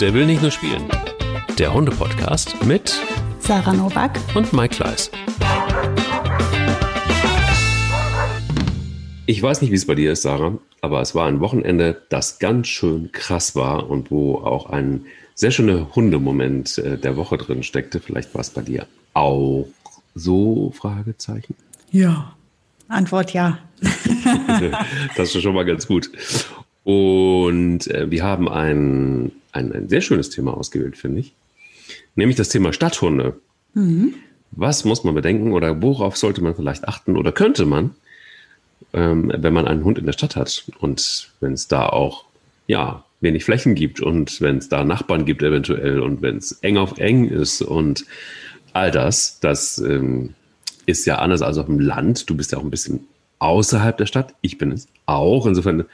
Der 0.00 0.14
will 0.14 0.24
nicht 0.24 0.40
nur 0.40 0.50
spielen. 0.50 0.88
Der 1.58 1.74
Hunde-Podcast 1.74 2.64
mit 2.64 2.98
Sarah 3.38 3.74
Novak 3.74 4.18
und 4.34 4.50
Mike 4.54 4.76
Kleiss. 4.76 5.10
Ich 9.26 9.42
weiß 9.42 9.60
nicht, 9.60 9.70
wie 9.70 9.74
es 9.74 9.86
bei 9.86 9.94
dir 9.94 10.12
ist, 10.12 10.22
Sarah, 10.22 10.56
aber 10.80 11.02
es 11.02 11.14
war 11.14 11.26
ein 11.26 11.40
Wochenende, 11.40 12.00
das 12.08 12.38
ganz 12.38 12.68
schön 12.68 13.12
krass 13.12 13.54
war 13.54 13.90
und 13.90 14.10
wo 14.10 14.36
auch 14.36 14.70
ein 14.70 15.04
sehr 15.34 15.50
schöner 15.50 15.94
Hundemoment 15.94 16.78
äh, 16.78 16.96
der 16.96 17.18
Woche 17.18 17.36
drin 17.36 17.62
steckte. 17.62 18.00
Vielleicht 18.00 18.32
war 18.32 18.40
es 18.40 18.48
bei 18.48 18.62
dir 18.62 18.86
auch 19.12 19.66
so? 20.14 20.72
Fragezeichen. 20.74 21.54
Ja. 21.90 22.34
Antwort 22.88 23.34
ja. 23.34 23.58
das 25.16 25.34
ist 25.34 25.42
schon 25.42 25.54
mal 25.54 25.66
ganz 25.66 25.86
gut. 25.86 26.10
Und 26.90 27.86
äh, 27.88 28.10
wir 28.10 28.24
haben 28.24 28.48
ein, 28.48 29.30
ein, 29.52 29.72
ein, 29.72 29.88
sehr 29.88 30.00
schönes 30.00 30.30
Thema 30.30 30.56
ausgewählt, 30.56 30.96
finde 30.96 31.20
ich. 31.20 31.34
Nämlich 32.16 32.36
das 32.36 32.48
Thema 32.48 32.72
Stadthunde. 32.72 33.36
Mhm. 33.74 34.14
Was 34.50 34.84
muss 34.84 35.04
man 35.04 35.14
bedenken 35.14 35.52
oder 35.52 35.80
worauf 35.80 36.16
sollte 36.16 36.42
man 36.42 36.56
vielleicht 36.56 36.88
achten 36.88 37.16
oder 37.16 37.30
könnte 37.30 37.66
man, 37.66 37.94
ähm, 38.92 39.32
wenn 39.36 39.52
man 39.52 39.68
einen 39.68 39.84
Hund 39.84 39.98
in 39.98 40.06
der 40.06 40.12
Stadt 40.12 40.34
hat 40.34 40.64
und 40.80 41.30
wenn 41.38 41.52
es 41.52 41.68
da 41.68 41.88
auch 41.88 42.24
ja 42.66 43.04
wenig 43.20 43.44
Flächen 43.44 43.76
gibt 43.76 44.00
und 44.00 44.40
wenn 44.40 44.58
es 44.58 44.68
da 44.68 44.82
Nachbarn 44.82 45.24
gibt 45.24 45.42
eventuell 45.42 46.00
und 46.00 46.22
wenn 46.22 46.38
es 46.38 46.52
eng 46.62 46.78
auf 46.78 46.98
eng 46.98 47.28
ist 47.28 47.62
und 47.62 48.04
all 48.72 48.90
das, 48.90 49.38
das 49.38 49.78
ähm, 49.78 50.34
ist 50.86 51.06
ja 51.06 51.16
anders 51.16 51.42
als 51.42 51.58
auf 51.58 51.66
dem 51.66 51.78
Land. 51.78 52.28
Du 52.28 52.36
bist 52.36 52.50
ja 52.50 52.58
auch 52.58 52.64
ein 52.64 52.70
bisschen 52.70 53.06
außerhalb 53.38 53.96
der 53.96 54.06
Stadt. 54.06 54.34
Ich 54.40 54.58
bin 54.58 54.72
es 54.72 54.88
auch. 55.06 55.46
Insofern 55.46 55.84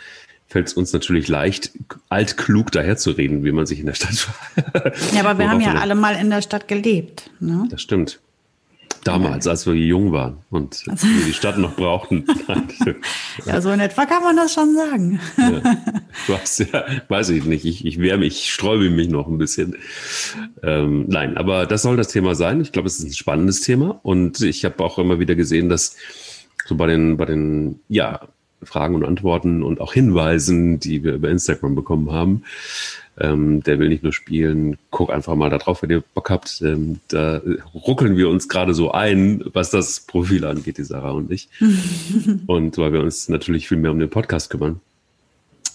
fällt 0.48 0.68
es 0.68 0.74
uns 0.74 0.92
natürlich 0.92 1.28
leicht, 1.28 1.72
altklug 2.08 2.70
daherzureden, 2.72 3.44
wie 3.44 3.52
man 3.52 3.66
sich 3.66 3.80
in 3.80 3.86
der 3.86 3.94
Stadt. 3.94 4.28
ja, 5.14 5.20
aber 5.20 5.38
wir 5.38 5.50
haben 5.50 5.60
ja 5.60 5.74
alle 5.74 5.94
mal 5.94 6.14
in 6.14 6.30
der 6.30 6.42
Stadt 6.42 6.68
gelebt. 6.68 7.30
Ne? 7.40 7.66
Das 7.70 7.82
stimmt. 7.82 8.20
Damals, 9.06 9.46
als 9.46 9.66
wir 9.66 9.74
jung 9.74 10.10
waren 10.10 10.38
und 10.50 10.82
also. 10.88 11.06
wir 11.06 11.26
die 11.26 11.32
Stadt 11.32 11.58
noch 11.58 11.76
brauchten. 11.76 12.24
ja, 13.44 13.60
so 13.60 13.70
in 13.70 13.78
etwa 13.78 14.04
kann 14.04 14.22
man 14.22 14.36
das 14.36 14.52
schon 14.52 14.74
sagen. 14.74 15.20
ja. 15.36 15.60
Du 16.26 16.32
hast 16.32 16.58
ja, 16.58 16.84
weiß 17.08 17.28
ich 17.28 17.44
nicht, 17.44 17.64
ich, 17.64 17.84
ich 17.84 18.00
wehre 18.00 18.18
mich, 18.18 18.38
ich 18.38 18.52
sträube 18.52 18.90
mich 18.90 19.08
noch 19.08 19.28
ein 19.28 19.38
bisschen. 19.38 19.76
Ähm, 20.62 21.04
nein, 21.06 21.36
aber 21.36 21.66
das 21.66 21.82
soll 21.82 21.96
das 21.96 22.08
Thema 22.08 22.34
sein. 22.34 22.60
Ich 22.62 22.72
glaube, 22.72 22.88
es 22.88 22.98
ist 22.98 23.04
ein 23.04 23.12
spannendes 23.12 23.60
Thema 23.60 24.00
und 24.02 24.40
ich 24.40 24.64
habe 24.64 24.82
auch 24.82 24.98
immer 24.98 25.20
wieder 25.20 25.36
gesehen, 25.36 25.68
dass 25.68 25.94
so 26.66 26.74
bei 26.74 26.86
den, 26.86 27.16
bei 27.16 27.26
den, 27.26 27.78
ja, 27.88 28.26
Fragen 28.66 28.94
und 28.94 29.04
Antworten 29.04 29.62
und 29.62 29.80
auch 29.80 29.92
Hinweisen, 29.92 30.78
die 30.80 31.02
wir 31.04 31.14
über 31.14 31.30
Instagram 31.30 31.74
bekommen 31.74 32.12
haben, 32.12 32.42
ähm, 33.18 33.62
der 33.62 33.78
will 33.78 33.88
nicht 33.88 34.02
nur 34.02 34.12
spielen, 34.12 34.76
guck 34.90 35.10
einfach 35.10 35.34
mal 35.36 35.48
da 35.48 35.58
drauf, 35.58 35.82
wenn 35.82 35.90
ihr 35.90 36.02
Bock 36.14 36.28
habt. 36.30 36.60
Ähm, 36.62 37.00
da 37.08 37.40
ruckeln 37.74 38.16
wir 38.16 38.28
uns 38.28 38.48
gerade 38.48 38.74
so 38.74 38.92
ein, 38.92 39.42
was 39.52 39.70
das 39.70 40.00
Profil 40.00 40.44
angeht, 40.44 40.78
die 40.78 40.84
Sarah 40.84 41.12
und 41.12 41.30
ich. 41.30 41.48
und 42.46 42.76
weil 42.78 42.92
wir 42.92 43.00
uns 43.00 43.28
natürlich 43.28 43.68
viel 43.68 43.78
mehr 43.78 43.90
um 43.90 43.98
den 43.98 44.10
Podcast 44.10 44.50
kümmern. 44.50 44.80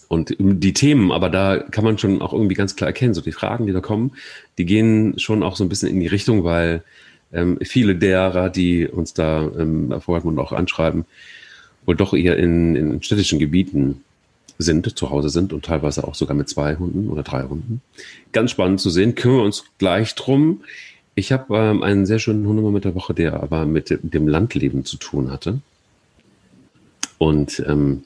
Und 0.08 0.36
die 0.38 0.74
Themen, 0.74 1.14
aber 1.14 1.30
da 1.30 1.58
kann 1.58 1.86
man 1.86 1.98
schon 1.98 2.22
auch 2.22 2.34
irgendwie 2.34 2.56
ganz 2.56 2.76
klar 2.76 2.90
erkennen, 2.90 3.14
so 3.14 3.22
die 3.22 3.32
Fragen, 3.32 3.66
die 3.66 3.72
da 3.72 3.80
kommen, 3.80 4.12
die 4.58 4.66
gehen 4.66 5.18
schon 5.18 5.42
auch 5.42 5.56
so 5.56 5.64
ein 5.64 5.70
bisschen 5.70 5.88
in 5.88 6.02
die 6.02 6.08
Richtung, 6.08 6.44
weil 6.44 6.84
ähm, 7.32 7.58
viele 7.62 7.96
derer, 7.96 8.50
die 8.50 8.88
uns 8.88 9.14
da 9.14 9.50
ähm, 9.58 9.88
hervorragen 9.90 10.28
und 10.28 10.38
auch 10.38 10.52
anschreiben, 10.52 11.06
wohl 11.86 11.96
doch 11.96 12.14
eher 12.14 12.38
in, 12.38 12.76
in 12.76 13.04
städtischen 13.04 13.40
Gebieten 13.40 14.04
sind, 14.58 14.98
zu 14.98 15.10
Hause 15.10 15.30
sind 15.30 15.54
und 15.54 15.66
teilweise 15.66 16.04
auch 16.08 16.16
sogar 16.16 16.36
mit 16.36 16.50
zwei 16.50 16.76
Hunden 16.76 17.10
oder 17.10 17.24
drei 17.24 17.44
Hunden. 17.44 17.82
Ganz 18.32 18.52
spannend 18.52 18.80
zu 18.80 18.90
sehen, 18.90 19.16
kümmern 19.16 19.38
wir 19.40 19.46
uns 19.46 19.64
gleich 19.78 20.16
drum. 20.16 20.62
Ich 21.16 21.32
habe 21.32 21.58
ähm, 21.58 21.84
einen 21.84 22.06
sehr 22.06 22.20
schönen 22.20 22.48
Hundemoment 22.48 22.86
der 22.86 22.96
Woche, 22.96 23.14
der 23.14 23.42
aber 23.42 23.66
mit 23.66 23.98
dem 24.02 24.28
Landleben 24.28 24.86
zu 24.86 24.98
tun 24.98 25.32
hatte. 25.32 25.60
Und 27.18 27.64
ähm, 27.68 28.04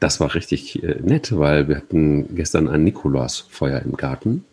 das 0.00 0.20
war 0.20 0.34
richtig 0.34 0.82
äh, 0.82 1.00
nett, 1.02 1.36
weil 1.36 1.68
wir 1.68 1.76
hatten 1.76 2.34
gestern 2.34 2.68
ein 2.68 2.84
Nikolausfeuer 2.84 3.80
im 3.80 3.96
Garten. 3.96 4.44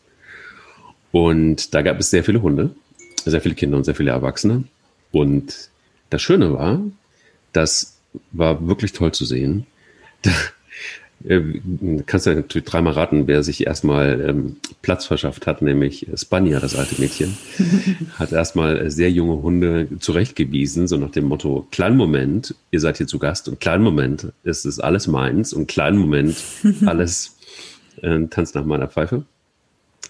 Und 1.12 1.74
da 1.74 1.82
gab 1.82 2.00
es 2.00 2.10
sehr 2.10 2.24
viele 2.24 2.42
Hunde, 2.42 2.72
sehr 3.26 3.42
viele 3.42 3.56
Kinder 3.56 3.78
und 3.78 3.84
sehr 3.84 3.96
viele 3.96 4.12
Erwachsene. 4.12 4.64
Und 5.12 5.70
das 6.10 6.22
Schöne 6.22 6.54
war, 6.54 6.80
das 7.54 7.91
war 8.32 8.68
wirklich 8.68 8.94
toll 8.94 9.12
zu 9.14 9.26
sehen. 9.26 9.66
Äh, 11.24 11.62
kannst 12.06 12.26
du 12.26 12.34
natürlich 12.34 12.68
dreimal 12.68 12.94
raten, 12.94 13.28
wer 13.28 13.44
sich 13.44 13.66
erstmal 13.68 14.22
ähm, 14.28 14.58
Platz 14.82 15.06
verschafft 15.06 15.46
hat, 15.46 15.62
nämlich 15.62 16.08
Spania, 16.16 16.60
das 16.60 16.76
alte 16.76 17.00
Mädchen, 17.00 17.38
hat 18.20 18.32
erstmal 18.32 18.90
sehr 18.90 19.12
junge 19.12 19.42
Hunde 19.42 19.88
zurechtgewiesen, 20.00 20.88
so 20.88 20.98
nach 20.98 21.12
dem 21.12 21.26
Motto, 21.26 21.68
kleinen 21.72 21.98
Moment, 21.98 22.56
ihr 22.72 22.80
seid 22.80 22.98
hier 22.98 23.08
zu 23.08 23.20
Gast 23.20 23.48
und 23.50 23.60
kleinen 23.60 23.84
Moment 23.84 24.34
ist 24.44 24.66
es 24.66 24.80
alles 24.80 25.08
meins 25.08 25.54
und 25.54 25.68
kleinen 25.68 25.98
Moment 25.98 26.44
alles 26.86 27.38
äh, 28.02 28.26
tanzt 28.28 28.56
nach 28.56 28.66
meiner 28.66 28.88
Pfeife. 28.88 29.26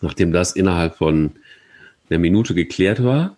Nachdem 0.02 0.32
das 0.32 0.54
innerhalb 0.54 0.96
von 0.96 1.32
einer 2.10 2.20
Minute 2.20 2.56
geklärt 2.56 3.04
war, 3.04 3.36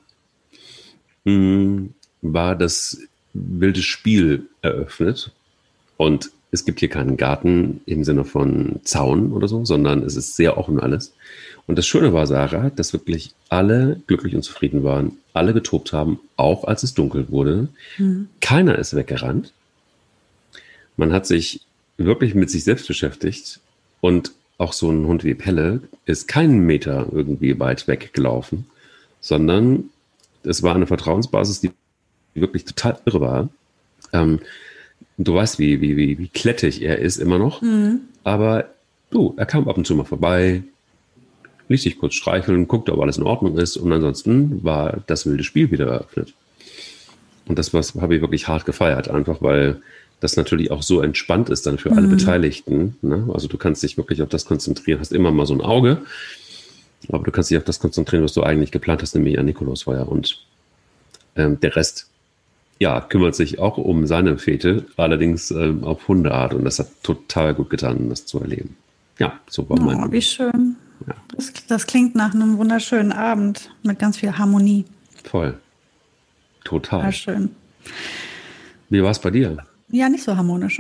mh, 1.26 1.34
hm, 1.34 1.94
war 2.22 2.56
das 2.56 3.00
wilde 3.34 3.82
Spiel 3.82 4.48
eröffnet 4.62 5.32
und 5.98 6.32
es 6.52 6.66
gibt 6.66 6.80
hier 6.80 6.90
keinen 6.90 7.18
Garten 7.18 7.82
im 7.88 8.04
Sinne 8.04 8.26
von 8.26 8.80
Zaun 8.84 9.32
oder 9.32 9.48
so, 9.48 9.66
sondern 9.66 10.04
es 10.04 10.16
ist 10.16 10.36
sehr 10.36 10.58
offen 10.58 10.80
alles. 10.80 11.14
Und 11.66 11.78
das 11.78 11.88
Schöne 11.88 12.14
war, 12.14 12.28
Sarah, 12.28 12.70
dass 12.70 12.94
wirklich 12.94 13.32
alle 13.50 14.02
glücklich 14.06 14.36
und 14.36 14.44
zufrieden 14.44 14.84
waren, 14.84 15.18
alle 15.34 15.54
getobt 15.54 15.94
haben, 15.94 16.20
auch 16.36 16.66
als 16.66 16.84
es 16.84 16.94
dunkel 16.94 17.32
wurde. 17.32 17.70
Mhm. 17.98 18.28
Keiner 18.40 18.78
ist 18.78 18.96
weggerannt. 18.96 19.52
Man 20.96 21.12
hat 21.12 21.26
sich 21.26 21.62
wirklich 21.98 22.36
mit 22.36 22.52
sich 22.52 22.64
selbst 22.64 22.88
beschäftigt 22.88 23.60
und 24.02 24.34
auch 24.60 24.74
so 24.74 24.92
ein 24.92 25.08
Hund 25.08 25.24
wie 25.24 25.34
Pelle 25.34 25.82
ist 26.06 26.28
keinen 26.28 26.60
Meter 26.60 27.08
irgendwie 27.12 27.60
weit 27.60 27.88
weggelaufen, 27.88 28.66
sondern 29.20 29.90
es 30.44 30.62
war 30.62 30.76
eine 30.76 30.86
Vertrauensbasis, 30.88 31.62
die 31.62 31.72
wirklich 32.42 32.66
total 32.66 33.00
irre 33.06 33.22
war. 33.22 33.50
Ähm, 34.12 34.40
du 35.18 35.36
weißt, 35.36 35.60
wie, 35.60 35.82
wie, 35.82 35.98
wie, 35.98 36.18
wie 36.18 36.28
klettig 36.28 36.82
er 36.82 37.00
ist 37.00 37.18
immer 37.18 37.38
noch. 37.38 37.62
Mhm. 37.62 38.02
Aber 38.24 38.66
du, 39.12 39.34
er 39.38 39.46
kam 39.46 39.68
ab 39.68 39.78
und 39.78 39.86
zu 39.86 39.96
mal 39.96 40.06
vorbei, 40.06 40.64
ließ 41.68 41.84
sich 41.84 41.98
kurz 41.98 42.16
streicheln, 42.16 42.68
guckte, 42.68 42.94
ob 42.94 43.02
alles 43.02 43.18
in 43.18 43.24
Ordnung 43.24 43.58
ist. 43.58 43.78
Und 43.78 43.92
ansonsten 43.92 44.64
war 44.64 45.04
das 45.08 45.26
wilde 45.26 45.44
Spiel 45.44 45.72
wieder 45.72 45.88
eröffnet. 45.88 46.34
Und 47.46 47.60
das 47.60 47.74
habe 47.74 48.16
ich 48.16 48.22
wirklich 48.22 48.48
hart 48.48 48.66
gefeiert, 48.66 49.10
einfach 49.10 49.42
weil 49.42 49.82
das 50.20 50.38
natürlich 50.38 50.72
auch 50.72 50.84
so 50.84 51.02
entspannt 51.02 51.50
ist 51.50 51.68
dann 51.68 51.78
für 51.78 51.92
mhm. 51.92 51.98
alle 51.98 52.08
Beteiligten. 52.08 52.96
Ne? 53.02 53.30
Also 53.34 53.50
du 53.50 53.58
kannst 53.58 53.84
dich 53.84 53.98
wirklich 53.98 54.22
auf 54.22 54.30
das 54.30 54.46
konzentrieren, 54.46 55.00
hast 55.00 55.12
immer 55.12 55.32
mal 55.32 55.46
so 55.46 55.54
ein 55.54 55.62
Auge, 55.62 56.02
aber 57.10 57.26
du 57.26 57.32
kannst 57.32 57.52
dich 57.52 57.58
auf 57.58 57.66
das 57.66 57.80
konzentrieren, 57.80 58.24
was 58.24 58.34
du 58.34 58.42
eigentlich 58.42 58.72
geplant 58.72 59.02
hast, 59.02 59.16
nämlich 59.16 59.38
an 59.38 59.46
Nikolausfeuer. 59.46 60.08
Und 60.08 60.46
ähm, 61.36 61.60
der 61.60 61.76
Rest 61.76 62.10
ja, 62.80 63.02
kümmert 63.02 63.36
sich 63.36 63.60
auch 63.60 63.78
um 63.78 64.08
seine 64.08 64.38
Fete, 64.38 64.86
allerdings 64.98 65.52
ähm, 65.52 65.84
auf 65.84 66.08
Hundeart. 66.08 66.54
Und 66.54 66.66
das 66.66 66.80
hat 66.80 66.88
total 67.04 67.54
gut 67.54 67.70
getan, 67.70 68.10
das 68.10 68.26
zu 68.26 68.40
erleben. 68.40 68.76
Ja, 69.20 69.40
so 69.50 69.70
war 69.70 69.78
oh, 69.80 69.84
mein. 69.84 70.12
Wie 70.12 70.22
schön. 70.22 70.76
Ja. 71.08 71.14
Das, 71.36 71.54
das, 71.68 71.88
klingt 71.88 72.16
nach 72.16 72.34
einem 72.34 72.58
wunderschönen 72.58 73.12
Abend 73.12 73.72
mit 73.84 74.00
ganz 74.00 74.18
viel 74.18 74.38
Harmonie. 74.38 74.86
Voll. 75.24 75.58
Total. 76.64 77.04
War 77.04 77.12
schön. 77.12 77.50
Wie 78.90 79.04
war 79.04 79.12
es 79.12 79.20
bei 79.20 79.32
dir? 79.32 79.58
Ja, 79.90 80.10
nicht 80.10 80.24
so 80.24 80.36
harmonisch. 80.36 80.80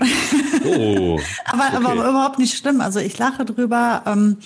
Oh. 0.65 1.19
aber, 1.45 1.63
okay. 1.67 1.75
aber 1.75 1.93
überhaupt 1.93 2.39
nicht 2.39 2.57
schlimm. 2.57 2.81
Also 2.81 2.99
ich 2.99 3.17
lache 3.17 3.45
drüber. 3.45 4.03
Ähm, 4.05 4.37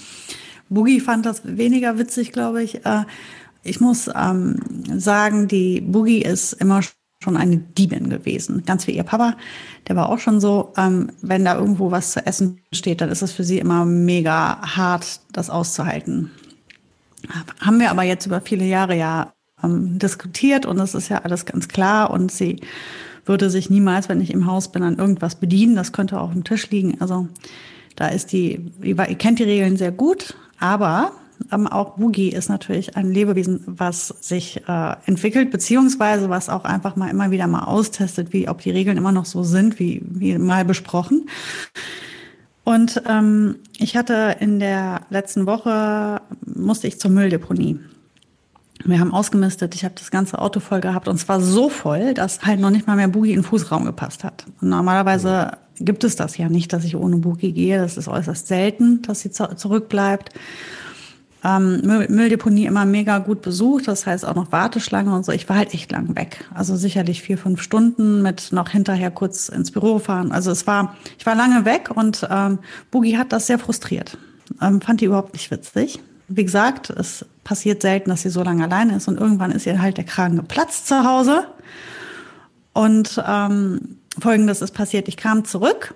Boogie 0.69 0.99
fand 0.99 1.25
das 1.25 1.41
weniger 1.45 1.97
witzig, 1.97 2.31
glaube 2.31 2.63
ich. 2.63 2.85
Äh, 2.85 3.05
ich 3.63 3.79
muss 3.79 4.09
ähm, 4.13 4.59
sagen, 4.97 5.47
die 5.47 5.81
Boogie 5.81 6.21
ist 6.21 6.53
immer 6.53 6.81
schon 7.23 7.37
eine 7.37 7.57
Diebin 7.57 8.09
gewesen. 8.09 8.63
Ganz 8.65 8.85
wie 8.87 8.91
ihr 8.91 9.03
Papa, 9.03 9.35
der 9.87 9.95
war 9.95 10.09
auch 10.09 10.19
schon 10.19 10.39
so, 10.39 10.73
ähm, 10.77 11.11
wenn 11.21 11.45
da 11.45 11.55
irgendwo 11.55 11.91
was 11.91 12.11
zu 12.11 12.25
essen 12.25 12.59
steht, 12.71 13.01
dann 13.01 13.09
ist 13.09 13.23
es 13.23 13.31
für 13.31 13.43
sie 13.43 13.59
immer 13.59 13.85
mega 13.85 14.61
hart, 14.61 15.21
das 15.31 15.49
auszuhalten. 15.49 16.31
Haben 17.59 17.79
wir 17.79 17.89
aber 17.89 18.03
jetzt 18.03 18.25
über 18.25 18.41
viele 18.41 18.65
Jahre 18.65 18.95
ja 18.95 19.33
ähm, 19.63 19.97
diskutiert 19.97 20.65
und 20.65 20.79
es 20.79 20.93
ist 20.93 21.09
ja 21.09 21.19
alles 21.19 21.45
ganz 21.45 21.67
klar 21.67 22.11
und 22.11 22.31
sie 22.31 22.61
würde 23.25 23.49
sich 23.49 23.69
niemals, 23.69 24.07
wenn 24.09 24.21
ich 24.21 24.31
im 24.31 24.45
Haus 24.45 24.71
bin, 24.71 24.83
an 24.83 24.97
irgendwas 24.97 25.35
bedienen. 25.35 25.75
Das 25.75 25.91
könnte 25.91 26.19
auch 26.19 26.27
auf 26.27 26.33
dem 26.33 26.43
Tisch 26.43 26.69
liegen. 26.69 27.01
Also 27.01 27.27
da 27.95 28.07
ist 28.07 28.31
die, 28.31 28.71
ihr 28.81 28.95
kennt 28.95 29.39
die 29.39 29.43
Regeln 29.43 29.75
sehr 29.75 29.91
gut, 29.91 30.35
aber 30.59 31.11
ähm, 31.51 31.67
auch 31.67 31.97
Boogie 31.97 32.29
ist 32.29 32.49
natürlich 32.49 32.97
ein 32.97 33.11
Lebewesen, 33.11 33.61
was 33.65 34.07
sich 34.21 34.63
äh, 34.67 34.95
entwickelt, 35.05 35.51
beziehungsweise 35.51 36.29
was 36.29 36.49
auch 36.49 36.65
einfach 36.65 36.95
mal 36.95 37.09
immer 37.09 37.31
wieder 37.31 37.47
mal 37.47 37.63
austestet, 37.63 38.33
wie 38.33 38.49
ob 38.49 38.61
die 38.61 38.71
Regeln 38.71 38.97
immer 38.97 39.11
noch 39.11 39.25
so 39.25 39.43
sind, 39.43 39.79
wie, 39.79 40.01
wie 40.05 40.37
mal 40.37 40.65
besprochen. 40.65 41.29
Und 42.63 43.01
ähm, 43.07 43.55
ich 43.77 43.95
hatte 43.95 44.35
in 44.39 44.59
der 44.59 45.01
letzten 45.09 45.45
Woche, 45.45 46.21
musste 46.45 46.87
ich 46.87 46.99
zur 46.99 47.11
Mülldeponie. 47.11 47.79
Wir 48.83 48.99
haben 48.99 49.13
ausgemistet, 49.13 49.73
ich 49.73 49.85
habe 49.85 49.95
das 49.97 50.11
ganze 50.11 50.39
Auto 50.39 50.59
voll 50.59 50.81
gehabt 50.81 51.07
und 51.07 51.15
es 51.15 51.27
war 51.27 51.41
so 51.41 51.69
voll, 51.69 52.13
dass 52.13 52.45
halt 52.45 52.59
noch 52.59 52.69
nicht 52.69 52.85
mal 52.85 52.95
mehr 52.95 53.07
Boogie 53.07 53.31
in 53.31 53.39
den 53.39 53.43
Fußraum 53.43 53.85
gepasst 53.85 54.23
hat. 54.23 54.45
Und 54.61 54.69
normalerweise 54.69 55.51
gibt 55.79 56.03
es 56.03 56.15
das 56.15 56.37
ja 56.37 56.49
nicht, 56.49 56.73
dass 56.73 56.83
ich 56.83 56.95
ohne 56.95 57.17
Boogie 57.17 57.53
gehe. 57.53 57.79
Das 57.79 57.97
ist 57.97 58.07
äußerst 58.07 58.47
selten, 58.47 59.01
dass 59.01 59.21
sie 59.21 59.31
zurückbleibt. 59.31 60.31
Ähm, 61.43 61.81
Mülldeponie 61.83 62.65
immer 62.65 62.85
mega 62.85 63.19
gut 63.19 63.41
besucht, 63.41 63.87
das 63.87 64.05
heißt 64.05 64.25
auch 64.25 64.35
noch 64.35 64.51
Warteschlange 64.51 65.13
und 65.13 65.23
so. 65.23 65.31
Ich 65.31 65.47
war 65.47 65.57
halt 65.57 65.73
echt 65.73 65.91
lang 65.91 66.15
weg. 66.15 66.45
Also 66.53 66.75
sicherlich 66.75 67.21
vier, 67.21 67.37
fünf 67.37 67.61
Stunden 67.61 68.21
mit 68.23 68.51
noch 68.51 68.69
hinterher 68.69 69.11
kurz 69.11 69.49
ins 69.49 69.71
Büro 69.71 69.99
fahren. 69.99 70.31
Also 70.31 70.51
es 70.51 70.65
war, 70.65 70.95
ich 71.19 71.25
war 71.25 71.35
lange 71.35 71.63
weg 71.63 71.91
und 71.93 72.27
ähm, 72.29 72.59
Boogie 72.89 73.17
hat 73.17 73.31
das 73.31 73.47
sehr 73.47 73.59
frustriert. 73.59 74.17
Ähm, 74.61 74.81
fand 74.81 75.01
die 75.01 75.05
überhaupt 75.05 75.33
nicht 75.33 75.51
witzig. 75.51 75.99
Wie 76.27 76.43
gesagt, 76.43 76.89
es 76.89 77.25
passiert 77.43 77.81
selten, 77.81 78.09
dass 78.09 78.23
sie 78.23 78.29
so 78.29 78.43
lange 78.43 78.63
alleine 78.63 78.97
ist 78.97 79.07
und 79.07 79.19
irgendwann 79.19 79.51
ist 79.51 79.65
ihr 79.65 79.81
halt 79.81 79.97
der 79.97 80.05
Kragen 80.05 80.37
geplatzt 80.37 80.87
zu 80.87 81.03
Hause. 81.03 81.45
Und 82.73 83.21
ähm, 83.25 83.99
folgendes 84.19 84.61
ist 84.61 84.71
passiert. 84.71 85.07
Ich 85.07 85.17
kam 85.17 85.45
zurück 85.45 85.93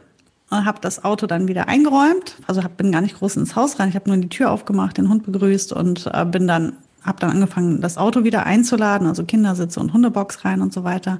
habe 0.51 0.79
das 0.81 1.03
Auto 1.03 1.27
dann 1.27 1.47
wieder 1.47 1.67
eingeräumt. 1.67 2.35
Also 2.47 2.63
hab, 2.63 2.77
bin 2.77 2.91
gar 2.91 3.01
nicht 3.01 3.17
groß 3.17 3.37
ins 3.37 3.55
Haus 3.55 3.79
rein. 3.79 3.89
Ich 3.89 3.95
habe 3.95 4.09
nur 4.09 4.17
die 4.17 4.29
Tür 4.29 4.51
aufgemacht, 4.51 4.97
den 4.97 5.09
Hund 5.09 5.23
begrüßt 5.23 5.73
und 5.73 6.09
äh, 6.13 6.25
bin 6.25 6.47
dann 6.47 6.73
habe 7.03 7.19
dann 7.19 7.31
angefangen, 7.31 7.81
das 7.81 7.97
Auto 7.97 8.23
wieder 8.23 8.45
einzuladen, 8.45 9.07
also 9.07 9.23
Kindersitze 9.23 9.79
und 9.79 9.93
Hundebox 9.93 10.45
rein 10.45 10.61
und 10.61 10.71
so 10.71 10.83
weiter. 10.83 11.19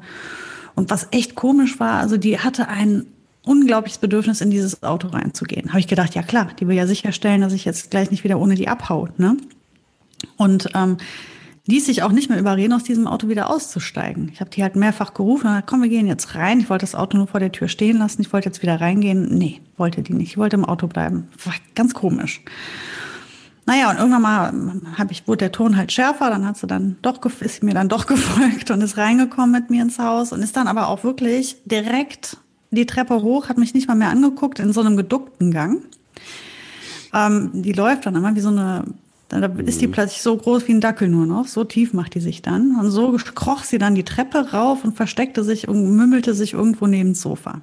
Und 0.75 0.89
was 0.89 1.07
echt 1.11 1.35
komisch 1.35 1.79
war, 1.79 1.99
also 1.99 2.17
die 2.17 2.39
hatte 2.39 2.67
ein 2.67 3.07
unglaubliches 3.43 3.97
Bedürfnis, 3.97 4.41
in 4.41 4.51
dieses 4.51 4.83
Auto 4.83 5.07
reinzugehen. 5.07 5.69
Habe 5.69 5.79
ich 5.79 5.87
gedacht, 5.87 6.13
ja 6.13 6.21
klar, 6.21 6.49
die 6.59 6.67
will 6.67 6.75
ja 6.75 6.85
sicherstellen, 6.85 7.41
dass 7.41 7.53
ich 7.53 7.65
jetzt 7.65 7.89
gleich 7.89 8.11
nicht 8.11 8.23
wieder 8.23 8.39
ohne 8.39 8.55
die 8.55 8.67
abhaut. 8.67 9.17
Ne? 9.17 9.37
Und 10.37 10.69
ähm, 10.75 10.97
ließ 11.67 11.85
sich 11.85 12.03
auch 12.03 12.11
nicht 12.11 12.29
mehr 12.29 12.39
überreden, 12.39 12.73
aus 12.73 12.83
diesem 12.83 13.07
Auto 13.07 13.27
wieder 13.27 13.49
auszusteigen. 13.49 14.29
Ich 14.33 14.41
habe 14.41 14.49
die 14.49 14.63
halt 14.63 14.75
mehrfach 14.75 15.13
gerufen 15.13 15.47
und 15.47 15.53
gesagt, 15.53 15.69
komm, 15.69 15.81
wir 15.81 15.89
gehen 15.89 16.07
jetzt 16.07 16.35
rein. 16.35 16.59
Ich 16.59 16.69
wollte 16.69 16.83
das 16.83 16.95
Auto 16.95 17.17
nur 17.17 17.27
vor 17.27 17.39
der 17.39 17.51
Tür 17.51 17.67
stehen 17.67 17.97
lassen. 17.97 18.21
Ich 18.21 18.33
wollte 18.33 18.49
jetzt 18.49 18.61
wieder 18.61 18.81
reingehen. 18.81 19.37
Nee, 19.37 19.61
wollte 19.77 20.01
die 20.01 20.13
nicht. 20.13 20.31
Ich 20.31 20.37
wollte 20.37 20.55
im 20.55 20.65
Auto 20.65 20.87
bleiben. 20.87 21.27
War 21.45 21.53
ganz 21.75 21.93
komisch. 21.93 22.41
Naja, 23.67 23.91
und 23.91 23.97
irgendwann 23.97 24.21
mal 24.21 24.53
hab 24.97 25.11
ich, 25.11 25.27
wurde 25.27 25.37
der 25.37 25.51
Ton 25.51 25.77
halt 25.77 25.91
schärfer, 25.91 26.29
dann 26.29 26.47
hat 26.47 26.57
sie 26.57 26.67
dann 26.67 26.97
doch, 27.03 27.19
ist 27.41 27.63
mir 27.63 27.73
dann 27.73 27.89
doch 27.89 28.05
gefolgt 28.07 28.71
und 28.71 28.81
ist 28.81 28.97
reingekommen 28.97 29.51
mit 29.51 29.69
mir 29.69 29.83
ins 29.83 29.99
Haus 29.99 30.31
und 30.31 30.41
ist 30.41 30.57
dann 30.57 30.67
aber 30.67 30.87
auch 30.87 31.03
wirklich 31.03 31.57
direkt 31.65 32.37
die 32.71 32.85
Treppe 32.85 33.21
hoch, 33.21 33.49
hat 33.49 33.57
mich 33.57 33.73
nicht 33.73 33.87
mal 33.87 33.95
mehr 33.95 34.09
angeguckt, 34.09 34.59
in 34.59 34.73
so 34.73 34.81
einem 34.81 34.97
geduckten 34.97 35.51
Gang. 35.51 35.83
Ähm, 37.13 37.51
die 37.53 37.73
läuft 37.73 38.05
dann 38.05 38.15
immer 38.15 38.33
wie 38.35 38.39
so 38.39 38.49
eine 38.49 38.85
dann 39.31 39.59
ist 39.59 39.79
die 39.79 39.87
mhm. 39.87 39.91
plötzlich 39.91 40.21
so 40.21 40.35
groß 40.35 40.67
wie 40.67 40.73
ein 40.73 40.81
Dackel 40.81 41.07
nur 41.07 41.25
noch. 41.25 41.47
So 41.47 41.63
tief 41.63 41.93
macht 41.93 42.15
die 42.15 42.19
sich 42.19 42.41
dann. 42.41 42.75
Und 42.77 42.91
so 42.91 43.17
kroch 43.33 43.63
sie 43.63 43.77
dann 43.77 43.95
die 43.95 44.03
Treppe 44.03 44.51
rauf 44.51 44.83
und 44.83 44.95
versteckte 44.95 45.43
sich 45.43 45.69
und 45.69 45.95
mümmelte 45.95 46.33
sich 46.33 46.53
irgendwo 46.53 46.85
neben 46.85 47.13
das 47.13 47.21
Sofa. 47.21 47.51
Und 47.51 47.61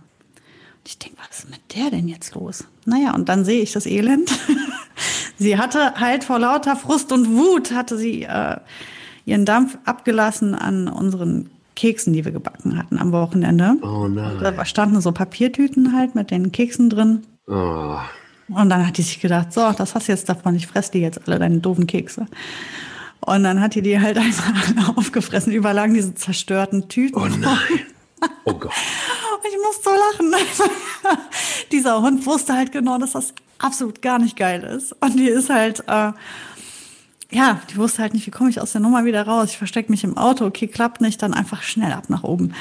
ich 0.87 0.99
denke, 0.99 1.19
was 1.19 1.41
ist 1.41 1.51
mit 1.51 1.61
der 1.77 1.91
denn 1.91 2.09
jetzt 2.09 2.35
los? 2.35 2.65
Naja, 2.87 3.15
und 3.15 3.29
dann 3.29 3.45
sehe 3.45 3.61
ich 3.61 3.73
das 3.73 3.85
Elend. 3.85 4.31
sie 5.39 5.59
hatte 5.59 5.97
halt 5.97 6.25
vor 6.25 6.39
lauter 6.39 6.75
Frust 6.75 7.13
und 7.13 7.37
Wut, 7.37 7.73
hatte 7.73 7.99
sie 7.99 8.23
äh, 8.23 8.57
ihren 9.27 9.45
Dampf 9.45 9.77
abgelassen 9.85 10.55
an 10.55 10.89
unseren 10.89 11.51
Keksen, 11.77 12.15
die 12.15 12.25
wir 12.25 12.33
gebacken 12.33 12.79
hatten 12.79 12.99
am 12.99 13.13
Wochenende. 13.13 13.75
Oh 13.83 14.09
nein. 14.09 14.39
Da 14.41 14.65
standen 14.65 15.03
so 15.03 15.13
Papiertüten 15.13 15.95
halt 15.95 16.15
mit 16.15 16.31
den 16.31 16.51
Keksen 16.51 16.89
drin. 16.89 17.25
Oh. 17.47 17.99
Und 18.49 18.71
dann 18.71 18.87
hat 18.87 18.97
die 18.97 19.03
sich 19.03 19.21
gedacht, 19.21 19.53
so, 19.53 19.73
das 19.73 19.95
hast 19.95 20.09
du 20.09 20.13
jetzt 20.13 20.29
davon, 20.29 20.55
ich 20.55 20.67
fress 20.67 20.91
die 20.91 21.01
jetzt 21.01 21.27
alle, 21.27 21.39
deine 21.39 21.59
doofen 21.59 21.87
Kekse. 21.87 22.27
Und 23.21 23.45
dann 23.45 23.61
hat 23.61 23.75
die 23.75 23.83
die 23.83 24.01
halt 24.01 24.17
einfach 24.19 24.97
aufgefressen, 24.97 25.53
überlagen 25.53 25.95
diese 25.95 26.15
zerstörten 26.15 26.89
Tüten. 26.89 27.19
Oh 27.19 27.27
nein. 27.27 27.81
Oh 28.45 28.55
Gott. 28.55 28.73
ich 29.49 29.57
muss 29.63 29.83
so 29.83 29.91
lachen. 29.91 30.35
Dieser 31.73 32.01
Hund 32.01 32.25
wusste 32.27 32.55
halt 32.55 32.73
genau, 32.73 32.99
dass 32.99 33.13
das 33.13 33.35
absolut 33.59 34.03
gar 34.03 34.19
nicht 34.19 34.37
geil 34.37 34.63
ist. 34.63 34.93
Und 35.01 35.19
die 35.19 35.29
ist 35.29 35.51
halt, 35.51 35.81
äh, 35.87 36.13
ja, 37.31 37.61
die 37.71 37.77
wusste 37.77 38.03
halt 38.03 38.15
nicht, 38.15 38.27
wie 38.27 38.31
komme 38.31 38.51
ich 38.51 38.61
aus 38.61 38.73
der 38.73 38.81
Nummer 38.81 39.05
wieder 39.05 39.27
raus. 39.27 39.51
Ich 39.51 39.59
verstecke 39.59 39.91
mich 39.91 40.05
im 40.05 40.17
Auto, 40.17 40.47
okay, 40.47 40.67
klappt 40.67 41.01
nicht, 41.01 41.23
dann 41.23 41.35
einfach 41.35 41.63
schnell 41.63 41.93
ab 41.93 42.09
nach 42.09 42.25
oben. 42.25 42.55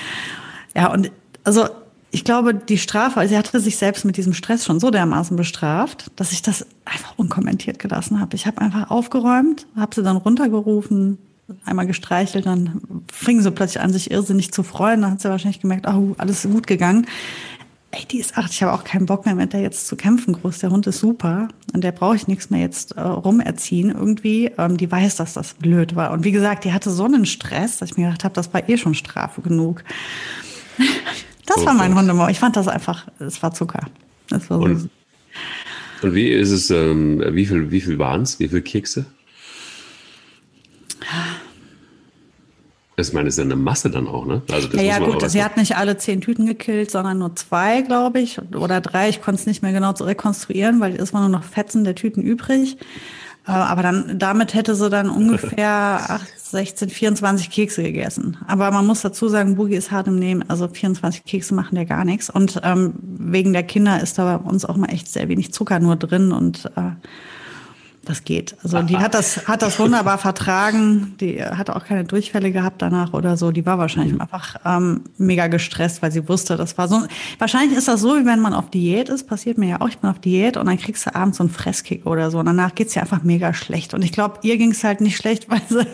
Ja, 0.76 0.92
und 0.92 1.12
also 1.44 1.68
ich 2.12 2.24
glaube, 2.24 2.54
die 2.54 2.78
Strafe, 2.78 3.20
also 3.20 3.32
sie 3.32 3.38
hatte 3.38 3.60
sich 3.60 3.78
selbst 3.78 4.06
mit 4.06 4.18
diesem 4.18 4.34
Stress 4.34 4.66
schon 4.66 4.80
so 4.80 4.90
dermaßen 4.92 5.36
bestraft, 5.36 6.10
dass 6.16 6.32
ich 6.32 6.42
das 6.42 6.66
einfach 6.86 7.14
unkommentiert 7.18 7.80
gelassen 7.80 8.20
habe. 8.20 8.36
Ich 8.36 8.48
habe 8.48 8.62
einfach 8.62 8.90
aufgeräumt, 8.90 9.68
habe 9.76 9.94
sie 9.94 10.04
dann 10.04 10.18
runtergerufen, 10.18 11.18
einmal 11.66 11.88
gestreichelt, 11.88 12.46
dann 12.46 12.82
fing 13.12 13.42
sie 13.42 13.52
plötzlich 13.52 13.82
an, 13.82 13.92
sich 13.92 14.12
irrsinnig 14.12 14.52
zu 14.52 14.64
freuen. 14.64 15.02
Dann 15.02 15.12
hat 15.12 15.22
sie 15.22 15.30
wahrscheinlich 15.30 15.62
gemerkt, 15.62 15.88
oh, 15.88 16.16
alles 16.18 16.44
gut 16.44 16.68
gegangen. 16.68 17.08
Ey, 17.92 18.06
die 18.06 18.20
ist 18.20 18.38
acht, 18.38 18.52
ich 18.52 18.62
habe 18.64 18.74
auch 18.74 18.84
keinen 18.84 19.06
Bock 19.06 19.26
mehr 19.26 19.36
mit 19.36 19.54
der 19.54 19.62
jetzt 19.62 19.88
zu 19.88 19.96
kämpfen 19.96 20.34
groß. 20.34 20.60
Der 20.60 20.72
Hund 20.72 20.88
ist 20.88 21.00
super 21.00 21.48
und 21.74 21.84
der 21.84 21.94
brauche 21.94 22.18
ich 22.18 22.28
nichts 22.28 22.50
mehr 22.50 22.60
jetzt 22.60 22.98
äh, 22.98 23.02
rumerziehen 23.02 23.92
irgendwie. 23.92 24.52
Ähm, 24.58 24.76
die 24.76 24.92
weiß, 24.92 25.16
dass 25.18 25.34
das 25.34 25.54
blöd 25.54 25.96
war. 25.96 26.12
Und 26.12 26.26
wie 26.26 26.34
gesagt, 26.34 26.66
die 26.66 26.74
hatte 26.74 26.92
so 26.92 27.06
einen 27.06 27.26
Stress, 27.26 27.78
dass 27.78 27.92
ich 27.92 27.98
mir 27.98 28.08
gedacht 28.08 28.26
habe, 28.26 28.36
das 28.36 28.54
war 28.54 28.68
eh 28.68 28.78
schon 28.78 28.94
Strafe 28.94 29.42
genug. 29.42 29.84
Das 31.48 31.66
war 31.66 31.74
mein 31.74 31.96
Hundemaul. 31.96 32.30
Ich 32.30 32.40
fand 32.40 32.56
das 32.56 32.68
einfach, 32.68 33.08
es 33.20 33.42
war 33.42 33.54
Zucker. 33.54 33.88
Das 34.30 34.50
war 34.50 34.60
so 34.60 34.66
und, 34.66 34.90
und 36.04 36.14
wie 36.14 36.30
ist 36.30 36.52
es, 36.52 36.70
ähm, 36.70 37.24
wie 37.32 37.46
viel, 37.46 37.72
wie 37.72 37.82
viel 37.82 37.98
waren 37.98 38.22
es? 38.22 38.40
Wie 38.40 38.48
viele 38.48 38.62
Kekse? 38.62 39.06
Ich 43.00 43.14
meine, 43.14 43.30
es 43.30 43.36
ist 43.36 43.38
ja 43.38 43.44
eine 43.46 43.56
Masse 43.56 43.92
dann 43.92 44.08
auch, 44.08 44.26
ne? 44.26 44.42
Also 44.52 44.68
das 44.68 44.82
ja, 44.82 45.00
ja 45.00 45.00
gut, 45.00 45.30
sie 45.30 45.44
hat 45.44 45.56
nicht 45.56 45.78
alle 45.78 45.98
zehn 45.98 46.20
Tüten 46.20 46.48
gekillt, 46.48 46.90
sondern 46.90 47.20
nur 47.20 47.36
zwei, 47.36 47.82
glaube 47.82 48.20
ich, 48.20 48.40
oder 48.56 48.82
drei. 48.82 49.10
Ich 49.10 49.22
konnte 49.22 49.40
es 49.40 49.46
nicht 49.46 49.62
mehr 49.62 49.72
genau 49.72 49.92
rekonstruieren, 49.92 50.80
weil 50.80 50.96
es 50.96 51.14
waren 51.14 51.30
nur 51.30 51.40
noch 51.40 51.44
Fetzen 51.44 51.84
der 51.84 51.94
Tüten 51.94 52.24
übrig. 52.24 52.78
Äh, 53.48 53.52
aber 53.52 53.84
dann, 53.84 54.18
damit 54.18 54.56
hätte 54.56 54.76
sie 54.76 54.90
dann 54.90 55.10
ungefähr 55.12 55.70
8, 56.10 56.37
16, 56.52 56.90
24 56.90 57.50
Kekse 57.50 57.84
gegessen. 57.84 58.38
Aber 58.48 58.72
man 58.72 58.86
muss 58.86 59.02
dazu 59.02 59.28
sagen, 59.28 59.56
Boogie 59.56 59.76
ist 59.76 59.92
hart 59.92 60.08
im 60.08 60.18
Nehmen. 60.18 60.44
Also 60.50 60.68
24 60.68 61.24
Kekse 61.24 61.54
machen 61.54 61.78
ja 61.78 61.84
gar 61.84 62.06
nichts. 62.06 62.30
Und 62.30 62.62
ähm, 62.64 62.94
wegen 63.02 63.54
der 63.54 63.64
Kinder 63.64 64.02
ist 64.02 64.18
da 64.18 64.38
bei 64.38 64.50
uns 64.50 64.66
auch 64.66 64.78
mal 64.78 64.92
echt 64.92 65.08
sehr 65.08 65.28
wenig 65.28 65.54
Zucker 65.54 65.80
nur 65.80 65.96
drin. 65.96 66.32
Und 66.32 66.66
äh, 66.76 66.92
das 68.10 68.24
geht. 68.24 68.56
Also 68.64 68.82
die 68.82 68.98
hat 68.98 69.14
das, 69.14 69.48
hat 69.48 69.62
das 69.62 69.80
wunderbar 69.80 70.18
vertragen. 70.18 71.16
Die 71.20 71.44
hat 71.44 71.70
auch 71.70 71.86
keine 71.86 72.04
Durchfälle 72.04 72.52
gehabt 72.52 72.82
danach 72.82 73.14
oder 73.14 73.38
so. 73.38 73.52
Die 73.52 73.66
war 73.66 73.78
wahrscheinlich 73.78 74.14
mhm. 74.14 74.22
einfach 74.22 74.56
ähm, 74.66 75.02
mega 75.18 75.48
gestresst, 75.48 76.02
weil 76.02 76.12
sie 76.12 76.28
wusste, 76.28 76.58
das 76.58 76.78
war 76.78 76.88
so. 76.88 77.04
Wahrscheinlich 77.40 77.78
ist 77.78 77.88
das 77.88 78.02
so, 78.02 78.16
wie 78.18 78.26
wenn 78.26 78.40
man 78.40 78.54
auf 78.54 78.70
Diät 78.70 79.10
ist. 79.10 79.28
Passiert 79.28 79.58
mir 79.58 79.70
ja 79.70 79.82
auch. 79.82 79.90
Ich 79.90 79.98
bin 80.00 80.10
auf 80.10 80.20
Diät 80.20 80.58
und 80.58 80.66
dann 80.66 80.78
kriegst 80.78 81.06
du 81.06 81.16
abends 81.16 81.38
so 81.38 81.44
einen 81.44 81.50
Fresskick 81.50 82.06
oder 82.06 82.32
so. 82.32 82.40
Und 82.40 82.46
danach 82.46 82.76
geht's 82.76 82.96
ja 82.96 83.02
einfach 83.02 83.24
mega 83.24 83.54
schlecht. 83.54 83.94
Und 83.94 84.04
ich 84.04 84.12
glaube, 84.12 84.40
ihr 84.42 84.58
ging's 84.58 84.84
halt 84.84 85.02
nicht 85.02 85.18
schlecht, 85.18 85.50
weil 85.50 85.62
sie 85.70 85.86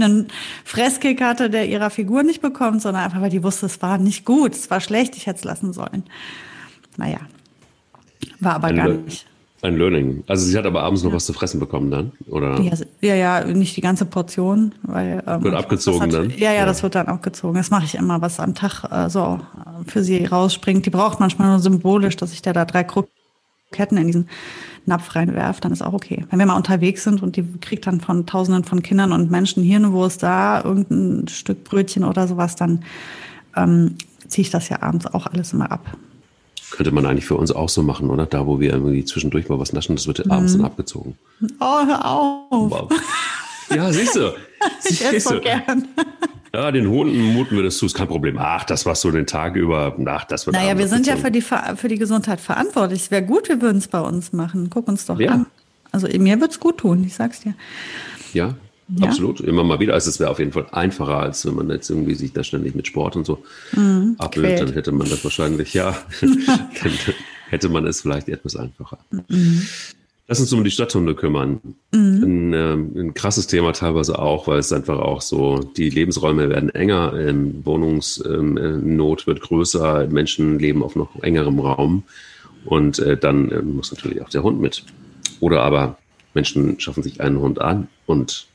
einen 0.00 0.28
Fresskick 0.64 1.20
hatte, 1.20 1.50
der 1.50 1.68
ihrer 1.68 1.90
Figur 1.90 2.22
nicht 2.22 2.42
bekommt, 2.42 2.82
sondern 2.82 3.04
einfach, 3.04 3.20
weil 3.20 3.30
die 3.30 3.42
wusste, 3.42 3.66
es 3.66 3.82
war 3.82 3.98
nicht 3.98 4.24
gut, 4.24 4.52
es 4.52 4.70
war 4.70 4.80
schlecht, 4.80 5.16
ich 5.16 5.26
hätte 5.26 5.38
es 5.38 5.44
lassen 5.44 5.72
sollen. 5.72 6.04
Naja. 6.96 7.18
War 8.40 8.54
aber 8.56 8.72
gar 8.72 8.88
nicht. 8.88 9.26
Ein 9.62 9.76
Learning. 9.76 10.24
Also 10.26 10.44
sie 10.44 10.58
hat 10.58 10.66
aber 10.66 10.82
abends 10.82 11.04
noch 11.04 11.12
was 11.12 11.24
zu 11.24 11.32
fressen 11.32 11.60
bekommen 11.60 11.90
dann, 11.92 12.10
oder? 12.26 12.60
Ja, 13.00 13.14
ja, 13.14 13.44
nicht 13.44 13.76
die 13.76 13.80
ganze 13.80 14.04
Portion, 14.04 14.74
weil 14.82 15.22
ähm, 15.24 15.44
wird 15.44 15.54
abgezogen 15.54 16.02
hat, 16.02 16.12
dann. 16.12 16.30
Ja, 16.30 16.50
ja, 16.50 16.54
ja, 16.54 16.66
das 16.66 16.82
wird 16.82 16.96
dann 16.96 17.06
abgezogen. 17.06 17.54
Das 17.54 17.70
mache 17.70 17.84
ich 17.84 17.94
immer, 17.94 18.20
was 18.20 18.40
am 18.40 18.56
Tag 18.56 18.82
äh, 18.90 19.08
so 19.08 19.38
für 19.86 20.02
sie 20.02 20.24
rausspringt. 20.24 20.84
Die 20.84 20.90
braucht 20.90 21.20
manchmal 21.20 21.48
nur 21.48 21.60
symbolisch, 21.60 22.16
dass 22.16 22.32
ich 22.32 22.42
der 22.42 22.54
da 22.54 22.64
drei 22.64 22.82
Kroketten 22.82 23.98
in 23.98 24.08
diesen 24.08 24.28
Napf 24.84 25.14
reinwerfe, 25.14 25.60
dann 25.60 25.70
ist 25.70 25.82
auch 25.82 25.92
okay. 25.92 26.26
Wenn 26.30 26.40
wir 26.40 26.46
mal 26.46 26.56
unterwegs 26.56 27.04
sind 27.04 27.22
und 27.22 27.36
die 27.36 27.44
kriegt 27.60 27.86
dann 27.86 28.00
von 28.00 28.26
Tausenden 28.26 28.64
von 28.64 28.82
Kindern 28.82 29.12
und 29.12 29.30
Menschen 29.30 29.62
hier 29.62 29.76
eine 29.76 29.92
Wurst 29.92 30.24
da, 30.24 30.60
irgendein 30.64 31.28
Stück 31.28 31.62
Brötchen 31.62 32.02
oder 32.02 32.26
sowas, 32.26 32.56
dann 32.56 32.84
ähm, 33.56 33.94
ziehe 34.26 34.42
ich 34.42 34.50
das 34.50 34.68
ja 34.70 34.82
abends 34.82 35.06
auch 35.06 35.26
alles 35.26 35.52
immer 35.52 35.70
ab. 35.70 35.96
Könnte 36.72 36.90
man 36.90 37.04
eigentlich 37.04 37.26
für 37.26 37.34
uns 37.34 37.52
auch 37.52 37.68
so 37.68 37.82
machen, 37.82 38.08
oder? 38.08 38.24
Da, 38.24 38.46
wo 38.46 38.58
wir 38.58 38.72
irgendwie 38.72 39.04
zwischendurch 39.04 39.48
mal 39.48 39.58
was 39.58 39.74
naschen, 39.74 39.94
das 39.94 40.06
wird 40.06 40.24
mhm. 40.24 40.32
abends 40.32 40.52
dann 40.54 40.64
abgezogen. 40.64 41.16
Oh, 41.60 41.86
hör 41.86 42.04
auf. 42.04 42.70
Wow. 42.70 42.90
Ja, 43.74 43.92
siehst 43.92 44.16
du. 44.16 44.32
ich 44.84 45.04
esse 45.04 45.34
so 45.34 45.40
gern. 45.40 45.88
Ja, 46.54 46.70
den 46.70 46.88
Hunden 46.88 47.34
muten 47.34 47.56
wir 47.56 47.62
das 47.62 47.76
zu, 47.76 47.86
ist 47.86 47.94
kein 47.94 48.08
Problem. 48.08 48.38
Ach, 48.38 48.64
das 48.64 48.86
war 48.86 48.94
so 48.94 49.10
den 49.10 49.26
Tag 49.26 49.54
über. 49.54 49.94
Ach, 50.06 50.24
das 50.24 50.46
wird 50.46 50.56
Naja, 50.56 50.76
wir 50.76 50.88
sind 50.88 51.06
ja 51.06 51.16
für 51.16 51.30
die, 51.30 51.42
für 51.42 51.88
die 51.88 51.98
Gesundheit 51.98 52.40
verantwortlich. 52.40 53.02
Es 53.02 53.10
wäre 53.10 53.22
gut, 53.22 53.48
wir 53.48 53.60
würden 53.60 53.78
es 53.78 53.88
bei 53.88 54.00
uns 54.00 54.32
machen. 54.32 54.70
Guck 54.70 54.88
uns 54.88 55.06
doch 55.06 55.20
ja. 55.20 55.30
an. 55.30 55.46
Also 55.90 56.08
mir 56.08 56.40
wird 56.40 56.52
es 56.52 56.60
gut 56.60 56.78
tun, 56.78 57.04
ich 57.04 57.14
sag's 57.14 57.40
dir. 57.40 57.54
Ja, 58.32 58.54
ja. 58.88 59.08
Absolut, 59.08 59.40
immer 59.40 59.64
mal 59.64 59.80
wieder. 59.80 59.94
Also 59.94 60.10
es 60.10 60.20
wäre 60.20 60.30
auf 60.30 60.38
jeden 60.38 60.52
Fall 60.52 60.66
einfacher, 60.72 61.18
als 61.18 61.46
wenn 61.46 61.54
man 61.54 61.70
jetzt 61.70 61.88
irgendwie 61.88 62.14
sich 62.14 62.32
da 62.32 62.44
ständig 62.44 62.74
mit 62.74 62.86
Sport 62.86 63.16
und 63.16 63.24
so 63.24 63.42
mhm, 63.72 64.16
abwählt, 64.18 64.60
dann 64.60 64.72
hätte 64.72 64.92
man 64.92 65.08
das 65.08 65.24
wahrscheinlich, 65.24 65.72
ja. 65.74 65.96
hätte 67.48 67.68
man 67.68 67.86
es 67.86 68.00
vielleicht 68.00 68.28
etwas 68.28 68.56
einfacher. 68.56 68.98
Mhm. 69.28 69.62
Lass 70.28 70.40
uns 70.40 70.52
um 70.52 70.64
die 70.64 70.70
Stadthunde 70.70 71.14
kümmern. 71.14 71.60
Mhm. 71.92 72.22
Ein, 72.22 72.52
äh, 72.52 73.00
ein, 73.00 73.14
krasses 73.14 73.48
Thema 73.48 73.72
teilweise 73.72 74.18
auch, 74.18 74.46
weil 74.46 74.58
es 74.58 74.72
einfach 74.72 74.98
auch 74.98 75.20
so, 75.20 75.58
die 75.58 75.90
Lebensräume 75.90 76.48
werden 76.48 76.70
enger, 76.70 77.12
ähm, 77.18 77.60
Wohnungsnot 77.64 79.26
wird 79.26 79.40
größer, 79.40 80.06
Menschen 80.08 80.58
leben 80.58 80.82
auf 80.82 80.96
noch 80.96 81.22
engerem 81.22 81.58
Raum 81.58 82.04
und 82.64 82.98
äh, 83.00 83.16
dann 83.16 83.50
äh, 83.50 83.62
muss 83.62 83.92
natürlich 83.92 84.22
auch 84.22 84.28
der 84.28 84.42
Hund 84.42 84.60
mit. 84.60 84.84
Oder 85.40 85.62
aber 85.62 85.98
Menschen 86.34 86.78
schaffen 86.80 87.02
sich 87.02 87.20
einen 87.20 87.40
Hund 87.40 87.60
an 87.60 87.88
und 88.06 88.46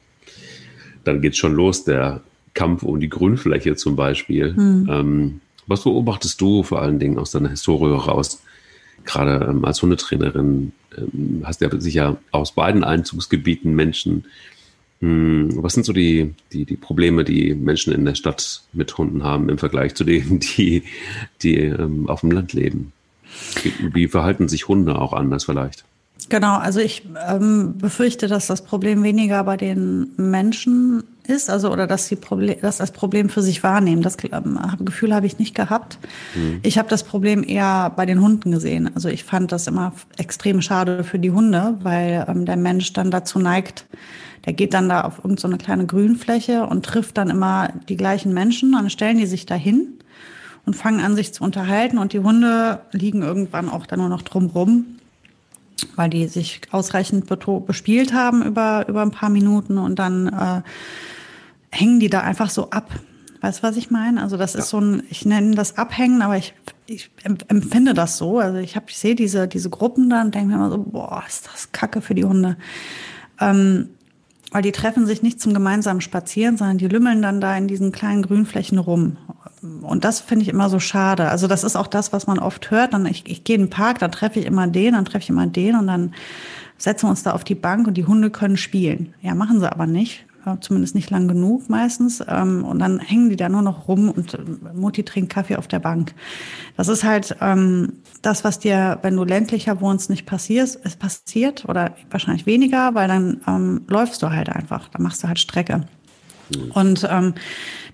dann 1.08 1.22
geht 1.22 1.38
schon 1.38 1.54
los, 1.54 1.84
der 1.84 2.22
Kampf 2.54 2.84
um 2.84 3.00
die 3.00 3.10
Grünfläche 3.10 3.76
zum 3.76 3.96
Beispiel. 3.96 4.54
Mhm. 4.54 4.88
Ähm, 4.90 5.42
was 5.68 5.84
beobachtest 5.84 6.40
du 6.42 6.64
vor 6.64 6.82
allen 6.82 7.00
Dingen 7.00 7.20
aus 7.20 7.32
deiner 7.32 7.50
Historie 7.50 7.92
heraus? 7.92 8.42
Gerade 9.06 9.46
ähm, 9.50 9.64
als 9.66 9.82
Hundetrainerin 9.82 10.72
ähm, 10.98 11.42
hast 11.44 11.62
du 11.62 11.66
ja 11.66 11.80
sicher 11.80 12.18
aus 12.32 12.54
beiden 12.54 12.84
Einzugsgebieten 12.84 13.76
Menschen. 13.76 14.26
Hm, 15.02 15.50
was 15.62 15.74
sind 15.74 15.86
so 15.86 15.94
die, 15.94 16.34
die, 16.52 16.66
die 16.66 16.76
Probleme, 16.76 17.24
die 17.24 17.54
Menschen 17.54 17.94
in 17.94 18.06
der 18.06 18.16
Stadt 18.16 18.64
mit 18.74 18.98
Hunden 18.98 19.24
haben 19.24 19.50
im 19.50 19.58
Vergleich 19.58 19.94
zu 19.94 20.04
denen, 20.04 20.40
die, 20.58 20.84
die 21.44 21.58
ähm, 21.58 22.10
auf 22.10 22.22
dem 22.22 22.32
Land 22.32 22.54
leben? 22.54 22.92
Wie 23.94 24.08
verhalten 24.08 24.48
sich 24.48 24.68
Hunde 24.68 25.00
auch 25.00 25.14
anders 25.14 25.46
vielleicht? 25.46 25.84
Genau, 26.30 26.58
also 26.58 26.80
ich 26.80 27.04
ähm, 27.30 27.78
befürchte, 27.78 28.28
dass 28.28 28.48
das 28.48 28.62
Problem 28.62 29.04
weniger 29.04 29.44
bei 29.44 29.56
den 29.56 30.12
Menschen 30.18 31.04
ist, 31.28 31.50
also 31.50 31.72
oder 31.72 31.88
dass, 31.88 32.08
die 32.08 32.16
Problem, 32.16 32.58
dass 32.62 32.78
das 32.78 32.92
Problem 32.92 33.30
für 33.30 33.42
sich 33.42 33.64
wahrnehmen. 33.64 34.02
Das 34.02 34.18
ähm, 34.32 34.60
Gefühl 34.80 35.14
habe 35.14 35.26
ich 35.26 35.40
nicht 35.40 35.56
gehabt. 35.56 36.00
Mhm. 36.36 36.60
Ich 36.64 36.78
habe 36.78 36.90
das 36.90 37.04
Problem 37.04 37.44
eher 37.44 37.92
bei 37.96 38.06
den 38.06 38.22
Hunden 38.22 38.52
gesehen. 38.52 38.90
Also 38.94 39.10
ich 39.10 39.24
fand 39.24 39.52
das 39.52 39.68
immer 39.68 39.94
extrem 40.18 40.62
schade 40.62 41.04
für 41.04 41.20
die 41.20 41.32
Hunde, 41.32 41.78
weil 41.82 42.26
ähm, 42.28 42.46
der 42.46 42.58
Mensch 42.58 42.92
dann 42.94 43.12
dazu 43.12 43.40
neigt, 43.40 43.86
der 44.46 44.54
geht 44.54 44.74
dann 44.74 44.90
da 44.90 45.02
auf 45.02 45.20
irgendeine 45.20 45.56
so 45.56 45.58
kleine 45.58 45.86
Grünfläche 45.86 46.66
und 46.66 46.86
trifft 46.86 47.18
dann 47.18 47.30
immer 47.30 47.70
die 47.90 47.98
gleichen 47.98 48.34
Menschen. 48.34 48.74
Dann 48.74 48.90
stellen 48.90 49.18
die 49.18 49.26
sich 49.26 49.46
dahin 49.46 49.94
und 50.66 50.76
fangen 50.76 51.00
an, 51.00 51.16
sich 51.16 51.34
zu 51.34 51.44
unterhalten 51.44 51.98
und 51.98 52.14
die 52.14 52.20
Hunde 52.20 52.82
liegen 52.92 53.22
irgendwann 53.22 53.70
auch 53.70 53.86
dann 53.86 54.00
nur 54.00 54.10
noch 54.10 54.22
drumrum 54.22 54.97
weil 55.96 56.10
die 56.10 56.28
sich 56.28 56.62
ausreichend 56.72 57.28
bespielt 57.66 58.14
haben 58.14 58.44
über, 58.44 58.88
über 58.88 59.02
ein 59.02 59.12
paar 59.12 59.30
Minuten 59.30 59.78
und 59.78 60.00
dann 60.00 60.28
äh, 60.28 60.62
hängen 61.72 62.00
die 62.00 62.10
da 62.10 62.22
einfach 62.22 62.50
so 62.50 62.70
ab. 62.70 62.90
Weißt 63.42 63.60
du, 63.60 63.64
was 63.64 63.78
ich 63.78 63.92
meine? 63.92 64.22
Also 64.22 64.38
das 64.38 64.54
ja. 64.54 64.60
ist 64.60 64.70
so 64.70 64.80
ein, 64.80 65.04
ich 65.10 65.26
nenne 65.26 65.56
das 65.56 65.78
Abhängen, 65.78 66.22
aber 66.22 66.38
ich, 66.38 66.54
ich 66.88 67.12
empfinde 67.24 67.94
das 67.94 68.18
so. 68.18 68.40
Also 68.40 68.58
ich 68.58 68.76
habe, 68.76 68.88
ich 68.90 68.98
sehe 68.98 69.16
diese, 69.16 69.48
diese 69.48 69.70
Gruppen 69.70 70.10
da 70.10 70.22
und 70.22 70.34
denke 70.34 70.50
mir 70.50 70.56
immer 70.56 70.72
so, 70.72 70.80
boah, 70.80 71.24
ist 71.28 71.48
das 71.48 71.72
Kacke 71.72 72.02
für 72.02 72.16
die 72.16 72.26
Hunde. 72.26 72.58
Ähm, 73.40 73.90
weil 74.52 74.62
die 74.62 74.72
treffen 74.72 75.06
sich 75.06 75.22
nicht 75.22 75.42
zum 75.42 75.54
gemeinsamen 75.54 76.02
Spazieren, 76.02 76.58
sondern 76.58 76.78
die 76.78 76.88
lümmeln 76.88 77.22
dann 77.22 77.42
da 77.42 77.56
in 77.58 77.68
diesen 77.68 77.92
kleinen 77.92 78.22
Grünflächen 78.22 78.78
rum. 78.78 79.18
Und 79.82 80.04
das 80.04 80.20
finde 80.20 80.44
ich 80.44 80.50
immer 80.50 80.70
so 80.70 80.80
schade. 80.80 81.30
Also 81.30 81.48
das 81.48 81.64
ist 81.64 81.76
auch 81.76 81.88
das, 81.88 82.14
was 82.14 82.28
man 82.28 82.40
oft 82.40 82.72
hört. 82.72 82.94
Dann 82.94 83.06
ich, 83.06 83.24
ich 83.28 83.44
gehe 83.44 83.56
in 83.56 83.64
den 83.64 83.70
Park, 83.70 84.00
dann 84.00 84.12
treffe 84.12 84.40
ich 84.40 84.46
immer 84.46 84.68
den, 84.68 84.94
dann 84.94 85.06
treffe 85.06 85.24
ich 85.24 85.30
immer 85.30 85.48
den 85.48 85.76
und 85.76 85.88
dann 85.88 86.14
setzen 86.78 87.08
wir 87.08 87.10
uns 87.10 87.24
da 87.24 87.32
auf 87.32 87.44
die 87.44 87.56
Bank 87.56 87.88
und 87.88 87.96
die 87.96 88.06
Hunde 88.06 88.30
können 88.30 88.58
spielen. 88.58 89.14
Ja, 89.22 89.36
machen 89.36 89.60
sie 89.60 89.72
aber 89.72 89.88
nicht. 89.88 90.26
Zumindest 90.62 90.96
nicht 90.96 91.10
lang 91.10 91.28
genug 91.28 91.70
meistens. 91.70 92.24
Ähm, 92.26 92.64
und 92.64 92.80
dann 92.80 93.00
hängen 93.00 93.30
die 93.30 93.36
da 93.36 93.50
nur 93.50 93.62
noch 93.62 93.90
rum 93.90 94.10
und 94.10 94.34
äh, 94.34 94.40
Mutti 94.74 95.04
trinkt 95.04 95.34
Kaffee 95.34 95.58
auf 95.58 95.68
der 95.68 95.80
Bank. 95.80 96.14
Das 96.78 96.88
ist 96.88 97.04
halt 97.04 97.36
ähm, 97.42 97.94
das, 98.22 98.46
was 98.46 98.60
dir, 98.60 99.00
wenn 99.02 99.18
du 99.18 99.26
ländlicher 99.26 99.82
wohnst, 99.82 100.10
nicht 100.10 100.26
passiert, 100.26 100.80
es 100.84 100.96
passiert 100.96 101.66
oder 101.68 101.96
wahrscheinlich 102.10 102.46
weniger, 102.46 102.96
weil 102.96 103.10
dann 103.10 103.42
ähm, 103.46 103.82
läufst 103.88 104.24
du 104.24 104.30
halt 104.30 104.48
einfach. 104.48 104.88
Dann 104.88 105.04
machst 105.04 105.22
du 105.24 105.28
halt 105.28 105.40
Strecke. 105.40 105.82
Mhm. 106.56 106.72
Und 106.72 107.08
ähm, 107.10 107.34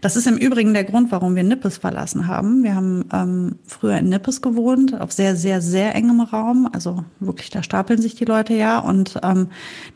das 0.04 0.18
ist 0.18 0.28
im 0.28 0.36
Übrigen 0.36 0.74
der 0.74 0.84
Grund, 0.84 1.14
warum 1.14 1.34
wir 1.34 1.44
Nippes 1.44 1.78
verlassen 1.78 2.28
haben. 2.28 2.62
Wir 2.62 2.76
haben 2.76 3.06
ähm, 3.14 3.56
früher 3.66 4.00
in 4.00 4.10
Nippes 4.10 4.42
gewohnt, 4.42 5.00
auf 5.00 5.14
sehr, 5.14 5.38
sehr, 5.38 5.62
sehr 5.62 5.96
engem 5.96 6.20
Raum. 6.20 6.70
Also 6.74 7.06
wirklich, 7.22 7.52
da 7.52 7.64
stapeln 7.64 8.02
sich 8.02 8.14
die 8.14 8.26
Leute 8.26 8.54
ja. 8.54 8.80
Und 8.80 9.18
ähm, 9.24 9.48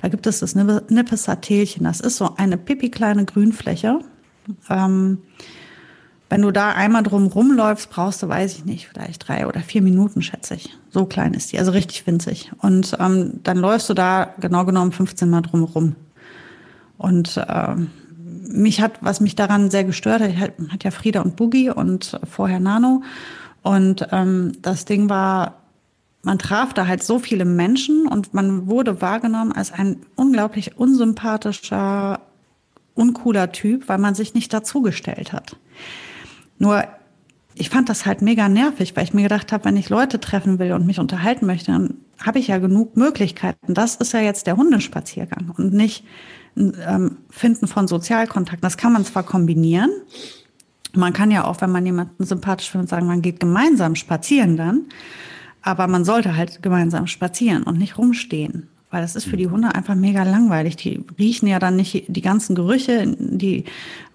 da 0.02 0.08
gibt 0.08 0.26
es 0.26 0.40
das 0.40 0.56
Nippeser 0.56 1.42
Tälchen. 1.42 1.84
Das 1.84 2.00
ist 2.00 2.16
so 2.16 2.36
eine 2.38 2.56
pipi 2.56 2.90
kleine 2.90 3.26
Grünfläche. 3.26 4.00
Ähm, 4.70 5.18
wenn 6.30 6.42
du 6.42 6.52
da 6.52 6.72
einmal 6.72 7.04
drum 7.04 7.28
rumläufst, 7.28 7.90
brauchst 7.90 8.24
du, 8.24 8.30
weiß 8.30 8.54
ich 8.54 8.64
nicht, 8.64 8.88
vielleicht 8.88 9.28
drei 9.28 9.46
oder 9.46 9.60
vier 9.60 9.82
Minuten, 9.82 10.22
schätze 10.22 10.56
ich. 10.56 10.74
So 10.90 11.06
klein 11.06 11.34
ist 11.34 11.52
die, 11.52 11.60
also 11.60 11.72
richtig 11.72 12.08
winzig. 12.08 12.54
Und 12.60 12.96
ähm, 12.98 13.42
dann 13.44 13.58
läufst 13.58 13.90
du 13.90 13.94
da 13.94 14.34
genau 14.40 14.64
genommen 14.64 14.94
15 14.94 15.30
Mal 15.30 15.42
drum 15.42 15.66
rum. 15.66 15.98
Und 16.98 17.44
ähm, 17.50 17.90
mich 18.58 18.82
hat, 18.82 18.94
was 19.02 19.20
mich 19.20 19.36
daran 19.36 19.70
sehr 19.70 19.84
gestört 19.84 20.22
hat, 20.22 20.54
hat 20.70 20.84
ja 20.84 20.92
Frieda 20.92 21.22
und 21.22 21.36
Boogie 21.36 21.70
und 21.70 22.20
vorher 22.30 22.60
Nano. 22.60 23.04
Und 23.62 24.08
ähm, 24.12 24.54
das 24.62 24.86
Ding 24.86 25.10
war, 25.10 25.62
man 26.24 26.40
traf 26.40 26.74
da 26.74 26.88
halt 26.88 27.04
so 27.04 27.20
viele 27.20 27.46
Menschen 27.46 28.08
und 28.08 28.34
man 28.34 28.68
wurde 28.68 29.02
wahrgenommen 29.02 29.52
als 29.52 29.72
ein 29.72 29.98
unglaublich 30.16 30.78
unsympathischer, 30.78 32.20
uncooler 32.96 33.52
Typ, 33.52 33.88
weil 33.88 33.98
man 33.98 34.16
sich 34.16 34.34
nicht 34.34 34.52
dazugestellt 34.54 35.32
hat. 35.32 35.56
Nur 36.58 36.84
ich 37.56 37.70
fand 37.70 37.90
das 37.90 38.06
halt 38.06 38.22
mega 38.22 38.50
nervig, 38.50 38.96
weil 38.96 39.04
ich 39.04 39.14
mir 39.14 39.24
gedacht 39.24 39.52
habe, 39.52 39.66
wenn 39.66 39.78
ich 39.78 39.90
Leute 39.90 40.20
treffen 40.20 40.60
will 40.60 40.74
und 40.74 40.86
mich 40.86 41.00
unterhalten 41.00 41.46
möchte, 41.46 41.72
dann 41.72 41.96
habe 42.24 42.40
ich 42.40 42.48
ja 42.48 42.58
genug 42.58 42.98
Möglichkeiten. 42.98 43.74
Das 43.74 43.96
ist 43.96 44.14
ja 44.14 44.20
jetzt 44.20 44.48
der 44.48 44.58
Hundespaziergang 44.58 45.54
und 45.58 45.74
nicht 45.74 46.04
ähm, 46.58 47.18
Finden 47.30 47.68
von 47.68 47.88
Sozialkontakten. 47.88 48.62
Das 48.62 48.78
kann 48.78 48.94
man 48.94 49.06
zwar 49.06 49.24
kombinieren. 49.24 49.92
Man 50.94 51.14
kann 51.14 51.32
ja 51.32 51.46
auch, 51.46 51.62
wenn 51.62 51.72
man 51.72 51.86
jemanden 51.86 52.26
sympathisch 52.26 52.72
findet, 52.72 52.90
sagen, 52.90 53.08
man 53.08 53.22
geht 53.22 53.40
gemeinsam 53.40 53.96
spazieren 53.96 54.58
dann. 54.58 54.86
Aber 55.62 55.88
man 55.88 56.06
sollte 56.06 56.36
halt 56.36 56.64
gemeinsam 56.64 57.08
spazieren 57.08 57.64
und 57.64 57.78
nicht 57.78 57.98
rumstehen. 57.98 58.70
Weil 58.90 59.02
das 59.02 59.18
ist 59.18 59.26
für 59.26 59.36
die 59.36 59.50
Hunde 59.50 59.76
einfach 59.76 59.96
mega 59.96 60.24
langweilig. 60.24 60.78
Die 60.78 61.04
riechen 61.20 61.48
ja 61.48 61.60
dann 61.60 61.76
nicht 61.76 62.06
die 62.08 62.22
ganzen 62.22 62.56
Gerüche, 62.56 63.06
die 63.20 63.66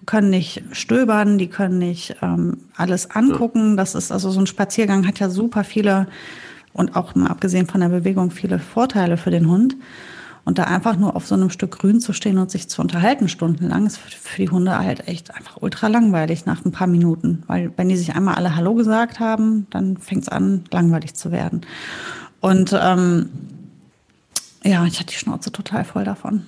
können 0.07 0.31
nicht 0.31 0.63
stöbern, 0.71 1.37
die 1.37 1.47
können 1.47 1.77
nicht 1.77 2.15
ähm, 2.23 2.57
alles 2.75 3.11
angucken. 3.11 3.77
Das 3.77 3.93
ist 3.93 4.11
also 4.11 4.31
so 4.31 4.39
ein 4.39 4.47
Spaziergang 4.47 5.07
hat 5.07 5.19
ja 5.19 5.29
super 5.29 5.63
viele 5.63 6.07
und 6.73 6.95
auch 6.95 7.15
mal 7.15 7.29
abgesehen 7.29 7.67
von 7.67 7.81
der 7.81 7.89
Bewegung 7.89 8.31
viele 8.31 8.59
Vorteile 8.59 9.17
für 9.17 9.31
den 9.31 9.47
Hund. 9.47 9.75
Und 10.45 10.57
da 10.57 10.63
einfach 10.63 10.97
nur 10.97 11.15
auf 11.15 11.25
so 11.25 11.35
einem 11.35 11.49
Stück 11.49 11.79
Grün 11.79 12.01
zu 12.01 12.11
stehen 12.11 12.37
und 12.37 12.51
sich 12.51 12.67
zu 12.67 12.81
unterhalten 12.81 13.29
stundenlang, 13.29 13.85
ist 13.85 13.97
für 13.97 14.41
die 14.41 14.49
Hunde 14.49 14.77
halt 14.77 15.07
echt 15.07 15.33
einfach 15.33 15.61
ultra 15.61 15.87
langweilig 15.87 16.45
nach 16.45 16.65
ein 16.65 16.73
paar 16.73 16.87
Minuten. 16.87 17.43
Weil 17.47 17.71
wenn 17.77 17.87
die 17.87 17.95
sich 17.95 18.13
einmal 18.13 18.35
alle 18.35 18.57
Hallo 18.57 18.73
gesagt 18.73 19.21
haben, 19.21 19.67
dann 19.69 19.95
fängt 19.95 20.23
es 20.23 20.29
an, 20.29 20.65
langweilig 20.69 21.13
zu 21.13 21.31
werden. 21.31 21.61
Und 22.41 22.77
ähm, 22.77 23.29
ja, 24.65 24.83
ich 24.85 24.99
hatte 24.99 25.13
die 25.13 25.17
Schnauze 25.17 25.49
total 25.49 25.85
voll 25.85 26.03
davon. 26.03 26.43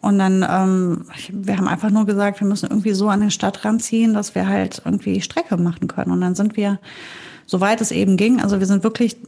Und 0.00 0.18
dann, 0.18 0.46
ähm, 0.48 1.04
wir 1.30 1.58
haben 1.58 1.68
einfach 1.68 1.90
nur 1.90 2.06
gesagt, 2.06 2.40
wir 2.40 2.46
müssen 2.46 2.70
irgendwie 2.70 2.92
so 2.92 3.10
an 3.10 3.20
den 3.20 3.30
Stadtrand 3.30 3.82
ziehen, 3.82 4.14
dass 4.14 4.34
wir 4.34 4.48
halt 4.48 4.80
irgendwie 4.84 5.20
Strecke 5.20 5.58
machen 5.58 5.88
können. 5.88 6.10
Und 6.10 6.22
dann 6.22 6.34
sind 6.34 6.56
wir, 6.56 6.78
soweit 7.44 7.82
es 7.82 7.90
eben 7.90 8.16
ging, 8.16 8.40
also 8.40 8.60
wir 8.60 8.66
sind 8.66 8.82
wirklich 8.82 9.18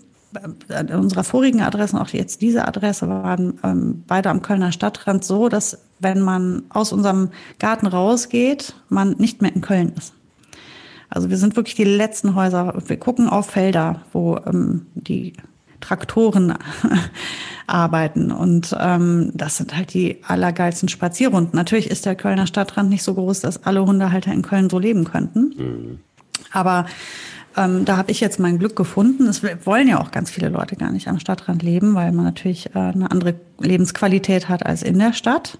unserer 0.95 1.25
vorigen 1.25 1.61
Adresse 1.61 1.97
und 1.97 2.03
auch 2.03 2.09
jetzt 2.09 2.41
diese 2.41 2.67
Adresse 2.67 3.09
waren 3.09 3.59
ähm, 3.63 4.05
beide 4.07 4.31
am 4.31 4.43
Kölner 4.43 4.73
Stadtrand 4.73 5.25
so, 5.25 5.49
dass 5.49 5.79
wenn 5.99 6.21
man 6.21 6.65
aus 6.71 6.93
unserem 6.93 7.31
Garten 7.59 7.87
rausgeht, 7.87 8.75
man 8.89 9.13
nicht 9.19 9.43
mehr 9.43 9.55
in 9.55 9.61
Köln 9.61 9.93
ist. 9.97 10.15
Also 11.09 11.29
wir 11.29 11.37
sind 11.37 11.57
wirklich 11.57 11.75
die 11.75 11.85
letzten 11.85 12.35
Häuser. 12.35 12.75
Wir 12.87 12.97
gucken 12.97 13.29
auf 13.29 13.51
Felder, 13.51 14.01
wo 14.13 14.39
ähm, 14.47 14.87
die 14.95 15.35
Traktoren 15.81 16.55
arbeiten. 17.67 18.33
Und 18.33 18.75
ähm, 18.81 19.31
das 19.35 19.59
sind 19.59 19.77
halt 19.77 19.93
die 19.93 20.23
allergeilsten 20.27 20.89
Spazierrunden. 20.89 21.55
Natürlich 21.55 21.91
ist 21.91 22.07
der 22.07 22.15
Kölner 22.15 22.47
Stadtrand 22.47 22.89
nicht 22.89 23.03
so 23.03 23.15
groß, 23.15 23.41
dass 23.41 23.65
alle 23.65 23.85
Hundehalter 23.85 24.33
in 24.33 24.43
Köln 24.43 24.71
so 24.71 24.79
leben 24.79 25.05
könnten. 25.05 25.55
Mhm. 25.57 25.99
Aber 26.51 26.87
ähm, 27.57 27.85
da 27.85 27.97
habe 27.97 28.11
ich 28.11 28.21
jetzt 28.21 28.39
mein 28.39 28.59
Glück 28.59 28.77
gefunden. 28.77 29.27
Es 29.27 29.43
wollen 29.65 29.89
ja 29.89 30.01
auch 30.01 30.11
ganz 30.11 30.31
viele 30.31 30.49
Leute 30.49 30.77
gar 30.77 30.91
nicht 30.91 31.09
am 31.09 31.19
Stadtrand 31.19 31.63
leben, 31.63 31.95
weil 31.95 32.13
man 32.13 32.25
natürlich 32.25 32.75
äh, 32.75 32.79
eine 32.79 33.11
andere 33.11 33.35
Lebensqualität 33.61 34.49
hat 34.49 34.65
als 34.65 34.83
in 34.83 34.99
der 34.99 35.13
Stadt. 35.13 35.59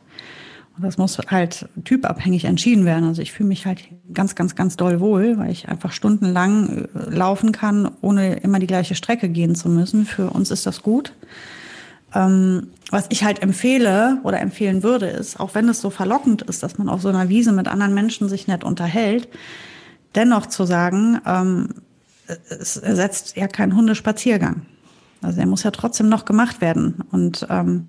Und 0.77 0.85
das 0.85 0.97
muss 0.97 1.19
halt 1.29 1.69
typabhängig 1.85 2.47
entschieden 2.47 2.87
werden. 2.87 3.05
Also 3.05 3.21
ich 3.21 3.33
fühle 3.33 3.51
mich 3.51 3.67
halt 3.67 3.81
ganz, 4.15 4.35
ganz, 4.35 4.55
ganz 4.55 4.77
doll 4.77 5.01
wohl, 5.01 5.37
weil 5.37 5.51
ich 5.51 5.69
einfach 5.69 5.93
stundenlang 5.93 6.87
äh, 6.95 7.11
laufen 7.11 7.53
kann, 7.53 7.91
ohne 8.01 8.37
immer 8.37 8.59
die 8.59 8.67
gleiche 8.67 8.95
Strecke 8.95 9.29
gehen 9.29 9.55
zu 9.55 9.69
müssen. 9.69 10.07
Für 10.07 10.31
uns 10.31 10.51
ist 10.51 10.67
das 10.67 10.83
gut. 10.83 11.13
Ähm, 12.15 12.69
was 12.91 13.07
ich 13.11 13.25
halt 13.25 13.43
empfehle 13.43 14.19
oder 14.23 14.41
empfehlen 14.41 14.83
würde, 14.83 15.07
ist, 15.07 15.41
auch 15.41 15.55
wenn 15.55 15.69
es 15.69 15.81
so 15.81 15.91
verlockend 15.91 16.43
ist, 16.43 16.63
dass 16.63 16.79
man 16.79 16.89
auf 16.89 17.03
so 17.03 17.09
einer 17.09 17.29
Wiese 17.29 17.53
mit 17.53 17.69
anderen 17.69 17.95
Menschen 17.95 18.29
sich 18.29 18.47
nett 18.49 18.65
unterhält, 18.65 19.29
dennoch 20.15 20.47
zu 20.47 20.65
sagen, 20.65 21.21
ähm, 21.27 21.69
es 22.49 22.77
ersetzt 22.77 23.37
ja 23.37 23.49
keinen 23.49 23.77
Hundespaziergang. 23.77 24.63
Also 25.23 25.41
er 25.41 25.47
muss 25.47 25.63
ja 25.63 25.71
trotzdem 25.71 26.09
noch 26.09 26.25
gemacht 26.25 26.61
werden. 26.61 26.97
Und 27.11 27.47
ähm, 27.49 27.89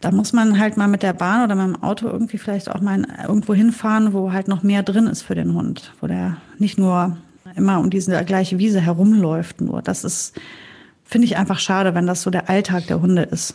da 0.00 0.10
muss 0.10 0.32
man 0.32 0.58
halt 0.58 0.76
mal 0.76 0.88
mit 0.88 1.02
der 1.02 1.12
Bahn 1.12 1.44
oder 1.44 1.54
mit 1.54 1.76
dem 1.76 1.82
Auto 1.82 2.06
irgendwie 2.08 2.38
vielleicht 2.38 2.70
auch 2.70 2.80
mal 2.80 3.06
irgendwo 3.26 3.54
hinfahren, 3.54 4.12
wo 4.12 4.32
halt 4.32 4.48
noch 4.48 4.62
mehr 4.62 4.82
drin 4.82 5.06
ist 5.06 5.22
für 5.22 5.34
den 5.34 5.54
Hund, 5.54 5.92
wo 6.00 6.06
der 6.06 6.36
nicht 6.58 6.78
nur 6.78 7.16
immer 7.56 7.80
um 7.80 7.90
diese 7.90 8.24
gleiche 8.24 8.58
Wiese 8.58 8.80
herumläuft. 8.80 9.60
Nur 9.60 9.82
das 9.82 10.04
ist, 10.04 10.34
finde 11.04 11.26
ich 11.26 11.36
einfach 11.36 11.58
schade, 11.58 11.94
wenn 11.94 12.06
das 12.06 12.22
so 12.22 12.30
der 12.30 12.48
Alltag 12.48 12.86
der 12.86 13.00
Hunde 13.00 13.22
ist. 13.22 13.54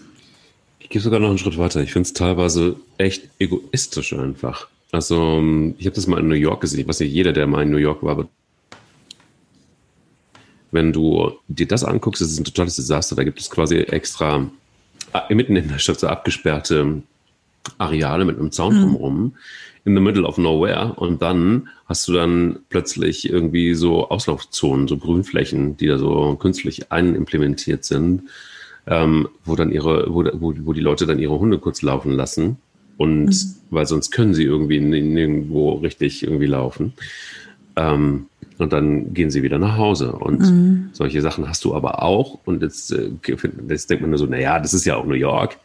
Ich 0.80 0.90
gehe 0.90 1.02
sogar 1.02 1.20
noch 1.20 1.30
einen 1.30 1.38
Schritt 1.38 1.58
weiter. 1.58 1.82
Ich 1.82 1.94
finde 1.94 2.08
es 2.08 2.14
teilweise 2.14 2.76
echt 2.98 3.30
egoistisch 3.40 4.14
einfach. 4.14 4.68
Also 4.92 5.38
ähm, 5.38 5.76
ich 5.78 5.86
habe 5.86 5.96
das 5.96 6.08
mal 6.08 6.20
in 6.20 6.28
New 6.28 6.36
York 6.36 6.62
gesehen. 6.62 6.82
Ich 6.82 6.88
weiß 6.88 7.00
nicht, 7.00 7.14
jeder, 7.14 7.34
der 7.34 7.48
mal 7.48 7.64
in 7.64 7.72
New 7.72 7.78
York 7.78 8.04
war, 8.04 8.28
wenn 10.74 10.92
du 10.92 11.32
dir 11.48 11.68
das 11.68 11.84
anguckst, 11.84 12.22
das 12.22 12.32
ist 12.32 12.40
ein 12.40 12.46
totales 12.46 12.76
Desaster. 12.76 13.16
Da 13.16 13.24
gibt 13.24 13.40
es 13.40 13.50
quasi 13.50 13.78
extra 13.78 14.50
äh, 15.14 15.36
mitten 15.36 15.56
in 15.56 15.70
der 15.70 15.78
Stadt 15.78 16.00
so 16.00 16.08
abgesperrte 16.08 17.04
Areale 17.78 18.26
mit 18.26 18.38
einem 18.38 18.52
Zaun 18.52 18.76
mhm. 18.76 18.82
drumherum, 18.82 19.36
in 19.86 19.96
the 19.96 20.02
middle 20.02 20.26
of 20.26 20.38
nowhere. 20.38 20.94
Und 20.96 21.22
dann 21.22 21.70
hast 21.86 22.08
du 22.08 22.14
dann 22.14 22.60
plötzlich 22.70 23.30
irgendwie 23.30 23.76
so 23.76 24.10
Auslaufzonen, 24.10 24.88
so 24.88 24.98
Grünflächen, 24.98 25.78
die 25.78 25.88
da 25.88 25.98
so 25.98 26.36
künstlich 26.36 26.92
einimplementiert 26.92 27.86
sind, 27.86 28.24
ähm, 28.88 29.30
wo 29.46 29.56
dann 29.56 29.72
ihre, 29.72 30.14
wo, 30.14 30.26
wo, 30.34 30.54
wo 30.64 30.74
die 30.74 30.82
Leute 30.82 31.06
dann 31.06 31.20
ihre 31.20 31.40
Hunde 31.40 31.60
kurz 31.60 31.82
laufen 31.84 32.12
lassen. 32.12 32.58
Und 32.98 33.26
mhm. 33.26 33.56
weil 33.70 33.86
sonst 33.86 34.12
können 34.12 34.34
sie 34.34 34.44
irgendwie 34.44 34.80
nirgendwo 34.80 35.74
richtig 35.74 36.24
irgendwie 36.24 36.48
laufen. 36.48 36.94
Ähm, 37.76 38.28
und 38.58 38.72
dann 38.72 39.14
gehen 39.14 39.32
sie 39.32 39.44
wieder 39.44 39.58
nach 39.58 39.78
Hause. 39.78 40.14
Und 40.14 40.40
mhm. 40.40 40.90
solche 40.94 41.22
Sachen 41.22 41.48
hast 41.48 41.66
du 41.66 41.76
aber 41.76 42.04
auch. 42.04 42.40
Und 42.46 42.62
jetzt, 42.62 42.92
äh, 42.92 43.10
jetzt 43.70 43.90
denkt 43.90 44.02
man 44.02 44.12
nur 44.12 44.20
so, 44.20 44.26
naja, 44.26 44.60
das 44.60 44.74
ist 44.74 44.86
ja 44.86 44.96
auch 44.96 45.06
New 45.06 45.16
York. 45.16 45.58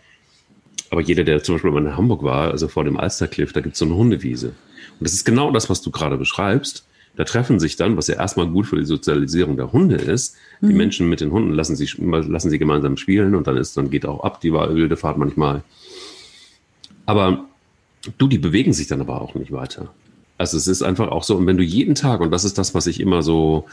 Aber 0.90 1.02
jeder, 1.02 1.24
der 1.24 1.42
zum 1.42 1.54
Beispiel 1.54 1.70
mal 1.70 1.84
in 1.84 1.96
Hamburg 1.96 2.22
war, 2.22 2.50
also 2.50 2.68
vor 2.68 2.84
dem 2.84 2.96
Alstercliff, 2.96 3.52
da 3.52 3.60
gibt 3.60 3.74
es 3.74 3.78
so 3.78 3.84
eine 3.84 3.94
Hundewiese. 3.94 4.48
Und 4.48 5.04
das 5.06 5.12
ist 5.12 5.24
genau 5.24 5.50
das, 5.50 5.68
was 5.68 5.82
du 5.82 5.90
gerade 5.90 6.16
beschreibst. 6.16 6.86
Da 7.16 7.24
treffen 7.24 7.58
sich 7.58 7.76
dann, 7.76 7.96
was 7.96 8.06
ja 8.06 8.14
erstmal 8.14 8.46
gut 8.46 8.66
für 8.66 8.76
die 8.76 8.84
Sozialisierung 8.84 9.56
der 9.56 9.72
Hunde 9.72 9.96
ist, 9.96 10.36
mhm. 10.60 10.68
die 10.68 10.74
Menschen 10.74 11.08
mit 11.08 11.20
den 11.20 11.32
Hunden 11.32 11.52
lassen 11.52 11.74
sie, 11.74 11.88
lassen 11.98 12.48
sie 12.48 12.58
gemeinsam 12.58 12.96
spielen 12.96 13.34
und 13.34 13.46
dann 13.46 13.56
ist, 13.56 13.76
dann 13.76 13.90
geht 13.90 14.06
auch 14.06 14.22
ab 14.22 14.40
die 14.40 14.52
wilde 14.52 14.96
Fahrt 14.96 15.18
manchmal. 15.18 15.62
Aber 17.06 17.44
du, 18.18 18.28
die 18.28 18.38
bewegen 18.38 18.72
sich 18.72 18.86
dann 18.86 19.00
aber 19.00 19.20
auch 19.20 19.34
nicht 19.34 19.50
weiter. 19.50 19.92
Also 20.38 20.56
es 20.56 20.68
ist 20.68 20.82
einfach 20.82 21.08
auch 21.08 21.24
so, 21.24 21.36
und 21.36 21.46
wenn 21.46 21.56
du 21.56 21.64
jeden 21.64 21.96
Tag, 21.96 22.20
und 22.20 22.30
das 22.30 22.44
ist 22.44 22.58
das, 22.58 22.74
was 22.74 22.86
ich 22.86 23.00
immer 23.00 23.22
so, 23.22 23.66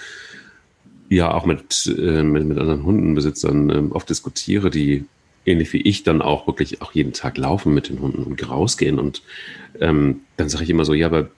ja, 1.10 1.32
auch 1.32 1.46
mit, 1.46 1.86
äh, 1.98 2.24
mit, 2.24 2.46
mit 2.46 2.58
anderen 2.58 2.84
Hundenbesitzern 2.84 3.70
äh, 3.70 3.94
oft 3.94 4.10
diskutiere, 4.10 4.72
die 4.72 5.06
ähnlich 5.46 5.72
wie 5.74 5.82
ich 5.82 6.02
dann 6.02 6.24
auch 6.24 6.48
wirklich 6.48 6.82
auch 6.82 6.94
jeden 6.94 7.14
Tag 7.14 7.38
laufen 7.38 7.74
mit 7.74 7.90
den 7.90 8.02
Hunden 8.02 8.24
und 8.24 8.50
rausgehen. 8.50 8.98
Und 8.98 9.22
ähm, 9.80 10.22
dann 10.38 10.50
sage 10.50 10.64
ich 10.64 10.72
immer 10.72 10.86
so, 10.86 10.96
ja, 10.96 11.06
aber 11.06 11.30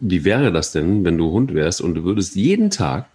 wie 0.00 0.24
wäre 0.24 0.52
das 0.52 0.72
denn, 0.72 1.04
wenn 1.04 1.16
du 1.16 1.30
Hund 1.30 1.54
wärst 1.54 1.80
und 1.80 1.94
du 1.94 2.04
würdest 2.04 2.36
jeden 2.36 2.70
Tag 2.70 3.06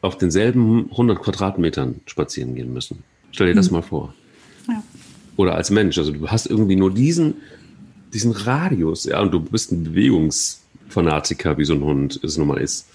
auf 0.00 0.16
denselben 0.16 0.90
100 0.90 1.20
Quadratmetern 1.20 2.00
spazieren 2.06 2.54
gehen 2.54 2.72
müssen? 2.72 3.02
Stell 3.32 3.48
dir 3.48 3.54
das 3.54 3.66
hm. 3.66 3.74
mal 3.74 3.82
vor. 3.82 4.14
Ja. 4.68 4.82
Oder 5.36 5.56
als 5.56 5.70
Mensch, 5.70 5.98
also 5.98 6.12
du 6.12 6.28
hast 6.28 6.46
irgendwie 6.46 6.76
nur 6.76 6.92
diesen 6.92 7.34
diesen 8.12 8.32
Radius, 8.32 9.04
ja, 9.04 9.20
und 9.20 9.32
du 9.32 9.40
bist 9.40 9.72
ein 9.72 9.84
Bewegungsfanatiker, 9.84 11.58
wie 11.58 11.64
so 11.64 11.74
ein 11.74 11.82
Hund 11.82 12.20
es 12.22 12.36
nun 12.36 12.48
mal 12.48 12.60
ist. 12.60 12.88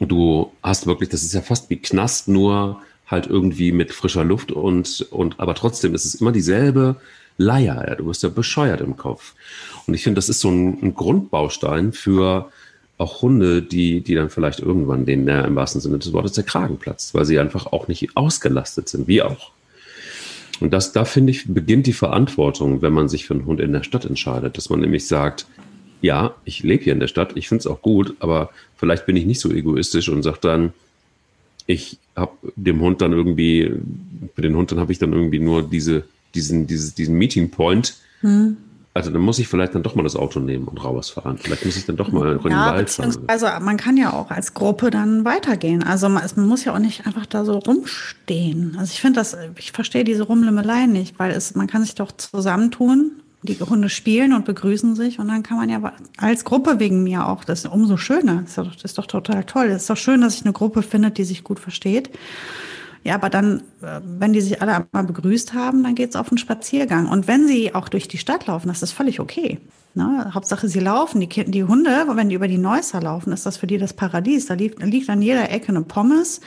Du 0.00 0.52
hast 0.62 0.86
wirklich, 0.86 1.08
das 1.08 1.22
ist 1.22 1.34
ja 1.34 1.40
fast 1.40 1.70
wie 1.70 1.76
Knast, 1.76 2.28
nur 2.28 2.80
halt 3.06 3.26
irgendwie 3.26 3.72
mit 3.72 3.92
frischer 3.92 4.24
Luft 4.24 4.50
und, 4.50 5.06
und 5.10 5.38
aber 5.38 5.54
trotzdem 5.54 5.94
ist 5.94 6.04
es 6.04 6.16
immer 6.16 6.32
dieselbe 6.32 6.96
Leier. 7.36 7.84
Ja. 7.86 7.94
Du 7.94 8.06
wirst 8.06 8.22
ja 8.22 8.28
bescheuert 8.28 8.80
im 8.80 8.96
Kopf. 8.96 9.34
Und 9.86 9.94
ich 9.94 10.02
finde, 10.02 10.16
das 10.16 10.28
ist 10.28 10.40
so 10.40 10.50
ein, 10.50 10.82
ein, 10.82 10.94
Grundbaustein 10.94 11.92
für 11.92 12.50
auch 12.96 13.22
Hunde, 13.22 13.60
die, 13.60 14.00
die 14.00 14.14
dann 14.14 14.30
vielleicht 14.30 14.60
irgendwann 14.60 15.04
denen 15.04 15.26
der 15.26 15.44
im 15.44 15.56
wahrsten 15.56 15.80
Sinne 15.80 15.98
des 15.98 16.12
Wortes 16.12 16.32
der 16.32 16.44
Kragen 16.44 16.78
platzt, 16.78 17.14
weil 17.14 17.24
sie 17.24 17.38
einfach 17.38 17.66
auch 17.66 17.88
nicht 17.88 18.16
ausgelastet 18.16 18.88
sind, 18.88 19.08
wie 19.08 19.22
auch. 19.22 19.50
Und 20.60 20.72
das, 20.72 20.92
da 20.92 21.04
finde 21.04 21.32
ich, 21.32 21.52
beginnt 21.52 21.86
die 21.86 21.92
Verantwortung, 21.92 22.82
wenn 22.82 22.92
man 22.92 23.08
sich 23.08 23.26
für 23.26 23.34
einen 23.34 23.46
Hund 23.46 23.60
in 23.60 23.72
der 23.72 23.82
Stadt 23.82 24.04
entscheidet, 24.04 24.56
dass 24.56 24.70
man 24.70 24.80
nämlich 24.80 25.06
sagt, 25.06 25.46
ja, 26.00 26.34
ich 26.44 26.62
lebe 26.62 26.84
hier 26.84 26.92
in 26.92 27.00
der 27.00 27.08
Stadt, 27.08 27.32
ich 27.34 27.48
finde 27.48 27.60
es 27.60 27.66
auch 27.66 27.82
gut, 27.82 28.14
aber 28.20 28.50
vielleicht 28.76 29.06
bin 29.06 29.16
ich 29.16 29.24
nicht 29.24 29.40
so 29.40 29.50
egoistisch 29.50 30.08
und 30.08 30.22
sage 30.22 30.38
dann, 30.40 30.72
ich 31.66 31.98
habe 32.14 32.32
dem 32.56 32.80
Hund 32.80 33.00
dann 33.00 33.12
irgendwie, 33.12 33.72
für 34.34 34.42
den 34.42 34.54
Hund 34.54 34.70
dann 34.70 34.80
habe 34.80 34.92
ich 34.92 34.98
dann 34.98 35.12
irgendwie 35.12 35.38
nur 35.38 35.62
diese, 35.62 36.04
diesen, 36.34 36.66
dieses, 36.66 36.94
diesen 36.94 37.16
Meeting 37.16 37.50
Point, 37.50 37.94
hm. 38.20 38.56
Also 38.96 39.10
dann 39.10 39.22
muss 39.22 39.40
ich 39.40 39.48
vielleicht 39.48 39.74
dann 39.74 39.82
doch 39.82 39.96
mal 39.96 40.04
das 40.04 40.14
Auto 40.14 40.38
nehmen 40.38 40.68
und 40.68 40.82
rausfahren. 40.82 41.36
Vielleicht 41.36 41.64
muss 41.66 41.76
ich 41.76 41.84
dann 41.84 41.96
doch 41.96 42.12
mal 42.12 42.30
in 42.32 42.38
den 42.38 42.52
ja, 42.52 42.70
Wald 42.70 42.88
fahren. 42.88 43.16
Also 43.26 43.46
man 43.60 43.76
kann 43.76 43.96
ja 43.96 44.12
auch 44.12 44.30
als 44.30 44.54
Gruppe 44.54 44.90
dann 44.90 45.24
weitergehen. 45.24 45.82
Also 45.82 46.08
man, 46.08 46.22
man 46.36 46.46
muss 46.46 46.64
ja 46.64 46.72
auch 46.72 46.78
nicht 46.78 47.04
einfach 47.04 47.26
da 47.26 47.44
so 47.44 47.58
rumstehen. 47.58 48.76
Also 48.78 48.92
ich 48.92 49.00
finde 49.00 49.18
das, 49.18 49.36
ich 49.58 49.72
verstehe 49.72 50.04
diese 50.04 50.22
Rumlimmelei 50.22 50.86
nicht, 50.86 51.18
weil 51.18 51.32
es, 51.32 51.56
man 51.56 51.66
kann 51.66 51.82
sich 51.82 51.96
doch 51.96 52.12
zusammentun, 52.12 53.10
die 53.42 53.58
Hunde 53.58 53.88
spielen 53.88 54.32
und 54.32 54.44
begrüßen 54.44 54.94
sich 54.94 55.18
und 55.18 55.26
dann 55.26 55.42
kann 55.42 55.56
man 55.56 55.68
ja 55.68 55.92
als 56.16 56.44
Gruppe 56.44 56.78
wegen 56.78 57.02
mir 57.02 57.26
auch, 57.26 57.42
das 57.42 57.64
ist 57.64 57.70
umso 57.70 57.96
schöner. 57.96 58.42
Das 58.42 58.50
ist 58.50 58.58
doch, 58.58 58.74
das 58.74 58.84
ist 58.84 58.98
doch 58.98 59.06
total 59.06 59.42
toll. 59.42 59.66
Es 59.66 59.82
ist 59.82 59.90
doch 59.90 59.96
schön, 59.96 60.20
dass 60.20 60.34
sich 60.34 60.44
eine 60.44 60.52
Gruppe 60.52 60.82
findet, 60.82 61.18
die 61.18 61.24
sich 61.24 61.42
gut 61.42 61.58
versteht. 61.58 62.10
Ja, 63.04 63.16
aber 63.16 63.28
dann, 63.28 63.60
äh, 63.82 64.00
wenn 64.02 64.32
die 64.32 64.40
sich 64.40 64.62
alle 64.62 64.76
einmal 64.76 65.04
begrüßt 65.04 65.52
haben, 65.52 65.82
dann 65.82 65.94
geht's 65.94 66.16
auf 66.16 66.30
einen 66.30 66.38
Spaziergang. 66.38 67.06
Und 67.06 67.28
wenn 67.28 67.46
sie 67.46 67.74
auch 67.74 67.90
durch 67.90 68.08
die 68.08 68.16
Stadt 68.16 68.46
laufen, 68.46 68.68
das 68.68 68.82
ist 68.82 68.92
völlig 68.92 69.20
okay. 69.20 69.58
Ne? 69.94 70.30
Hauptsache, 70.32 70.68
sie 70.68 70.80
laufen. 70.80 71.20
Die, 71.20 71.28
die 71.28 71.64
Hunde, 71.64 72.06
wenn 72.08 72.30
die 72.30 72.34
über 72.34 72.48
die 72.48 72.58
Neusser 72.58 73.02
laufen, 73.02 73.32
ist 73.32 73.44
das 73.44 73.58
für 73.58 73.66
die 73.66 73.76
das 73.76 73.92
Paradies. 73.92 74.46
Da 74.46 74.54
liegt, 74.54 74.82
liegt 74.82 75.10
an 75.10 75.20
jeder 75.20 75.50
Ecke 75.50 75.68
eine 75.68 75.82
Pommes, 75.82 76.40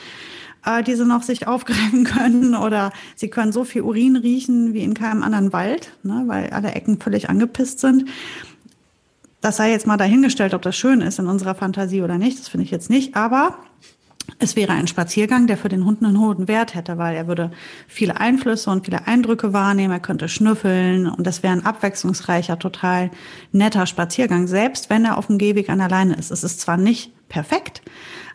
äh, 0.66 0.82
die 0.82 0.96
sie 0.96 1.06
noch 1.06 1.22
sich 1.22 1.46
aufgreifen 1.46 2.02
können. 2.02 2.56
Oder 2.56 2.92
sie 3.14 3.28
können 3.28 3.52
so 3.52 3.62
viel 3.62 3.82
Urin 3.82 4.16
riechen 4.16 4.74
wie 4.74 4.82
in 4.82 4.94
keinem 4.94 5.22
anderen 5.22 5.52
Wald, 5.52 5.92
ne? 6.02 6.24
weil 6.26 6.50
alle 6.50 6.72
Ecken 6.72 7.00
völlig 7.00 7.30
angepisst 7.30 7.78
sind. 7.78 8.06
Das 9.40 9.58
sei 9.58 9.70
jetzt 9.70 9.86
mal 9.86 9.96
dahingestellt, 9.96 10.54
ob 10.54 10.62
das 10.62 10.76
schön 10.76 11.00
ist 11.02 11.20
in 11.20 11.28
unserer 11.28 11.54
Fantasie 11.54 12.02
oder 12.02 12.18
nicht. 12.18 12.40
Das 12.40 12.48
finde 12.48 12.64
ich 12.64 12.72
jetzt 12.72 12.90
nicht. 12.90 13.14
Aber 13.14 13.58
es 14.38 14.54
wäre 14.54 14.72
ein 14.72 14.86
Spaziergang, 14.86 15.46
der 15.46 15.56
für 15.56 15.68
den 15.68 15.84
Hund 15.84 16.02
einen 16.02 16.18
hohen 16.18 16.46
Wert 16.46 16.74
hätte, 16.74 16.96
weil 16.96 17.16
er 17.16 17.26
würde 17.26 17.50
viele 17.88 18.20
Einflüsse 18.20 18.70
und 18.70 18.84
viele 18.84 19.06
Eindrücke 19.06 19.52
wahrnehmen, 19.52 19.92
er 19.92 20.00
könnte 20.00 20.28
schnüffeln 20.28 21.08
und 21.08 21.26
das 21.26 21.42
wäre 21.42 21.52
ein 21.52 21.66
abwechslungsreicher, 21.66 22.58
total 22.58 23.10
netter 23.52 23.86
Spaziergang, 23.86 24.46
selbst 24.46 24.90
wenn 24.90 25.04
er 25.04 25.18
auf 25.18 25.26
dem 25.26 25.38
Gehweg 25.38 25.70
an 25.70 25.78
der 25.78 25.88
Leine 25.88 26.14
ist. 26.14 26.30
Es 26.30 26.44
ist 26.44 26.60
zwar 26.60 26.76
nicht 26.76 27.12
perfekt, 27.28 27.82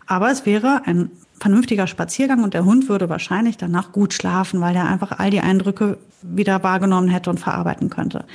aber 0.06 0.30
es 0.30 0.46
wäre 0.46 0.82
ein 0.86 1.10
vernünftiger 1.40 1.88
Spaziergang 1.88 2.44
und 2.44 2.54
der 2.54 2.66
Hund 2.66 2.90
würde 2.90 3.10
wahrscheinlich 3.10 3.58
danach 3.58 3.92
gut 3.92 4.14
schlafen, 4.14 4.62
weil 4.62 4.76
er 4.76 4.88
einfach 4.88 5.20
all 5.20 5.30
die 5.30 5.42
Eindrücke 5.42 5.98
wieder 6.22 6.64
wahrgenommen 6.64 7.10
hätte 7.10 7.30
und 7.30 7.40
verarbeiten 7.40 7.90
könnte. 7.90 8.26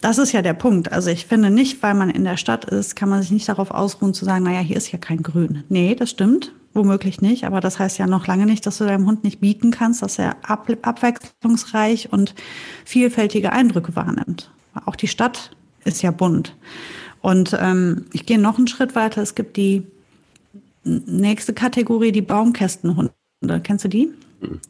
Das 0.00 0.18
ist 0.18 0.32
ja 0.32 0.42
der 0.42 0.54
Punkt. 0.54 0.92
Also 0.92 1.10
ich 1.10 1.26
finde 1.26 1.50
nicht, 1.50 1.82
weil 1.82 1.94
man 1.94 2.10
in 2.10 2.24
der 2.24 2.36
Stadt 2.36 2.64
ist, 2.64 2.94
kann 2.94 3.08
man 3.08 3.20
sich 3.20 3.32
nicht 3.32 3.48
darauf 3.48 3.72
ausruhen 3.72 4.14
zu 4.14 4.24
sagen, 4.24 4.44
naja, 4.44 4.60
hier 4.60 4.76
ist 4.76 4.92
ja 4.92 4.98
kein 4.98 5.22
Grün. 5.22 5.64
Nee, 5.68 5.94
das 5.94 6.10
stimmt. 6.10 6.52
Womöglich 6.74 7.20
nicht. 7.20 7.44
Aber 7.44 7.60
das 7.60 7.78
heißt 7.78 7.98
ja 7.98 8.06
noch 8.06 8.26
lange 8.26 8.46
nicht, 8.46 8.64
dass 8.64 8.78
du 8.78 8.84
deinem 8.84 9.06
Hund 9.06 9.24
nicht 9.24 9.40
bieten 9.40 9.72
kannst, 9.72 10.02
dass 10.02 10.18
er 10.18 10.36
ab 10.42 10.68
abwechslungsreich 10.82 12.12
und 12.12 12.34
vielfältige 12.84 13.52
Eindrücke 13.52 13.96
wahrnimmt. 13.96 14.50
Auch 14.84 14.94
die 14.94 15.08
Stadt 15.08 15.50
ist 15.84 16.02
ja 16.02 16.12
bunt. 16.12 16.54
Und 17.20 17.56
ähm, 17.58 18.06
ich 18.12 18.26
gehe 18.26 18.38
noch 18.38 18.58
einen 18.58 18.68
Schritt 18.68 18.94
weiter. 18.94 19.22
Es 19.22 19.34
gibt 19.34 19.56
die 19.56 19.84
nächste 20.84 21.52
Kategorie, 21.52 22.12
die 22.12 22.22
Baumkästenhunde. 22.22 23.12
Kennst 23.64 23.84
du 23.84 23.88
die? 23.88 24.12
Mhm. 24.40 24.60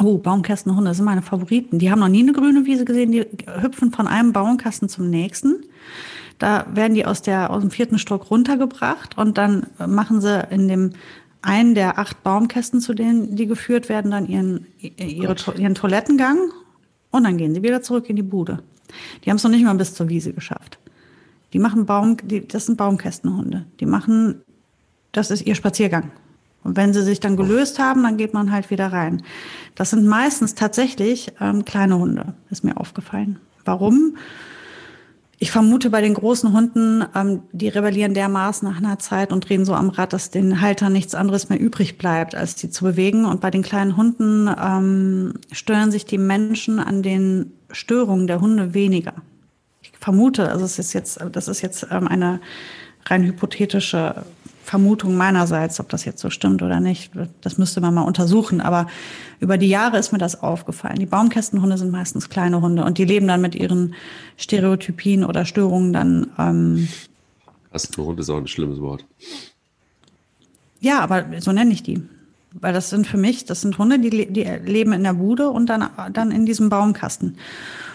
Oh, 0.00 0.18
Baumkästenhunde 0.18 0.92
sind 0.94 1.04
meine 1.04 1.22
Favoriten. 1.22 1.78
Die 1.78 1.90
haben 1.90 2.00
noch 2.00 2.08
nie 2.08 2.22
eine 2.22 2.32
grüne 2.32 2.66
Wiese 2.66 2.84
gesehen. 2.84 3.12
Die 3.12 3.26
hüpfen 3.60 3.92
von 3.92 4.08
einem 4.08 4.32
Baumkasten 4.32 4.88
zum 4.88 5.08
nächsten. 5.08 5.64
Da 6.38 6.66
werden 6.74 6.94
die 6.94 7.06
aus, 7.06 7.22
der, 7.22 7.50
aus 7.50 7.60
dem 7.60 7.70
vierten 7.70 7.98
Stock 7.98 8.30
runtergebracht 8.30 9.16
und 9.16 9.38
dann 9.38 9.66
machen 9.86 10.20
sie 10.20 10.46
in 10.50 10.66
dem 10.66 10.90
einen 11.42 11.74
der 11.74 11.98
acht 11.98 12.22
Baumkästen, 12.22 12.80
zu 12.80 12.94
denen 12.94 13.36
die 13.36 13.46
geführt 13.46 13.88
werden, 13.88 14.10
dann 14.10 14.26
ihren, 14.26 14.66
ihre, 14.80 15.36
ihren 15.56 15.74
Toilettengang 15.74 16.38
und 17.10 17.24
dann 17.24 17.36
gehen 17.36 17.54
sie 17.54 17.62
wieder 17.62 17.82
zurück 17.82 18.08
in 18.08 18.16
die 18.16 18.22
Bude. 18.22 18.62
Die 19.24 19.30
haben 19.30 19.36
es 19.36 19.44
noch 19.44 19.50
nicht 19.50 19.64
mal 19.64 19.74
bis 19.74 19.94
zur 19.94 20.08
Wiese 20.08 20.32
geschafft. 20.32 20.78
Die 21.52 21.58
machen 21.58 21.86
Baum, 21.86 22.16
die, 22.22 22.46
das 22.46 22.66
sind 22.66 22.76
Baumkästenhunde. 22.76 23.66
Die 23.78 23.86
machen, 23.86 24.42
das 25.12 25.30
ist 25.30 25.46
ihr 25.46 25.54
Spaziergang. 25.54 26.10
Und 26.64 26.76
wenn 26.76 26.92
sie 26.92 27.02
sich 27.02 27.20
dann 27.20 27.36
gelöst 27.36 27.78
haben, 27.78 28.02
dann 28.02 28.16
geht 28.16 28.34
man 28.34 28.50
halt 28.50 28.70
wieder 28.70 28.88
rein. 28.88 29.22
Das 29.74 29.90
sind 29.90 30.06
meistens 30.06 30.54
tatsächlich 30.54 31.32
ähm, 31.40 31.64
kleine 31.64 31.98
Hunde, 31.98 32.34
ist 32.50 32.64
mir 32.64 32.78
aufgefallen. 32.78 33.38
Warum? 33.64 34.16
Ich 35.38 35.50
vermute 35.50 35.90
bei 35.90 36.00
den 36.00 36.14
großen 36.14 36.52
Hunden, 36.52 37.04
ähm, 37.14 37.42
die 37.52 37.68
rebellieren 37.68 38.14
dermaßen 38.14 38.66
nach 38.66 38.78
einer 38.78 38.98
Zeit 38.98 39.32
und 39.32 39.48
drehen 39.48 39.64
so 39.64 39.74
am 39.74 39.90
Rad, 39.90 40.12
dass 40.12 40.30
den 40.30 40.60
Haltern 40.60 40.92
nichts 40.92 41.14
anderes 41.14 41.50
mehr 41.50 41.60
übrig 41.60 41.98
bleibt, 41.98 42.34
als 42.34 42.54
die 42.54 42.70
zu 42.70 42.84
bewegen. 42.84 43.26
Und 43.26 43.40
bei 43.42 43.50
den 43.50 43.62
kleinen 43.62 43.96
Hunden 43.96 44.48
ähm, 44.48 45.34
stören 45.52 45.90
sich 45.90 46.06
die 46.06 46.18
Menschen 46.18 46.78
an 46.78 47.02
den 47.02 47.52
Störungen 47.70 48.26
der 48.26 48.40
Hunde 48.40 48.72
weniger. 48.74 49.14
Ich 49.82 49.92
vermute, 49.98 50.50
also 50.50 50.64
es 50.64 50.78
ist 50.78 50.92
jetzt, 50.92 51.18
das 51.32 51.48
ist 51.48 51.60
jetzt 51.60 51.88
ähm, 51.90 52.08
eine 52.08 52.40
rein 53.06 53.24
hypothetische 53.24 54.24
Vermutung 54.64 55.14
meinerseits, 55.14 55.78
ob 55.78 55.90
das 55.90 56.06
jetzt 56.06 56.20
so 56.20 56.30
stimmt 56.30 56.62
oder 56.62 56.80
nicht. 56.80 57.12
Das 57.42 57.58
müsste 57.58 57.82
man 57.82 57.92
mal 57.92 58.02
untersuchen. 58.02 58.62
Aber 58.62 58.86
über 59.38 59.58
die 59.58 59.68
Jahre 59.68 59.98
ist 59.98 60.10
mir 60.10 60.18
das 60.18 60.42
aufgefallen. 60.42 60.98
Die 60.98 61.06
Baumkästenhunde 61.06 61.76
sind 61.76 61.92
meistens 61.92 62.30
kleine 62.30 62.62
Hunde 62.62 62.82
und 62.82 62.96
die 62.96 63.04
leben 63.04 63.28
dann 63.28 63.42
mit 63.42 63.54
ihren 63.54 63.94
Stereotypien 64.38 65.24
oder 65.24 65.44
Störungen 65.44 65.92
dann. 65.92 66.30
Ähm 66.38 66.88
Kastenhund 67.70 68.18
ist 68.18 68.30
auch 68.30 68.38
ein 68.38 68.46
schlimmes 68.46 68.80
Wort. 68.80 69.04
Ja, 70.80 71.00
aber 71.00 71.26
so 71.40 71.52
nenne 71.52 71.72
ich 71.72 71.82
die. 71.82 72.02
Weil 72.52 72.72
das 72.72 72.88
sind 72.88 73.06
für 73.06 73.18
mich, 73.18 73.44
das 73.44 73.60
sind 73.60 73.76
Hunde, 73.76 73.98
die, 73.98 74.32
die 74.32 74.44
leben 74.64 74.92
in 74.92 75.02
der 75.02 75.14
Bude 75.14 75.50
und 75.50 75.66
dann, 75.66 75.90
dann 76.12 76.30
in 76.30 76.46
diesem 76.46 76.70
Baumkasten. 76.70 77.36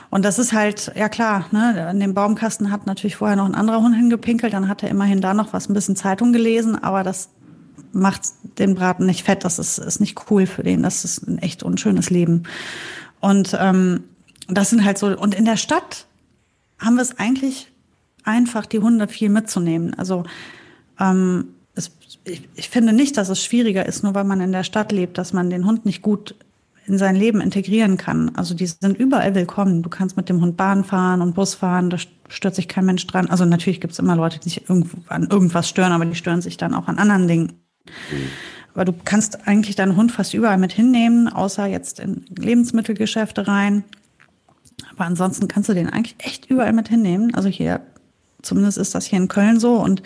Und 0.09 0.25
das 0.25 0.39
ist 0.39 0.53
halt, 0.53 0.91
ja 0.95 1.07
klar, 1.07 1.45
ne, 1.51 1.87
an 1.87 1.99
dem 1.99 2.13
Baumkasten 2.13 2.71
hat 2.71 2.87
natürlich 2.87 3.15
vorher 3.15 3.35
noch 3.35 3.45
ein 3.45 3.55
anderer 3.55 3.81
Hund 3.81 3.95
hingepinkelt, 3.95 4.53
dann 4.53 4.67
hat 4.67 4.81
er 4.81 4.89
immerhin 4.89 5.21
da 5.21 5.33
noch 5.33 5.53
was, 5.53 5.69
ein 5.69 5.73
bisschen 5.73 5.95
Zeitung 5.95 6.33
gelesen, 6.33 6.81
aber 6.81 7.03
das 7.03 7.29
macht 7.91 8.21
den 8.57 8.75
Braten 8.75 9.05
nicht 9.05 9.23
fett, 9.23 9.43
das 9.43 9.59
ist, 9.59 9.77
ist 9.77 9.99
nicht 9.99 10.19
cool 10.29 10.45
für 10.47 10.63
den, 10.63 10.83
das 10.83 11.05
ist 11.05 11.27
ein 11.27 11.37
echt 11.39 11.63
unschönes 11.63 12.09
Leben. 12.09 12.43
Und 13.19 13.55
ähm, 13.59 14.03
das 14.47 14.69
sind 14.69 14.83
halt 14.83 14.97
so, 14.97 15.07
und 15.07 15.35
in 15.35 15.45
der 15.45 15.57
Stadt 15.57 16.07
haben 16.79 16.95
wir 16.95 17.01
es 17.01 17.19
eigentlich 17.19 17.71
einfach, 18.23 18.65
die 18.65 18.79
Hunde 18.79 19.07
viel 19.07 19.29
mitzunehmen. 19.29 19.93
Also 19.95 20.23
ähm, 20.99 21.49
es, 21.75 21.91
ich, 22.23 22.47
ich 22.55 22.69
finde 22.69 22.93
nicht, 22.93 23.17
dass 23.17 23.29
es 23.29 23.43
schwieriger 23.43 23.85
ist, 23.85 24.03
nur 24.03 24.15
weil 24.15 24.23
man 24.23 24.41
in 24.41 24.51
der 24.51 24.63
Stadt 24.63 24.91
lebt, 24.91 25.17
dass 25.17 25.33
man 25.33 25.49
den 25.49 25.65
Hund 25.65 25.85
nicht 25.85 26.01
gut 26.01 26.35
in 26.89 26.97
sein 26.97 27.15
Leben 27.15 27.39
integrieren 27.39 27.97
kann. 27.97 28.31
Also 28.35 28.53
die 28.53 28.65
sind 28.65 28.97
überall 28.97 29.35
willkommen. 29.35 29.83
Du 29.83 29.89
kannst 29.89 30.17
mit 30.17 30.27
dem 30.27 30.41
Hund 30.41 30.57
Bahn 30.57 30.83
fahren 30.83 31.21
und 31.21 31.35
Bus 31.35 31.53
fahren, 31.53 31.89
da 31.89 31.97
stört 32.27 32.55
sich 32.55 32.67
kein 32.67 32.85
Mensch 32.85 33.05
dran. 33.07 33.29
Also 33.29 33.45
natürlich 33.45 33.79
gibt 33.79 33.93
es 33.93 33.99
immer 33.99 34.15
Leute, 34.15 34.39
die 34.39 34.49
sich 34.49 34.69
an 34.69 35.27
irgendwas 35.29 35.69
stören, 35.69 35.91
aber 35.91 36.05
die 36.05 36.15
stören 36.15 36.41
sich 36.41 36.57
dann 36.57 36.73
auch 36.73 36.87
an 36.87 36.97
anderen 36.97 37.27
Dingen. 37.27 37.53
Mhm. 37.85 38.29
Aber 38.73 38.85
du 38.85 38.93
kannst 39.05 39.47
eigentlich 39.47 39.75
deinen 39.75 39.95
Hund 39.95 40.11
fast 40.11 40.33
überall 40.33 40.57
mit 40.57 40.71
hinnehmen, 40.71 41.27
außer 41.27 41.65
jetzt 41.67 41.99
in 41.99 42.25
Lebensmittelgeschäfte 42.37 43.47
rein. 43.47 43.83
Aber 44.91 45.05
ansonsten 45.05 45.47
kannst 45.47 45.69
du 45.69 45.73
den 45.73 45.89
eigentlich 45.89 46.15
echt 46.17 46.49
überall 46.49 46.73
mit 46.73 46.89
hinnehmen. 46.89 47.33
Also 47.35 47.49
hier 47.49 47.81
Zumindest 48.41 48.77
ist 48.77 48.95
das 48.95 49.05
hier 49.05 49.19
in 49.19 49.27
Köln 49.27 49.59
so 49.59 49.73
und 49.75 50.01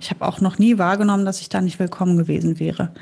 ich 0.00 0.10
habe 0.10 0.26
auch 0.26 0.40
noch 0.40 0.58
nie 0.58 0.78
wahrgenommen, 0.78 1.24
dass 1.24 1.40
ich 1.40 1.48
da 1.48 1.60
nicht 1.60 1.78
willkommen 1.78 2.16
gewesen 2.16 2.58
wäre. 2.58 2.94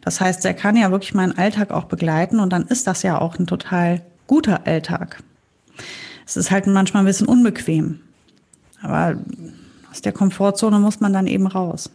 Das 0.00 0.20
heißt, 0.20 0.44
er 0.44 0.54
kann 0.54 0.76
ja 0.76 0.90
wirklich 0.90 1.14
meinen 1.14 1.36
Alltag 1.36 1.70
auch 1.70 1.84
begleiten 1.84 2.38
und 2.38 2.52
dann 2.52 2.66
ist 2.66 2.86
das 2.86 3.02
ja 3.02 3.20
auch 3.20 3.38
ein 3.38 3.46
total 3.46 4.02
guter 4.26 4.66
Alltag. 4.66 5.22
Es 6.26 6.36
ist 6.36 6.50
halt 6.50 6.66
manchmal 6.66 7.02
ein 7.02 7.06
bisschen 7.06 7.26
unbequem, 7.26 8.00
aber 8.80 9.16
aus 9.90 10.02
der 10.02 10.12
Komfortzone 10.12 10.78
muss 10.78 11.00
man 11.00 11.12
dann 11.12 11.26
eben 11.26 11.46
raus. 11.46 11.90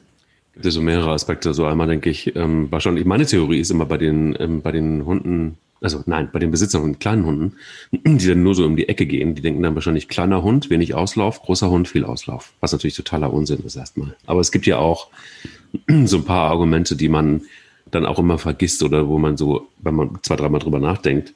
Gibt 0.53 0.65
es 0.65 0.73
so 0.73 0.81
mehrere 0.81 1.11
Aspekte. 1.11 1.53
So 1.53 1.65
einmal 1.65 1.87
denke 1.87 2.09
ich, 2.09 2.35
ähm, 2.35 2.71
wahrscheinlich 2.71 3.05
meine 3.05 3.25
Theorie 3.25 3.59
ist 3.59 3.71
immer 3.71 3.85
bei 3.85 3.97
den 3.97 4.35
ähm, 4.39 4.61
bei 4.61 4.71
den 4.71 5.05
Hunden 5.05 5.57
also 5.83 6.01
nein, 6.05 6.29
bei 6.31 6.39
den 6.39 6.51
Besitzern 6.51 6.81
von 6.81 6.99
kleinen 6.99 7.25
Hunden, 7.25 7.53
die 7.91 8.27
dann 8.27 8.41
nur 8.41 8.55
so 8.55 8.65
um 8.65 8.75
die 8.75 8.89
Ecke 8.89 9.05
gehen, 9.05 9.35
die 9.35 9.41
denken 9.41 9.61
dann 9.61 9.75
wahrscheinlich 9.75 10.07
kleiner 10.07 10.41
Hund, 10.41 10.69
wenig 10.69 10.93
Auslauf, 10.93 11.41
großer 11.41 11.69
Hund, 11.69 11.87
viel 11.87 12.05
Auslauf. 12.05 12.53
Was 12.61 12.71
natürlich 12.71 12.95
totaler 12.95 13.33
Unsinn 13.33 13.59
ist 13.65 13.75
erstmal. 13.75 14.15
Aber 14.25 14.39
es 14.39 14.51
gibt 14.51 14.65
ja 14.65 14.77
auch 14.77 15.09
so 16.05 16.17
ein 16.17 16.25
paar 16.25 16.49
Argumente, 16.49 16.95
die 16.95 17.09
man 17.09 17.41
dann 17.91 18.05
auch 18.05 18.17
immer 18.17 18.39
vergisst 18.39 18.81
oder 18.81 19.07
wo 19.07 19.19
man 19.19 19.37
so, 19.37 19.67
wenn 19.79 19.95
man 19.95 20.17
zwei, 20.23 20.35
dreimal 20.35 20.59
drüber 20.59 20.79
nachdenkt, 20.79 21.33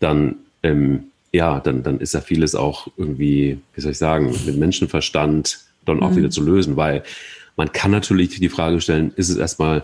dann, 0.00 0.36
ähm, 0.62 1.04
ja, 1.32 1.60
dann, 1.60 1.82
dann 1.82 1.98
ist 1.98 2.14
ja 2.14 2.20
vieles 2.20 2.54
auch 2.54 2.88
irgendwie, 2.96 3.58
wie 3.74 3.80
soll 3.80 3.92
ich 3.92 3.98
sagen, 3.98 4.34
mit 4.46 4.58
Menschenverstand 4.58 5.60
dann 5.84 6.02
auch 6.02 6.10
mhm. 6.10 6.16
wieder 6.16 6.30
zu 6.30 6.42
lösen, 6.42 6.76
weil 6.76 7.02
man 7.56 7.72
kann 7.72 7.90
natürlich 7.90 8.30
die 8.30 8.48
Frage 8.48 8.80
stellen, 8.80 9.12
ist 9.16 9.28
es 9.28 9.36
erstmal 9.36 9.82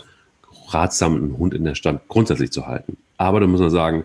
ratsam, 0.75 1.17
einen 1.17 1.39
Hund 1.39 1.55
in 1.55 1.65
der 1.65 1.75
Stadt 1.75 2.09
grundsätzlich 2.09 2.53
zu 2.53 2.67
halten? 2.67 2.97
Aber 3.17 3.41
da 3.41 3.47
muss 3.47 3.61
man 3.61 3.71
sagen, 3.71 4.05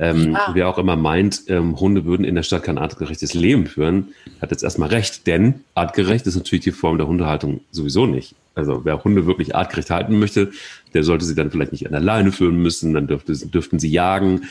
ähm, 0.00 0.32
ja. 0.32 0.50
wer 0.52 0.68
auch 0.68 0.78
immer 0.78 0.96
meint, 0.96 1.42
ähm, 1.48 1.78
Hunde 1.78 2.04
würden 2.04 2.24
in 2.24 2.36
der 2.36 2.44
Stadt 2.44 2.62
kein 2.62 2.78
artgerechtes 2.78 3.34
Leben 3.34 3.66
führen, 3.66 4.08
hat 4.40 4.52
jetzt 4.52 4.62
erstmal 4.62 4.90
recht, 4.90 5.26
denn 5.26 5.64
artgerecht 5.74 6.26
ist 6.26 6.36
natürlich 6.36 6.64
die 6.64 6.72
Form 6.72 6.98
der 6.98 7.08
Hundehaltung 7.08 7.62
sowieso 7.72 8.06
nicht. 8.06 8.36
Also 8.54 8.84
wer 8.84 9.02
Hunde 9.02 9.26
wirklich 9.26 9.54
artgerecht 9.54 9.90
halten 9.90 10.18
möchte, 10.18 10.50
der 10.94 11.04
sollte 11.04 11.24
sie 11.24 11.34
dann 11.34 11.50
vielleicht 11.50 11.72
nicht 11.72 11.86
an 11.86 11.92
der 11.92 12.00
Leine 12.00 12.32
führen 12.32 12.56
müssen, 12.56 12.94
dann 12.94 13.06
dürfte, 13.06 13.34
dürften 13.46 13.78
sie 13.78 13.90
jagen, 13.90 14.42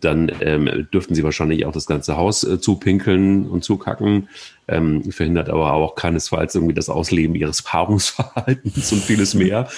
dann 0.00 0.30
ähm, 0.40 0.86
dürften 0.92 1.14
sie 1.14 1.24
wahrscheinlich 1.24 1.64
auch 1.66 1.72
das 1.72 1.86
ganze 1.86 2.16
Haus 2.16 2.44
äh, 2.44 2.60
zupinkeln 2.60 3.46
und 3.46 3.64
zukacken, 3.64 4.28
ähm, 4.68 5.10
verhindert 5.10 5.50
aber 5.50 5.72
auch 5.72 5.94
keinesfalls 5.94 6.54
irgendwie 6.54 6.74
das 6.74 6.88
Ausleben 6.88 7.34
ihres 7.34 7.62
Paarungsverhaltens 7.62 8.92
und 8.92 9.02
vieles 9.02 9.34
mehr. 9.34 9.68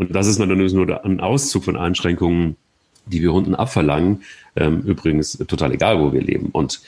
Und 0.00 0.16
das 0.16 0.26
ist 0.26 0.38
natürlich 0.38 0.72
nur 0.72 1.04
ein 1.04 1.20
Auszug 1.20 1.62
von 1.62 1.76
Einschränkungen, 1.76 2.56
die 3.04 3.20
wir 3.20 3.34
Hunden 3.34 3.54
abverlangen, 3.54 4.22
ähm, 4.56 4.80
übrigens 4.80 5.36
total 5.46 5.72
egal, 5.72 6.00
wo 6.00 6.10
wir 6.14 6.22
leben. 6.22 6.48
Und 6.52 6.80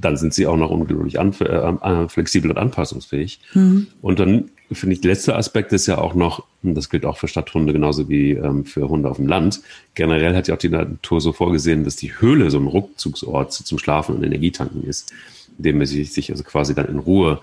dann 0.00 0.16
sind 0.16 0.34
sie 0.34 0.48
auch 0.48 0.56
noch 0.56 0.70
unglaublich 0.70 1.14
äh, 1.14 1.20
äh, 1.20 2.08
flexibel 2.08 2.50
und 2.50 2.58
anpassungsfähig. 2.58 3.38
Mhm. 3.54 3.86
Und 4.02 4.18
dann 4.18 4.50
finde 4.72 4.94
ich, 4.94 5.00
der 5.00 5.12
letzte 5.12 5.36
Aspekt 5.36 5.72
ist 5.72 5.86
ja 5.86 5.98
auch 5.98 6.14
noch, 6.14 6.42
und 6.64 6.74
das 6.74 6.90
gilt 6.90 7.06
auch 7.06 7.18
für 7.18 7.28
Stadthunde 7.28 7.72
genauso 7.72 8.08
wie 8.08 8.32
ähm, 8.32 8.64
für 8.64 8.88
Hunde 8.88 9.08
auf 9.08 9.18
dem 9.18 9.28
Land. 9.28 9.60
Generell 9.94 10.34
hat 10.34 10.48
ja 10.48 10.54
auch 10.54 10.58
die 10.58 10.68
Natur 10.68 11.20
so 11.20 11.32
vorgesehen, 11.32 11.84
dass 11.84 11.94
die 11.94 12.18
Höhle 12.20 12.50
so 12.50 12.58
ein 12.58 12.66
Rückzugsort 12.66 13.52
zum 13.52 13.78
Schlafen 13.78 14.16
und 14.16 14.24
Energietanken 14.24 14.82
ist, 14.82 15.12
in 15.56 15.62
dem 15.62 15.78
man 15.78 15.86
sich, 15.86 16.12
sich 16.12 16.32
also 16.32 16.42
quasi 16.42 16.74
dann 16.74 16.86
in 16.86 16.98
Ruhe 16.98 17.42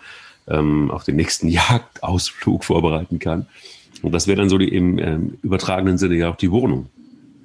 ähm, 0.49 0.91
auf 0.91 1.05
den 1.05 1.15
nächsten 1.15 1.47
Jagdausflug 1.47 2.65
vorbereiten 2.65 3.19
kann. 3.19 3.45
Und 4.03 4.11
das 4.11 4.27
wäre 4.27 4.37
dann 4.37 4.49
so 4.49 4.57
die 4.57 4.67
im 4.67 4.99
ähm, 4.99 5.37
übertragenen 5.41 5.97
Sinne 5.97 6.15
ja 6.15 6.29
auch 6.29 6.35
die 6.35 6.51
Wohnung. 6.51 6.87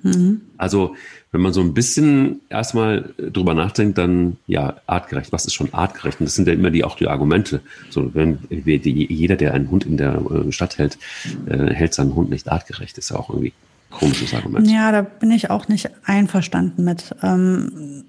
Mhm. 0.03 0.43
Also, 0.57 0.95
wenn 1.33 1.41
man 1.41 1.53
so 1.53 1.61
ein 1.61 1.75
bisschen 1.75 2.41
erstmal 2.49 3.11
drüber 3.19 3.55
nachdenkt, 3.55 3.99
dann 3.99 4.37
ja, 4.47 4.77
artgerecht. 4.87 5.33
Was 5.33 5.47
ist 5.47 5.55
schon 5.55 5.73
artgerecht? 5.75 6.21
Und 6.21 6.27
das 6.27 6.35
sind 6.35 6.49
ja 6.49 6.55
immer 6.55 6.71
die 6.71 6.85
auch 6.85 6.97
die 6.97 7.09
Argumente. 7.09 7.61
So, 7.91 8.15
wenn 8.15 8.39
jeder, 8.51 9.37
der 9.37 9.55
einen 9.55 9.71
Hund 9.71 9.85
in 9.85 9.97
der 9.97 10.21
äh, 10.31 10.53
Stadt 10.53 10.79
hält, 10.79 10.99
äh, 11.47 11.73
hält 11.73 11.95
seinen 11.95 12.15
Hund 12.15 12.31
nicht 12.31 12.51
artgerecht, 12.51 12.97
ist 12.99 13.11
ja 13.11 13.17
auch 13.17 13.31
irgendwie 13.31 13.53
ein 13.91 13.99
komisches 13.99 14.35
Argument. 14.35 14.71
Ja, 14.71 14.93
da 14.93 15.03
bin 15.03 15.31
ich 15.31 15.51
auch 15.51 15.69
nicht 15.69 15.91
einverstanden 16.05 16.85
mit. 16.85 17.15
Ähm, 17.23 18.05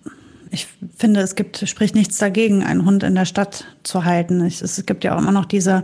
ich 0.52 0.68
finde, 0.98 1.22
es 1.22 1.36
gibt, 1.36 1.68
spricht 1.68 1.96
nichts 1.96 2.18
dagegen, 2.18 2.64
einen 2.64 2.86
Hund 2.86 3.04
in 3.04 3.16
der 3.16 3.26
Stadt 3.26 3.66
zu 3.84 4.06
halten. 4.06 4.42
Es 4.42 4.84
gibt 4.86 5.04
ja 5.04 5.16
auch 5.16 5.20
immer 5.20 5.32
noch 5.32 5.46
diese 5.46 5.84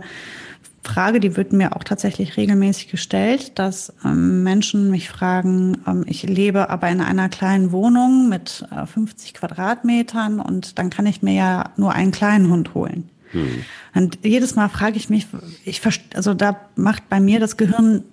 Frage, 0.86 1.20
die 1.20 1.36
wird 1.36 1.52
mir 1.52 1.76
auch 1.76 1.84
tatsächlich 1.84 2.36
regelmäßig 2.36 2.88
gestellt, 2.88 3.58
dass 3.58 3.92
ähm, 4.04 4.42
Menschen 4.42 4.90
mich 4.90 5.08
fragen, 5.08 5.78
ähm, 5.86 6.04
ich 6.06 6.22
lebe 6.22 6.70
aber 6.70 6.88
in 6.88 7.00
einer 7.00 7.28
kleinen 7.28 7.72
Wohnung 7.72 8.28
mit 8.28 8.64
äh, 8.70 8.86
50 8.86 9.34
Quadratmetern 9.34 10.40
und 10.40 10.78
dann 10.78 10.90
kann 10.90 11.06
ich 11.06 11.22
mir 11.22 11.34
ja 11.34 11.70
nur 11.76 11.92
einen 11.92 12.12
kleinen 12.12 12.50
Hund 12.50 12.74
holen. 12.74 13.10
Hm. 13.32 13.64
Und 13.94 14.18
jedes 14.24 14.54
Mal 14.54 14.68
frage 14.68 14.96
ich 14.96 15.10
mich, 15.10 15.26
ich 15.64 15.82
also 16.14 16.34
da 16.34 16.60
macht 16.76 17.08
bei 17.08 17.20
mir 17.20 17.40
das 17.40 17.56
Gehirn 17.56 18.04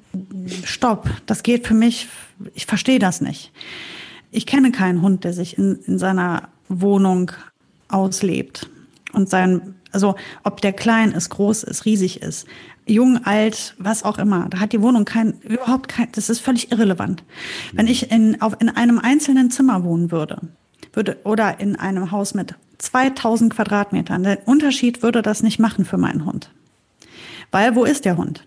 Stopp. 0.63 1.09
Das 1.25 1.43
geht 1.43 1.67
für 1.67 1.73
mich, 1.73 2.07
ich 2.55 2.65
verstehe 2.65 2.99
das 2.99 3.21
nicht. 3.21 3.51
Ich 4.31 4.45
kenne 4.45 4.71
keinen 4.71 5.01
Hund, 5.01 5.23
der 5.23 5.33
sich 5.33 5.57
in, 5.57 5.79
in 5.85 5.99
seiner 5.99 6.49
Wohnung 6.67 7.31
auslebt 7.87 8.69
und 9.13 9.29
sein 9.29 9.75
also 9.93 10.15
ob 10.43 10.61
der 10.61 10.73
klein 10.73 11.11
ist, 11.11 11.29
groß 11.29 11.63
ist, 11.63 11.85
riesig 11.85 12.21
ist, 12.21 12.47
jung, 12.85 13.25
alt, 13.25 13.75
was 13.77 14.03
auch 14.03 14.17
immer. 14.17 14.47
Da 14.49 14.59
hat 14.59 14.73
die 14.73 14.81
Wohnung 14.81 15.05
kein, 15.05 15.39
überhaupt 15.41 15.87
kein, 15.87 16.11
das 16.11 16.29
ist 16.29 16.39
völlig 16.39 16.71
irrelevant. 16.71 17.23
Wenn 17.71 17.87
ich 17.87 18.11
in, 18.11 18.41
auf, 18.41 18.59
in 18.59 18.69
einem 18.69 18.99
einzelnen 18.99 19.51
Zimmer 19.51 19.83
wohnen 19.83 20.11
würde, 20.11 20.41
würde, 20.91 21.17
oder 21.23 21.59
in 21.59 21.75
einem 21.75 22.11
Haus 22.11 22.33
mit 22.33 22.55
2000 22.79 23.53
Quadratmetern, 23.53 24.23
der 24.23 24.47
Unterschied 24.47 25.01
würde 25.01 25.21
das 25.21 25.43
nicht 25.43 25.59
machen 25.59 25.85
für 25.85 25.97
meinen 25.97 26.25
Hund. 26.25 26.49
Weil 27.51 27.75
wo 27.75 27.85
ist 27.85 28.05
der 28.05 28.17
Hund? 28.17 28.45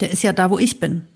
Der 0.00 0.10
ist 0.10 0.22
ja 0.22 0.32
da, 0.32 0.50
wo 0.50 0.58
ich 0.58 0.80
bin. 0.80 1.06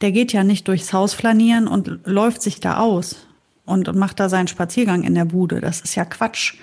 Der 0.00 0.12
geht 0.12 0.32
ja 0.32 0.44
nicht 0.44 0.68
durchs 0.68 0.92
Haus 0.92 1.14
flanieren 1.14 1.68
und 1.68 2.00
läuft 2.04 2.42
sich 2.42 2.60
da 2.60 2.78
aus, 2.78 3.26
und, 3.66 3.94
macht 3.94 4.20
da 4.20 4.28
seinen 4.28 4.48
Spaziergang 4.48 5.02
in 5.04 5.14
der 5.14 5.24
Bude. 5.24 5.60
Das 5.60 5.80
ist 5.80 5.94
ja 5.94 6.04
Quatsch. 6.04 6.54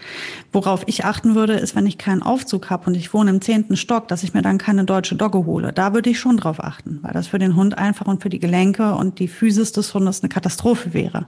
Worauf 0.52 0.84
ich 0.86 1.04
achten 1.04 1.34
würde, 1.36 1.54
ist, 1.54 1.76
wenn 1.76 1.88
ich 1.88 1.98
keinen 1.98 2.22
Aufzug 2.22 2.70
habe 2.70 2.88
und 2.88 2.96
ich 2.96 3.14
wohne 3.14 3.32
im 3.32 3.42
zehnten 3.42 3.76
Stock, 3.76 4.08
dass 4.08 4.24
ich 4.24 4.34
mir 4.34 4.42
dann 4.42 4.58
keine 4.58 4.86
deutsche 4.86 5.16
Dogge 5.16 5.46
hole. 5.46 5.74
Da 5.74 5.94
würde 5.94 6.10
ich 6.10 6.20
schon 6.20 6.38
drauf 6.38 6.64
achten, 6.64 7.00
weil 7.02 7.14
das 7.14 7.28
für 7.28 7.40
den 7.40 7.56
Hund 7.56 7.78
einfach 7.78 8.06
und 8.06 8.22
für 8.22 8.30
die 8.30 8.40
Gelenke 8.40 8.94
und 8.94 9.20
die 9.20 9.28
Physis 9.28 9.72
des 9.72 9.94
Hundes 9.94 10.22
eine 10.22 10.30
Katastrophe 10.30 10.94
wäre. 10.94 11.26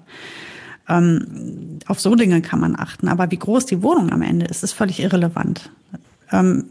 Ähm, 0.87 1.79
auf 1.87 1.99
so 1.99 2.13
Dinge 2.15 2.41
kann 2.41 2.59
man 2.59 2.75
achten. 2.77 3.07
Aber 3.07 3.31
wie 3.31 3.37
groß 3.37 3.65
die 3.65 3.81
Wohnung 3.81 4.11
am 4.11 4.21
Ende 4.21 4.45
ist, 4.45 4.63
ist 4.63 4.73
völlig 4.73 4.99
irrelevant. 4.99 5.71
Ähm, 6.31 6.65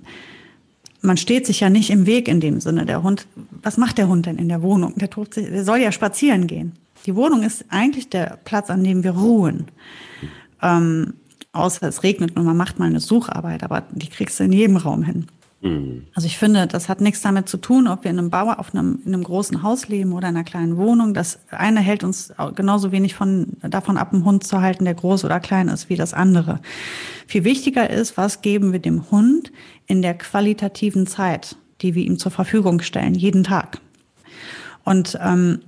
man 1.01 1.17
steht 1.17 1.47
sich 1.47 1.59
ja 1.59 1.71
nicht 1.71 1.91
im 1.91 2.07
Weg 2.07 2.29
in 2.29 2.41
dem 2.41 2.61
Sinne. 2.61 2.87
Der 2.87 3.03
Hund, 3.03 3.27
was 3.63 3.77
macht 3.77 3.99
der 3.99 4.07
Hund 4.07 4.27
denn 4.27 4.39
in 4.39 4.49
der 4.49 4.63
Wohnung? 4.63 4.95
Der, 4.97 5.11
tut 5.11 5.35
sich, 5.35 5.49
der 5.49 5.65
soll 5.65 5.79
ja 5.79 5.91
spazieren 5.91 6.47
gehen. 6.47 6.73
Die 7.07 7.17
Wohnung 7.17 7.43
ist 7.43 7.65
eigentlich 7.69 8.09
der 8.11 8.39
Platz, 8.45 8.71
an 8.71 8.85
dem 8.85 9.03
wir 9.03 9.13
ruhen. 9.13 9.67
Ähm, 10.61 11.15
außer 11.53 11.87
es 11.89 12.03
regnet 12.03 12.37
und 12.37 12.45
man 12.45 12.57
macht 12.57 12.79
mal 12.79 12.87
eine 12.87 13.01
Sucharbeit, 13.01 13.63
aber 13.63 13.83
die 13.91 14.09
kriegst 14.09 14.41
du 14.41 14.45
in 14.45 14.53
jedem 14.53 14.77
Raum 14.77 15.03
hin. 15.03 15.27
Mhm. 15.63 16.07
Also 16.15 16.27
ich 16.27 16.39
finde, 16.39 16.67
das 16.67 16.89
hat 16.89 17.01
nichts 17.01 17.23
damit 17.23 17.49
zu 17.49 17.57
tun, 17.57 17.87
ob 17.87 18.05
wir 18.05 18.11
in 18.11 18.19
einem 18.19 18.31
Bauer 18.31 18.59
auf 18.59 18.75
einem, 18.75 19.01
in 19.05 19.15
einem 19.15 19.23
großen 19.23 19.63
Haus 19.63 19.89
leben 19.89 20.13
oder 20.13 20.29
in 20.29 20.37
einer 20.37 20.45
kleinen 20.45 20.77
Wohnung. 20.77 21.15
Das 21.15 21.39
eine 21.51 21.81
hält 21.81 22.05
uns 22.05 22.33
genauso 22.55 22.91
wenig 22.91 23.15
von, 23.15 23.57
davon 23.63 23.97
ab, 23.97 24.13
einen 24.13 24.25
Hund 24.25 24.45
zu 24.45 24.61
halten, 24.61 24.85
der 24.85 24.95
groß 24.95 25.25
oder 25.25 25.41
klein 25.41 25.69
ist, 25.69 25.89
wie 25.89 25.97
das 25.97 26.15
andere. 26.15 26.61
Viel 27.27 27.45
wichtiger 27.45 27.89
ist, 27.89 28.17
was 28.17 28.43
geben 28.43 28.73
wir 28.73 28.81
dem 28.81 29.11
Hund 29.11 29.53
in 29.87 30.03
der 30.03 30.15
qualitativen 30.15 31.07
Zeit, 31.07 31.57
die 31.81 31.95
wir 31.95 32.05
ihm 32.05 32.19
zur 32.19 32.33
Verfügung 32.33 32.81
stellen, 32.81 33.15
jeden 33.15 33.45
Tag. 33.45 33.81
Und 34.85 35.17
ähm, 35.23 35.61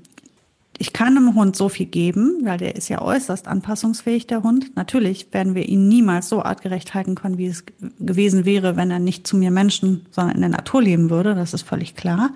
ich 0.79 0.93
kann 0.93 1.17
einem 1.17 1.35
Hund 1.35 1.55
so 1.55 1.69
viel 1.69 1.87
geben, 1.87 2.41
weil 2.43 2.59
der 2.59 2.75
ist 2.75 2.89
ja 2.89 3.01
äußerst 3.01 3.47
anpassungsfähig, 3.47 4.27
der 4.27 4.43
Hund. 4.43 4.75
Natürlich 4.77 5.33
werden 5.33 5.55
wir 5.55 5.69
ihn 5.69 5.89
niemals 5.89 6.29
so 6.29 6.43
artgerecht 6.43 6.95
halten 6.95 7.15
können, 7.15 7.39
wie 7.39 7.47
es 7.47 7.65
gewesen 8.01 8.45
wäre, 8.45 8.77
wenn 8.77 8.91
er 8.91 8.99
nicht 8.99 9.27
zu 9.27 9.37
mir 9.37 9.51
Menschen, 9.51 10.07
sondern 10.11 10.35
in 10.37 10.41
der 10.41 10.51
Natur 10.51 10.83
leben 10.83 11.11
würde. 11.11 11.35
Das 11.35 11.55
ist 11.55 11.63
völlig 11.63 11.95
klar. 11.95 12.31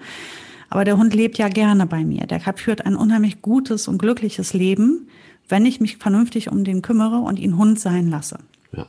Aber 0.70 0.84
der 0.84 0.96
Hund 0.98 1.14
lebt 1.14 1.38
ja 1.38 1.48
gerne 1.48 1.86
bei 1.86 2.04
mir. 2.04 2.26
Der 2.26 2.40
führt 2.40 2.86
ein 2.86 2.94
unheimlich 2.94 3.42
gutes 3.42 3.88
und 3.88 3.98
glückliches 3.98 4.52
Leben, 4.52 5.08
wenn 5.48 5.66
ich 5.66 5.80
mich 5.80 5.96
vernünftig 5.96 6.50
um 6.50 6.62
den 6.62 6.82
kümmere 6.82 7.18
und 7.18 7.38
ihn 7.38 7.56
Hund 7.56 7.80
sein 7.80 8.08
lasse. 8.10 8.38
Ja. 8.72 8.86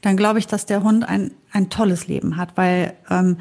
Dann 0.00 0.16
glaube 0.16 0.38
ich, 0.38 0.46
dass 0.46 0.66
der 0.66 0.82
Hund 0.82 1.06
ein, 1.06 1.32
ein 1.52 1.68
tolles 1.68 2.06
Leben 2.06 2.36
hat, 2.36 2.56
weil 2.56 2.94
ähm, 3.10 3.38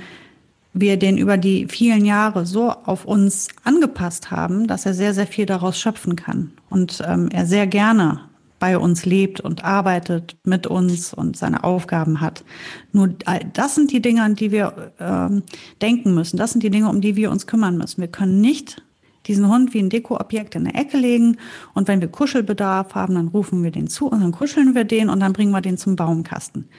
wir 0.82 0.98
den 0.98 1.18
über 1.18 1.38
die 1.38 1.68
vielen 1.68 2.06
Jahre 2.06 2.46
so 2.46 2.70
auf 2.70 3.06
uns 3.06 3.48
angepasst 3.64 4.32
haben, 4.32 4.68
dass 4.68 4.86
er 4.86 4.94
sehr, 4.94 5.14
sehr 5.14 5.28
viel 5.28 5.46
daraus 5.46 5.80
schöpfen 5.80 6.16
kann. 6.16 6.52
Und 6.70 7.04
ähm, 7.06 7.30
er 7.32 7.46
sehr 7.46 7.68
gerne 7.68 8.22
bei 8.60 8.78
uns 8.78 9.06
lebt 9.06 9.40
und 9.40 9.64
arbeitet 9.64 10.36
mit 10.44 10.66
uns 10.66 11.14
und 11.14 11.38
seine 11.38 11.64
Aufgaben 11.64 12.22
hat. 12.22 12.44
Nur 12.92 13.10
das 13.54 13.76
sind 13.76 13.92
die 13.92 14.02
Dinge, 14.02 14.24
an 14.24 14.36
die 14.36 14.52
wir 14.52 14.94
ähm, 15.00 15.44
denken 15.82 16.14
müssen. 16.16 16.38
Das 16.38 16.52
sind 16.52 16.64
die 16.64 16.72
Dinge, 16.72 16.90
um 16.90 17.02
die 17.02 17.16
wir 17.16 17.30
uns 17.30 17.46
kümmern 17.46 17.78
müssen. 17.78 18.02
Wir 18.02 18.08
können 18.08 18.42
nicht 18.42 18.82
diesen 19.28 19.48
Hund 19.48 19.74
wie 19.74 19.80
ein 19.80 19.90
Dekoobjekt 19.90 20.56
in 20.56 20.64
der 20.64 20.76
Ecke 20.76 20.98
legen 20.98 21.38
und 21.74 21.88
wenn 21.88 22.02
wir 22.02 22.08
Kuschelbedarf 22.08 22.96
haben, 22.96 23.16
dann 23.16 23.28
rufen 23.28 23.62
wir 23.62 23.72
den 23.72 23.88
zu 23.88 24.08
und 24.08 24.22
dann 24.22 24.32
kuscheln 24.32 24.74
wir 24.74 24.86
den 24.86 25.10
und 25.10 25.20
dann 25.20 25.34
bringen 25.34 25.52
wir 25.52 25.62
den 25.62 25.78
zum 25.78 25.98
Baumkasten. 25.98 26.70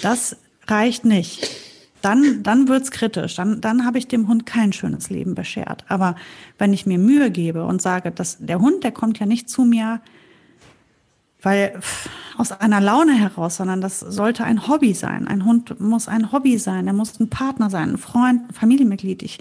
Das 0.00 0.36
reicht 0.68 1.04
nicht 1.04 1.69
dann, 2.02 2.42
dann 2.42 2.68
wird's 2.68 2.90
kritisch. 2.90 3.34
Dann, 3.36 3.60
dann 3.60 3.84
habe 3.84 3.98
ich 3.98 4.08
dem 4.08 4.28
Hund 4.28 4.46
kein 4.46 4.72
schönes 4.72 5.10
Leben 5.10 5.34
beschert. 5.34 5.84
Aber 5.88 6.16
wenn 6.58 6.72
ich 6.72 6.86
mir 6.86 6.98
Mühe 6.98 7.30
gebe 7.30 7.64
und 7.64 7.82
sage, 7.82 8.10
dass 8.10 8.38
der 8.38 8.60
Hund, 8.60 8.84
der 8.84 8.92
kommt 8.92 9.18
ja 9.18 9.26
nicht 9.26 9.48
zu 9.48 9.64
mir, 9.64 10.00
weil 11.42 11.80
aus 12.36 12.52
einer 12.52 12.80
Laune 12.80 13.14
heraus, 13.14 13.56
sondern 13.56 13.80
das 13.80 14.00
sollte 14.00 14.44
ein 14.44 14.68
Hobby 14.68 14.94
sein. 14.94 15.26
Ein 15.26 15.44
Hund 15.44 15.80
muss 15.80 16.08
ein 16.08 16.32
Hobby 16.32 16.58
sein. 16.58 16.86
Er 16.86 16.92
muss 16.92 17.18
ein 17.18 17.30
Partner 17.30 17.70
sein, 17.70 17.90
ein 17.90 17.98
Freund, 17.98 18.48
ein 18.48 18.54
Familienmitglied. 18.54 19.22
Ich 19.22 19.38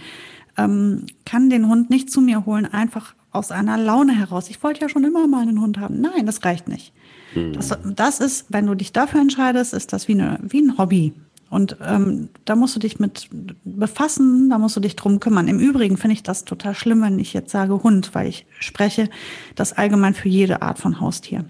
ähm, 0.58 1.06
kann 1.26 1.50
den 1.50 1.67
Hund 1.67 1.89
nicht 1.89 2.12
zu 2.12 2.22
mir 2.22 2.45
holen, 2.45 2.65
einfach 2.65 3.13
aus 3.32 3.52
einer 3.52 3.78
Laune 3.78 4.13
heraus. 4.13 4.50
Ich 4.50 4.62
wollte 4.63 4.82
ja 4.82 4.89
schon 4.89 5.04
immer 5.04 5.28
mal 5.28 5.43
einen 5.43 5.62
Hund 5.62 5.78
haben. 5.78 6.02
Nein, 6.02 6.26
das 6.26 6.43
reicht 6.43 6.67
nicht. 6.67 6.93
Mhm. 7.36 7.54
Das, 7.54 7.78
das 7.84 8.19
ist, 8.19 8.45
wenn 8.50 8.65
du 8.65 8.76
dich 8.76 8.91
dafür 8.91 9.22
entscheidest, 9.22 9.74
ist 9.74 9.93
das 9.93 10.08
wie, 10.08 10.13
eine, 10.13 10.39
wie 10.41 10.62
ein 10.62 10.78
Hobby. 10.78 11.13
Und 11.49 11.77
ähm, 11.83 12.29
da 12.45 12.55
musst 12.55 12.75
du 12.75 12.79
dich 12.79 12.99
mit 12.99 13.27
befassen, 13.63 14.49
da 14.49 14.59
musst 14.59 14.75
du 14.75 14.79
dich 14.79 14.95
drum 14.95 15.19
kümmern. 15.19 15.47
Im 15.47 15.59
Übrigen 15.59 15.97
finde 15.97 16.13
ich 16.13 16.23
das 16.23 16.45
total 16.45 16.75
schlimm, 16.75 17.01
wenn 17.01 17.17
ich 17.17 17.33
jetzt 17.33 17.51
sage 17.51 17.81
Hund, 17.81 18.13
weil 18.13 18.27
ich 18.27 18.45
spreche 18.59 19.09
das 19.55 19.73
allgemein 19.73 20.13
für 20.13 20.29
jede 20.29 20.62
Art 20.62 20.77
von 20.77 20.99
Haustier. 20.99 21.45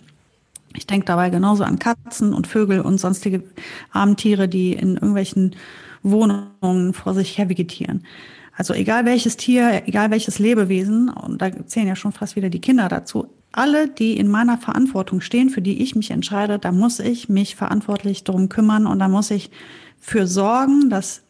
Ich 0.76 0.88
denke 0.88 1.06
dabei 1.06 1.30
genauso 1.30 1.64
an 1.64 1.80
Katzen 1.80 2.34
und 2.34 2.48
Vögel 2.48 2.82
und 2.82 3.00
sonstige 3.00 3.44
Armtiere, 3.92 4.48
die 4.48 4.74
in 4.74 4.94
irgendwelchen 4.96 5.56
Wohnungen 6.04 6.94
vor 6.94 7.14
sich 7.14 7.38
her 7.38 7.50
vegetieren. 7.50 8.06
Also 8.56 8.74
egal 8.74 9.06
welches 9.06 9.38
Tier, 9.38 9.84
egal 9.88 10.12
welches 10.12 10.38
Lebewesen, 10.38 11.10
und 11.10 11.42
da 11.42 11.66
zählen 11.66 11.88
ja 11.88 11.96
schon 11.96 12.12
fast 12.12 12.36
wieder 12.36 12.50
die 12.50 12.60
Kinder 12.60 12.90
dazu, 12.90 13.30
alle, 13.52 13.88
die 13.88 14.18
in 14.18 14.28
meiner 14.28 14.58
Verantwortung 14.58 15.22
stehen, 15.22 15.50
für 15.50 15.62
die 15.62 15.82
ich 15.82 15.96
mich 15.96 16.12
entscheide, 16.12 16.60
da 16.60 16.72
muss 16.72 17.00
ich 17.00 17.30
mich 17.30 17.56
verantwortlich 17.56 18.24
darum 18.24 18.50
kümmern 18.50 18.86
und 18.86 19.00
da 19.00 19.08
muss 19.08 19.32
ich 19.32 19.50
für 20.00 20.28
sorgen, 20.28 20.90
dass 20.90 21.22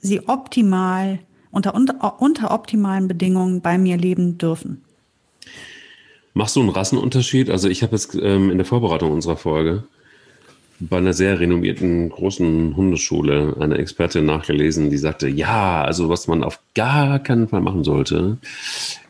sie 0.00 0.28
optimal, 0.28 1.20
unter, 1.50 1.74
unter, 1.74 2.20
unter 2.20 2.50
optimalen 2.50 3.08
Bedingungen 3.08 3.60
bei 3.60 3.78
mir 3.78 3.96
leben 3.96 4.38
dürfen. 4.38 4.82
Machst 6.34 6.56
du 6.56 6.60
einen 6.60 6.68
Rassenunterschied? 6.68 7.50
Also 7.50 7.68
ich 7.68 7.82
habe 7.82 7.96
jetzt 7.96 8.14
ähm, 8.14 8.50
in 8.50 8.58
der 8.58 8.66
Vorbereitung 8.66 9.10
unserer 9.10 9.36
Folge 9.36 9.84
bei 10.80 10.98
einer 10.98 11.12
sehr 11.12 11.40
renommierten 11.40 12.08
großen 12.08 12.76
Hundeschule 12.76 13.56
eine 13.58 13.78
Expertin 13.78 14.24
nachgelesen, 14.24 14.90
die 14.90 14.96
sagte, 14.96 15.28
ja, 15.28 15.82
also 15.82 16.08
was 16.08 16.28
man 16.28 16.44
auf 16.44 16.60
gar 16.74 17.18
keinen 17.18 17.48
Fall 17.48 17.60
machen 17.60 17.82
sollte. 17.82 18.38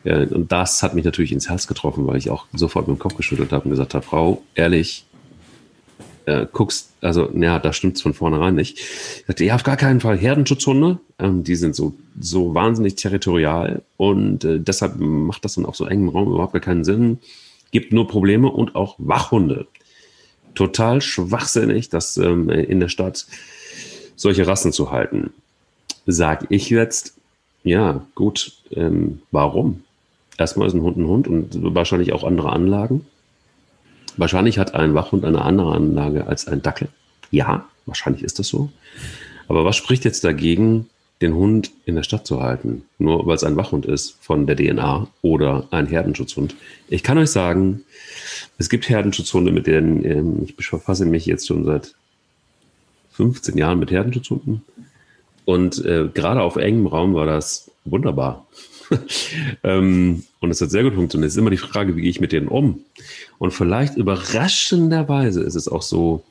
Ja, 0.03 0.17
und 0.23 0.51
das 0.51 0.81
hat 0.81 0.95
mich 0.95 1.05
natürlich 1.05 1.31
ins 1.31 1.49
Herz 1.49 1.67
getroffen, 1.67 2.07
weil 2.07 2.17
ich 2.17 2.31
auch 2.31 2.45
sofort 2.53 2.87
mit 2.87 2.97
dem 2.97 2.99
Kopf 2.99 3.15
geschüttelt 3.15 3.51
habe 3.51 3.65
und 3.65 3.71
gesagt 3.71 3.93
habe, 3.93 4.03
Frau, 4.03 4.41
ehrlich, 4.55 5.05
äh, 6.29 6.47
guckst, 6.51 6.91
also 7.01 7.29
ja, 7.35 7.59
da 7.59 7.73
stimmt's 7.73 8.01
von 8.01 8.13
vornherein 8.13 8.55
nicht. 8.55 8.77
Ich 8.77 9.23
sagte, 9.25 9.45
ja, 9.45 9.55
auf 9.55 9.63
gar 9.63 9.77
keinen 9.77 9.99
Fall 9.99 10.17
Herdenschutzhunde, 10.17 10.99
ähm, 11.17 11.43
die 11.43 11.55
sind 11.55 11.75
so, 11.75 11.95
so 12.19 12.53
wahnsinnig 12.53 12.95
territorial 12.95 13.81
und 13.97 14.43
äh, 14.43 14.59
deshalb 14.59 14.97
macht 14.99 15.43
das 15.43 15.55
dann 15.55 15.65
auch 15.65 15.75
so 15.75 15.85
engem 15.85 16.09
Raum 16.09 16.29
überhaupt 16.29 16.53
gar 16.53 16.61
keinen 16.61 16.83
Sinn. 16.83 17.19
Gibt 17.71 17.93
nur 17.93 18.07
Probleme 18.07 18.49
und 18.49 18.75
auch 18.75 18.95
Wachhunde. 18.99 19.67
Total 20.55 21.01
schwachsinnig, 21.01 21.89
das 21.89 22.17
ähm, 22.17 22.49
in 22.49 22.79
der 22.79 22.89
Stadt 22.89 23.25
solche 24.15 24.45
Rassen 24.45 24.71
zu 24.71 24.91
halten. 24.91 25.31
Sag 26.05 26.47
ich 26.49 26.69
jetzt, 26.69 27.15
ja, 27.63 28.05
gut, 28.15 28.53
ähm, 28.71 29.21
warum? 29.31 29.83
Erstmal 30.37 30.67
ist 30.67 30.73
ein 30.73 30.81
Hund 30.81 30.97
ein 30.97 31.07
Hund 31.07 31.27
und 31.27 31.75
wahrscheinlich 31.75 32.13
auch 32.13 32.23
andere 32.23 32.51
Anlagen. 32.51 33.05
Wahrscheinlich 34.17 34.59
hat 34.59 34.75
ein 34.75 34.93
Wachhund 34.93 35.25
eine 35.25 35.41
andere 35.41 35.73
Anlage 35.73 36.27
als 36.27 36.47
ein 36.47 36.61
Dackel. 36.61 36.89
Ja, 37.31 37.65
wahrscheinlich 37.85 38.23
ist 38.23 38.39
das 38.39 38.47
so. 38.47 38.69
Aber 39.47 39.65
was 39.65 39.75
spricht 39.75 40.05
jetzt 40.05 40.23
dagegen, 40.23 40.89
den 41.21 41.33
Hund 41.33 41.71
in 41.85 41.95
der 41.95 42.03
Stadt 42.03 42.25
zu 42.25 42.41
halten? 42.41 42.83
Nur 42.97 43.25
weil 43.25 43.35
es 43.35 43.43
ein 43.43 43.57
Wachhund 43.57 43.85
ist 43.85 44.17
von 44.21 44.47
der 44.47 44.55
DNA 44.55 45.07
oder 45.21 45.67
ein 45.71 45.87
Herdenschutzhund. 45.87 46.55
Ich 46.87 47.03
kann 47.03 47.17
euch 47.17 47.31
sagen, 47.31 47.83
es 48.57 48.69
gibt 48.69 48.89
Herdenschutzhunde, 48.89 49.51
mit 49.51 49.67
denen 49.67 50.05
ähm, 50.05 50.43
ich 50.43 50.55
befasse 50.55 51.05
mich 51.05 51.25
jetzt 51.25 51.47
schon 51.47 51.65
seit 51.65 51.95
15 53.13 53.57
Jahren 53.57 53.79
mit 53.79 53.91
Herdenschutzhunden. 53.91 54.61
Und 55.45 55.83
äh, 55.83 56.07
gerade 56.13 56.41
auf 56.41 56.57
engem 56.57 56.87
Raum 56.87 57.15
war 57.15 57.25
das 57.25 57.71
wunderbar. 57.83 58.45
ähm, 59.63 60.23
und 60.39 60.51
es 60.51 60.61
hat 60.61 60.71
sehr 60.71 60.83
gut 60.83 60.95
funktioniert. 60.95 61.27
Es 61.27 61.35
ist 61.35 61.39
immer 61.39 61.49
die 61.49 61.57
Frage, 61.57 61.95
wie 61.95 62.01
gehe 62.01 62.09
ich 62.09 62.21
mit 62.21 62.31
denen 62.31 62.47
um? 62.47 62.81
Und 63.37 63.51
vielleicht 63.51 63.95
überraschenderweise 63.95 65.41
ist 65.41 65.55
es 65.55 65.67
auch 65.67 65.81
so, 65.81 66.23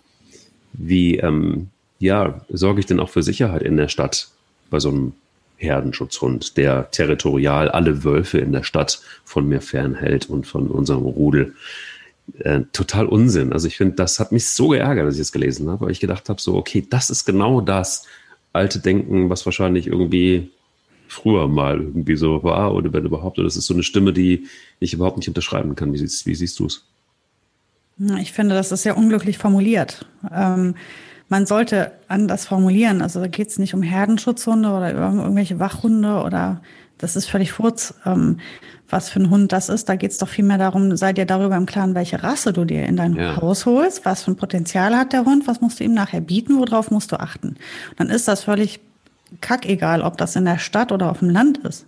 wie, 0.72 1.16
ähm, 1.16 1.68
ja, 1.98 2.44
sorge 2.48 2.80
ich 2.80 2.86
denn 2.86 3.00
auch 3.00 3.10
für 3.10 3.22
Sicherheit 3.22 3.62
in 3.62 3.76
der 3.76 3.88
Stadt 3.88 4.28
bei 4.70 4.80
so 4.80 4.90
einem 4.90 5.12
Herdenschutzhund, 5.56 6.56
der 6.56 6.90
territorial 6.90 7.68
alle 7.68 8.04
Wölfe 8.04 8.38
in 8.38 8.52
der 8.52 8.62
Stadt 8.62 9.00
von 9.24 9.48
mir 9.48 9.60
fernhält 9.60 10.30
und 10.30 10.46
von 10.46 10.68
unserem 10.68 11.04
Rudel. 11.04 11.54
Äh, 12.38 12.62
total 12.72 13.06
Unsinn. 13.06 13.52
Also 13.52 13.66
ich 13.66 13.76
finde, 13.76 13.96
das 13.96 14.20
hat 14.20 14.32
mich 14.32 14.48
so 14.48 14.68
geärgert, 14.68 15.06
als 15.06 15.16
ich 15.16 15.22
es 15.22 15.32
gelesen 15.32 15.68
habe, 15.68 15.86
weil 15.86 15.92
ich 15.92 16.00
gedacht 16.00 16.28
habe, 16.28 16.40
so, 16.40 16.56
okay, 16.56 16.86
das 16.88 17.10
ist 17.10 17.24
genau 17.24 17.60
das 17.60 18.06
alte 18.52 18.78
Denken, 18.78 19.30
was 19.30 19.46
wahrscheinlich 19.46 19.86
irgendwie 19.86 20.50
früher 21.08 21.48
mal 21.48 21.80
irgendwie 21.80 22.16
so 22.16 22.42
war 22.42 22.74
oder 22.74 22.92
wenn 22.92 23.04
überhaupt. 23.04 23.38
Das 23.38 23.56
ist 23.56 23.66
so 23.66 23.74
eine 23.74 23.82
Stimme, 23.82 24.12
die 24.12 24.46
ich 24.78 24.94
überhaupt 24.94 25.16
nicht 25.16 25.28
unterschreiben 25.28 25.74
kann. 25.74 25.92
Wie, 25.92 25.98
siehst, 25.98 26.26
wie 26.26 26.34
siehst 26.34 26.58
du 26.58 26.66
es? 26.66 26.84
Ich 28.20 28.32
finde, 28.32 28.54
das 28.54 28.70
ist 28.70 28.82
sehr 28.82 28.96
unglücklich 28.96 29.38
formuliert. 29.38 30.06
Ähm, 30.32 30.74
man 31.28 31.46
sollte 31.46 31.92
anders 32.06 32.46
formulieren. 32.46 33.02
Also 33.02 33.20
da 33.20 33.26
geht 33.26 33.48
es 33.48 33.58
nicht 33.58 33.74
um 33.74 33.82
Herdenschutzhunde 33.82 34.68
oder 34.68 34.94
irgendwelche 34.94 35.58
Wachhunde 35.58 36.22
oder 36.22 36.62
das 36.98 37.16
ist 37.16 37.28
völlig 37.28 37.52
furz, 37.52 37.94
ähm, 38.06 38.38
was 38.88 39.10
für 39.10 39.20
ein 39.20 39.30
Hund 39.30 39.52
das 39.52 39.68
ist. 39.68 39.88
Da 39.88 39.96
geht 39.96 40.10
es 40.10 40.18
doch 40.18 40.28
vielmehr 40.28 40.58
darum, 40.58 40.96
sei 40.96 41.12
dir 41.12 41.26
darüber 41.26 41.56
im 41.56 41.66
Klaren, 41.66 41.94
welche 41.94 42.22
Rasse 42.22 42.52
du 42.52 42.64
dir 42.64 42.86
in 42.86 42.96
dein 42.96 43.14
ja. 43.14 43.36
Haus 43.36 43.66
holst, 43.66 44.04
was 44.04 44.24
für 44.24 44.32
ein 44.32 44.36
Potenzial 44.36 44.96
hat 44.96 45.12
der 45.12 45.24
Hund, 45.24 45.46
was 45.46 45.60
musst 45.60 45.80
du 45.80 45.84
ihm 45.84 45.94
nachher 45.94 46.20
bieten, 46.20 46.58
worauf 46.58 46.90
musst 46.90 47.12
du 47.12 47.20
achten. 47.20 47.48
Und 47.90 47.98
dann 47.98 48.10
ist 48.10 48.26
das 48.26 48.44
völlig 48.44 48.80
kackegal, 49.40 50.02
ob 50.02 50.16
das 50.16 50.36
in 50.36 50.44
der 50.44 50.58
Stadt 50.58 50.92
oder 50.92 51.10
auf 51.10 51.20
dem 51.20 51.30
Land 51.30 51.58
ist. 51.58 51.86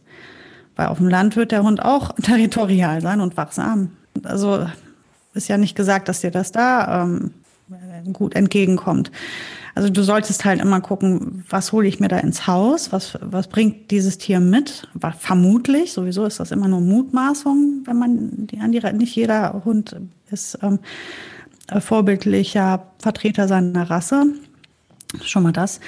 Weil 0.76 0.88
auf 0.88 0.98
dem 0.98 1.08
Land 1.08 1.36
wird 1.36 1.52
der 1.52 1.62
Hund 1.62 1.82
auch 1.82 2.12
territorial 2.22 3.00
sein 3.00 3.20
und 3.20 3.36
wachsam. 3.36 3.92
Also 4.22 4.66
ist 5.34 5.48
ja 5.48 5.58
nicht 5.58 5.76
gesagt, 5.76 6.08
dass 6.08 6.20
dir 6.20 6.30
das 6.30 6.52
da 6.52 7.02
ähm, 7.02 7.30
gut 8.12 8.34
entgegenkommt. 8.34 9.10
Also 9.74 9.88
du 9.88 10.02
solltest 10.02 10.44
halt 10.44 10.60
immer 10.60 10.80
gucken, 10.80 11.44
was 11.48 11.72
hole 11.72 11.86
ich 11.86 12.00
mir 12.00 12.08
da 12.08 12.18
ins 12.18 12.46
Haus, 12.46 12.90
was, 12.92 13.16
was 13.20 13.46
bringt 13.46 13.90
dieses 13.90 14.18
Tier 14.18 14.40
mit? 14.40 14.88
Vermutlich, 15.18 15.92
sowieso 15.92 16.24
ist 16.24 16.40
das 16.40 16.50
immer 16.50 16.66
nur 16.66 16.80
Mutmaßung, 16.80 17.82
wenn 17.84 17.98
man 17.98 18.46
die 18.46 18.58
an 18.58 18.72
die, 18.72 18.80
nicht 18.94 19.14
jeder 19.14 19.62
Hund 19.64 19.96
ist 20.30 20.58
ähm, 20.62 20.80
vorbildlicher 21.78 22.86
Vertreter 22.98 23.46
seiner 23.46 23.88
Rasse. 23.88 24.26
Schon 25.22 25.44
mal 25.44 25.52
das. 25.52 25.80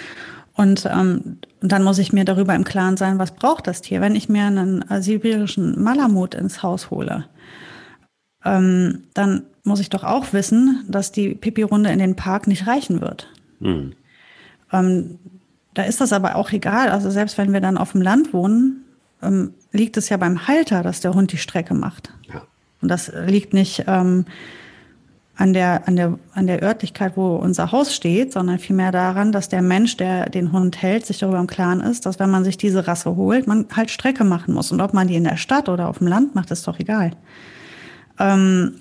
Und 0.55 0.87
ähm, 0.87 1.39
dann 1.61 1.83
muss 1.83 1.99
ich 1.99 2.13
mir 2.13 2.25
darüber 2.25 2.55
im 2.55 2.65
Klaren 2.65 2.97
sein, 2.97 3.19
was 3.19 3.31
braucht 3.33 3.67
das 3.67 3.81
Tier. 3.81 4.01
Wenn 4.01 4.15
ich 4.15 4.29
mir 4.29 4.45
einen 4.45 4.83
äh, 4.91 5.03
sibirischen 5.03 5.83
Malamut 5.83 6.35
ins 6.35 6.63
Haus 6.63 6.91
hole, 6.91 7.25
ähm, 8.45 9.05
dann 9.15 9.45
muss 9.65 9.81
ich 9.81 9.91
doch 9.91 10.05
auch 10.05 10.33
wissen, 10.33 10.85
dass 10.89 11.13
die 11.13 11.35
Pipi-Runde 11.35 11.91
in 11.91 11.99
den 11.99 12.17
Park 12.17 12.47
nicht 12.47 12.67
reichen 12.67 13.01
wird. 13.01 13.29
Mhm. 13.61 13.93
Ähm, 14.73 15.19
da 15.75 15.85
ist 15.85 16.01
das 16.01 16.13
aber 16.13 16.37
auch 16.37 16.51
egal. 16.53 16.91
Also 16.91 17.11
selbst 17.11 17.39
wenn 17.39 17.53
wir 17.53 17.61
dann 17.61 17.79
auf 17.79 17.93
dem 17.93 18.03
Land 18.03 18.33
wohnen, 18.33 18.85
ähm, 19.23 19.55
liegt 19.71 19.97
es 19.97 20.09
ja 20.09 20.17
beim 20.17 20.47
Halter, 20.49 20.83
dass 20.83 21.01
der 21.01 21.15
Hund 21.15 21.33
die 21.33 21.39
Strecke 21.39 21.75
macht. 21.75 22.13
Ja. 22.33 22.43
Und 22.83 22.89
das 22.89 23.13
liegt 23.27 23.55
nicht 23.55 23.85
ähm, 23.87 24.27
an 25.37 25.53
der, 25.53 25.89
an, 25.89 25.97
der, 25.97 26.19
an 26.35 26.47
der 26.47 26.63
Örtlichkeit, 26.63 27.17
wo 27.17 27.37
unser 27.37 27.73
Haus 27.73 27.95
steht, 27.95 28.33
sondern 28.33 28.59
vielmehr 28.59 28.93
daran, 28.93 29.33
dass 29.33 29.49
der 29.49 29.63
Mensch, 29.63 29.97
der 29.97 30.29
den 30.29 30.53
Hund 30.53 30.83
hält, 30.83 31.07
sich 31.07 31.19
darüber 31.19 31.39
im 31.39 31.47
Klaren 31.47 31.81
ist, 31.81 32.05
dass 32.05 32.19
wenn 32.19 32.31
man 32.31 32.45
sich 32.45 32.59
diese 32.59 32.87
Rasse 32.87 33.17
holt, 33.17 33.47
man 33.47 33.67
halt 33.75 33.91
Strecke 33.91 34.25
machen 34.25 34.53
muss. 34.53 34.73
Und 34.73 34.81
ob 34.81 34.93
man 34.93 35.09
die 35.09 35.17
in 35.17 35.25
der 35.25 35.39
Stadt 35.39 35.69
oder 35.69 35.89
auf 35.89 35.99
dem 35.99 36.07
Land 36.07 36.35
macht, 36.35 36.51
ist 36.51 36.69
doch 36.69 36.79
egal. 36.79 37.13
Ähm, 38.19 38.81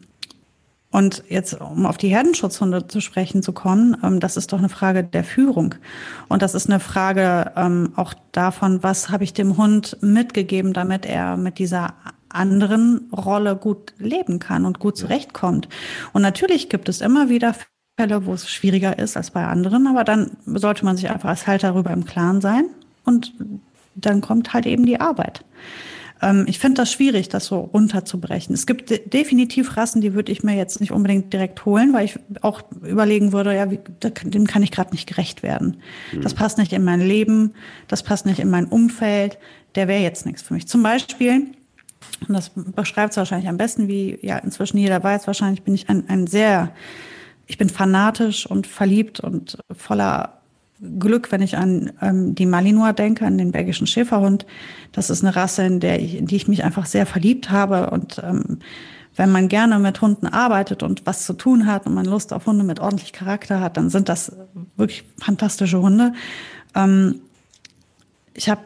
und 0.92 1.24
jetzt, 1.30 1.60
um 1.60 1.86
auf 1.86 1.98
die 1.98 2.10
Herdenschutzhunde 2.10 2.86
zu 2.88 3.00
sprechen 3.00 3.42
zu 3.42 3.54
kommen, 3.54 3.96
ähm, 4.04 4.20
das 4.20 4.36
ist 4.36 4.52
doch 4.52 4.60
eine 4.60 4.68
Frage 4.68 5.06
der 5.06 5.24
Führung. 5.24 5.76
Und 6.28 6.42
das 6.42 6.54
ist 6.54 6.70
eine 6.70 6.82
Frage 6.82 7.54
ähm, 7.56 7.94
auch 7.96 8.14
davon, 8.34 8.84
was 8.84 9.10
habe 9.10 9.24
ich 9.24 9.32
dem 9.34 9.56
Hund 9.56 9.98
mitgegeben, 10.02 10.74
damit 10.74 11.06
er 11.06 11.38
mit 11.38 11.60
dieser 11.60 11.94
anderen 12.34 13.10
Rolle 13.12 13.56
gut 13.56 13.94
leben 13.98 14.39
kann 14.39 14.65
und 14.65 14.80
gut 14.80 14.98
zurechtkommt. 14.98 15.67
Und 16.13 16.22
natürlich 16.22 16.70
gibt 16.70 16.89
es 16.89 17.02
immer 17.02 17.30
wieder 17.30 17.56
Fälle, 18.00 18.26
wo 18.26 18.34
es 18.34 18.50
schwieriger 18.50 18.98
ist 18.98 19.17
als 19.17 19.32
bei 19.32 19.46
anderen, 19.46 19.88
aber 19.88 20.04
dann 20.04 20.32
sollte 20.46 20.86
man 20.86 20.98
sich 20.98 21.10
einfach 21.10 21.30
als 21.30 21.48
Halter 21.48 21.70
darüber 21.70 21.91
im 21.91 22.06
Klaren 22.06 22.41
sein 22.41 22.65
und 23.06 23.34
dann 23.96 24.22
kommt 24.22 24.54
halt 24.54 24.65
eben 24.65 24.86
die 24.86 25.00
Arbeit. 25.00 25.44
Ähm, 26.22 26.46
ich 26.48 26.60
finde 26.60 26.82
das 26.82 26.91
schwierig, 26.91 27.30
das 27.30 27.46
so 27.46 27.60
runterzubrechen. 27.60 28.54
Es 28.54 28.65
gibt 28.65 28.89
de 28.89 29.08
definitiv 29.08 29.76
Rassen, 29.78 30.02
die 30.02 30.13
würde 30.13 30.32
ich 30.32 30.44
mir 30.44 30.56
jetzt 30.56 30.80
nicht 30.80 30.91
unbedingt 30.91 31.34
direkt 31.34 31.65
holen, 31.65 31.94
weil 31.94 32.06
ich 32.06 32.20
auch 32.41 32.62
überlegen 32.84 33.34
würde, 33.34 33.56
ja, 33.56 33.70
wie, 33.72 33.80
dem 34.24 34.48
kann 34.48 34.63
ich 34.63 34.72
gerade 34.72 34.91
nicht 34.91 35.08
gerecht 35.08 35.44
werden. 35.44 35.78
Mhm. 36.12 36.22
Das 36.22 36.34
passt 36.34 36.58
nicht 36.58 36.74
in 36.74 36.84
mein 36.84 37.02
Leben, 37.02 37.54
das 37.88 38.04
passt 38.04 38.26
nicht 38.26 38.39
in 38.39 38.50
mein 38.50 38.65
Umfeld, 38.65 39.38
der 39.76 39.88
wäre 39.88 40.02
jetzt 40.02 40.26
nichts 40.26 40.41
für 40.41 40.54
mich. 40.54 40.67
Zum 40.67 40.84
Beispiel, 40.84 41.48
und 42.28 42.34
das 42.34 42.52
beschreibt 42.56 43.12
es 43.12 43.18
wahrscheinlich 43.18 43.50
am 43.50 43.58
besten, 43.58 43.88
wie 43.88 44.20
ja 44.22 44.38
inzwischen 44.38 44.78
jeder 44.78 45.04
weiß, 45.04 45.28
wahrscheinlich 45.28 45.64
bin 45.64 45.74
ich 45.74 45.90
ein, 45.90 46.08
ein 46.08 46.28
sehr, 46.28 46.72
ich 47.48 47.58
bin 47.58 47.70
fanatisch 47.70 48.46
und 48.46 48.68
verliebt 48.68 49.20
und 49.20 49.58
voller 49.76 50.42
Glück, 51.00 51.32
wenn 51.32 51.42
ich 51.42 51.58
an 51.58 51.92
ähm, 52.02 52.34
die 52.34 52.46
Malinois 52.46 52.94
denke, 52.94 53.26
an 53.26 53.38
den 53.38 53.52
belgischen 53.52 53.86
Schäferhund. 53.86 54.46
Das 54.92 55.10
ist 55.10 55.24
eine 55.24 55.36
Rasse, 55.36 55.64
in, 55.64 55.80
der 55.80 56.02
ich, 56.02 56.16
in 56.16 56.26
die 56.26 56.36
ich 56.36 56.48
mich 56.48 56.64
einfach 56.64 56.88
sehr 56.88 57.06
verliebt 57.06 57.52
habe. 57.52 57.92
Und 57.92 58.20
ähm, 58.24 58.60
wenn 59.16 59.32
man 59.32 59.48
gerne 59.48 59.78
mit 59.78 60.02
Hunden 60.02 60.26
arbeitet 60.26 60.82
und 60.82 61.06
was 61.06 61.26
zu 61.26 61.34
tun 61.34 61.68
hat 61.68 61.86
und 61.86 61.94
man 61.94 62.06
Lust 62.06 62.34
auf 62.34 62.48
Hunde 62.48 62.64
mit 62.64 62.80
ordentlich 62.80 63.14
Charakter 63.14 63.60
hat, 63.60 63.78
dann 63.78 63.92
sind 63.92 64.10
das 64.10 64.36
wirklich 64.76 65.04
fantastische 65.20 65.82
Hunde. 65.82 66.14
Ähm, 66.74 67.22
ich 68.34 68.50
habe 68.50 68.62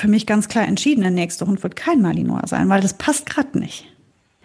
für 0.00 0.08
mich 0.08 0.26
ganz 0.26 0.48
klar 0.48 0.66
entschieden, 0.66 1.02
der 1.02 1.10
nächste 1.10 1.46
Hund 1.46 1.62
wird 1.62 1.76
kein 1.76 2.00
Malinois 2.00 2.46
sein, 2.46 2.68
weil 2.68 2.80
das 2.80 2.94
passt 2.94 3.26
gerade 3.26 3.58
nicht. 3.58 3.86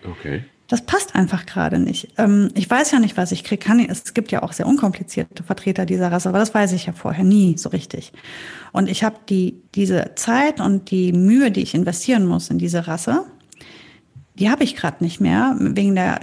Okay. 0.07 0.43
Das 0.67 0.81
passt 0.81 1.15
einfach 1.15 1.45
gerade 1.45 1.79
nicht. 1.79 2.09
Ähm, 2.17 2.49
ich 2.55 2.69
weiß 2.69 2.91
ja 2.91 2.99
nicht, 2.99 3.17
was 3.17 3.31
ich 3.31 3.43
kriege. 3.43 3.63
Kann, 3.63 3.79
es 3.79 4.13
gibt 4.13 4.31
ja 4.31 4.43
auch 4.43 4.51
sehr 4.51 4.65
unkomplizierte 4.65 5.43
Vertreter 5.43 5.85
dieser 5.85 6.11
Rasse, 6.11 6.27
aber 6.29 6.39
das 6.39 6.53
weiß 6.53 6.73
ich 6.73 6.87
ja 6.87 6.93
vorher 6.93 7.23
nie 7.23 7.57
so 7.57 7.69
richtig. 7.69 8.11
Und 8.71 8.89
ich 8.89 9.03
habe 9.03 9.15
die, 9.29 9.61
diese 9.75 10.11
Zeit 10.15 10.59
und 10.59 10.91
die 10.91 11.13
Mühe, 11.13 11.51
die 11.51 11.61
ich 11.61 11.75
investieren 11.75 12.25
muss 12.25 12.49
in 12.49 12.57
diese 12.57 12.87
Rasse, 12.87 13.25
die 14.33 14.49
habe 14.49 14.63
ich 14.63 14.75
gerade 14.75 15.03
nicht 15.03 15.21
mehr. 15.21 15.55
Wegen 15.59 15.95
der 15.95 16.19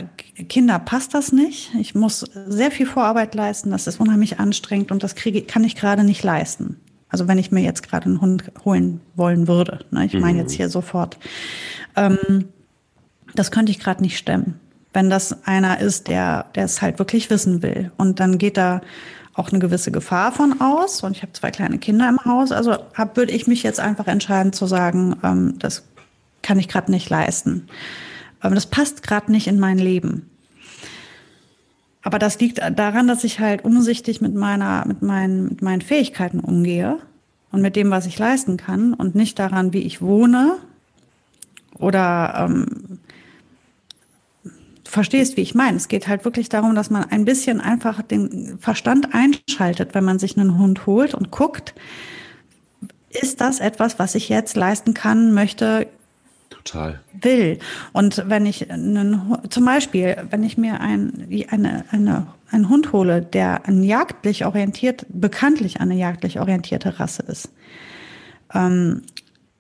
Kinder 0.49 0.79
passt 0.79 1.14
das 1.14 1.33
nicht. 1.33 1.71
Ich 1.79 1.95
muss 1.95 2.27
sehr 2.47 2.71
viel 2.71 2.87
Vorarbeit 2.87 3.35
leisten. 3.35 3.71
Das 3.71 3.87
ist 3.87 4.01
unheimlich 4.01 4.38
anstrengend 4.38 4.90
und 4.92 5.03
das 5.03 5.14
kriege, 5.14 5.42
kann 5.42 5.64
ich 5.64 5.77
gerade 5.77 6.05
nicht 6.05 6.23
leisten. 6.23 6.81
Also 7.12 7.29
wenn 7.29 7.38
ich 7.38 7.53
mir 7.53 7.61
jetzt 7.61 7.83
gerade 7.83 8.07
einen 8.07 8.20
Hund 8.20 8.51
holen 8.64 9.01
wollen 9.14 9.46
würde. 9.46 9.85
Ne? 9.90 10.07
Ich 10.07 10.14
meine 10.14 10.33
mhm. 10.33 10.38
jetzt 10.40 10.53
hier 10.53 10.68
sofort. 10.68 11.18
Ähm, 11.94 12.46
das 13.35 13.51
könnte 13.51 13.70
ich 13.70 13.79
gerade 13.79 14.03
nicht 14.03 14.18
stemmen. 14.18 14.59
Wenn 14.94 15.11
das 15.11 15.46
einer 15.46 15.79
ist, 15.79 16.09
der, 16.09 16.46
der 16.55 16.64
es 16.64 16.83
halt 16.83 16.98
wirklich 16.98 17.31
wissen 17.31 17.62
will. 17.62 17.92
Und 17.98 18.18
dann 18.18 18.38
geht 18.38 18.57
da 18.57 18.81
auch 19.35 19.51
eine 19.51 19.59
gewisse 19.59 19.92
Gefahr 19.92 20.33
von 20.33 20.61
aus. 20.61 21.03
Und 21.03 21.16
ich 21.16 21.22
habe 21.22 21.33
zwei 21.33 21.51
kleine 21.51 21.79
Kinder 21.79 22.09
im 22.09 22.25
Haus. 22.25 22.51
Also 22.51 22.77
hab, 22.94 23.16
würde 23.16 23.33
ich 23.33 23.46
mich 23.46 23.62
jetzt 23.62 23.79
einfach 23.79 24.07
entscheiden 24.07 24.53
zu 24.53 24.66
sagen, 24.66 25.16
ähm, 25.22 25.59
das 25.59 25.85
kann 26.42 26.59
ich 26.59 26.68
gerade 26.68 26.90
nicht 26.90 27.09
leisten. 27.11 27.68
Ähm, 28.42 28.55
das 28.55 28.66
passt 28.66 29.03
gerade 29.03 29.31
nicht 29.31 29.46
in 29.46 29.61
mein 29.61 29.79
Leben. 29.79 30.31
Aber 32.03 32.19
das 32.19 32.38
liegt 32.41 32.59
daran, 32.59 33.07
dass 33.07 33.25
ich 33.25 33.38
halt 33.38 33.65
umsichtig 33.65 34.21
mit 34.21 34.35
meiner, 34.35 34.85
mit 34.87 35.03
meinen, 35.03 35.45
mit 35.45 35.62
meinen 35.62 35.83
Fähigkeiten 35.83 36.41
umgehe 36.41 36.99
und 37.53 37.62
mit 37.62 37.77
dem, 37.77 37.91
was 37.91 38.07
ich 38.07 38.19
leisten 38.19 38.57
kann 38.57 38.93
und 38.93 39.15
nicht 39.15 39.38
daran, 39.38 39.73
wie 39.73 39.83
ich 39.83 40.03
wohne 40.03 40.59
oder 41.79 42.49
ähm, 42.49 42.99
verstehst, 44.85 45.37
wie 45.37 45.43
ich 45.43 45.55
meine. 45.55 45.77
Es 45.77 45.88
geht 45.88 46.09
halt 46.09 46.25
wirklich 46.25 46.49
darum, 46.49 46.75
dass 46.75 46.91
man 46.91 47.05
ein 47.05 47.25
bisschen 47.25 47.61
einfach 47.61 48.03
den 48.03 48.59
Verstand 48.59 49.09
einschaltet, 49.15 49.95
wenn 49.95 50.05
man 50.05 50.19
sich 50.19 50.37
einen 50.37 50.59
Hund 50.59 50.87
holt 50.87 51.15
und 51.15 51.31
guckt, 51.31 51.75
ist 53.09 53.41
das 53.41 53.61
etwas, 53.61 53.99
was 53.99 54.15
ich 54.15 54.29
jetzt 54.29 54.57
leisten 54.57 54.95
kann, 54.95 55.33
möchte, 55.33 55.87
Total. 56.64 57.01
will. 57.20 57.59
Und 57.92 58.22
wenn 58.27 58.46
ich 58.46 58.70
einen, 58.70 59.38
zum 59.48 59.64
Beispiel, 59.64 60.16
wenn 60.31 60.42
ich 60.42 60.57
mir 60.57 60.81
ein, 60.81 61.29
eine, 61.48 61.85
eine, 61.90 62.27
einen 62.51 62.68
Hund 62.68 62.92
hole, 62.92 63.22
der 63.22 63.66
ein 63.66 63.83
jagdlich 63.83 64.44
orientiert, 64.44 65.07
bekanntlich 65.09 65.81
eine 65.81 65.94
jagdlich 65.94 66.40
orientierte 66.40 67.01
Rasse 67.01 67.22
ist, 67.22 67.51
ähm, 68.55 69.03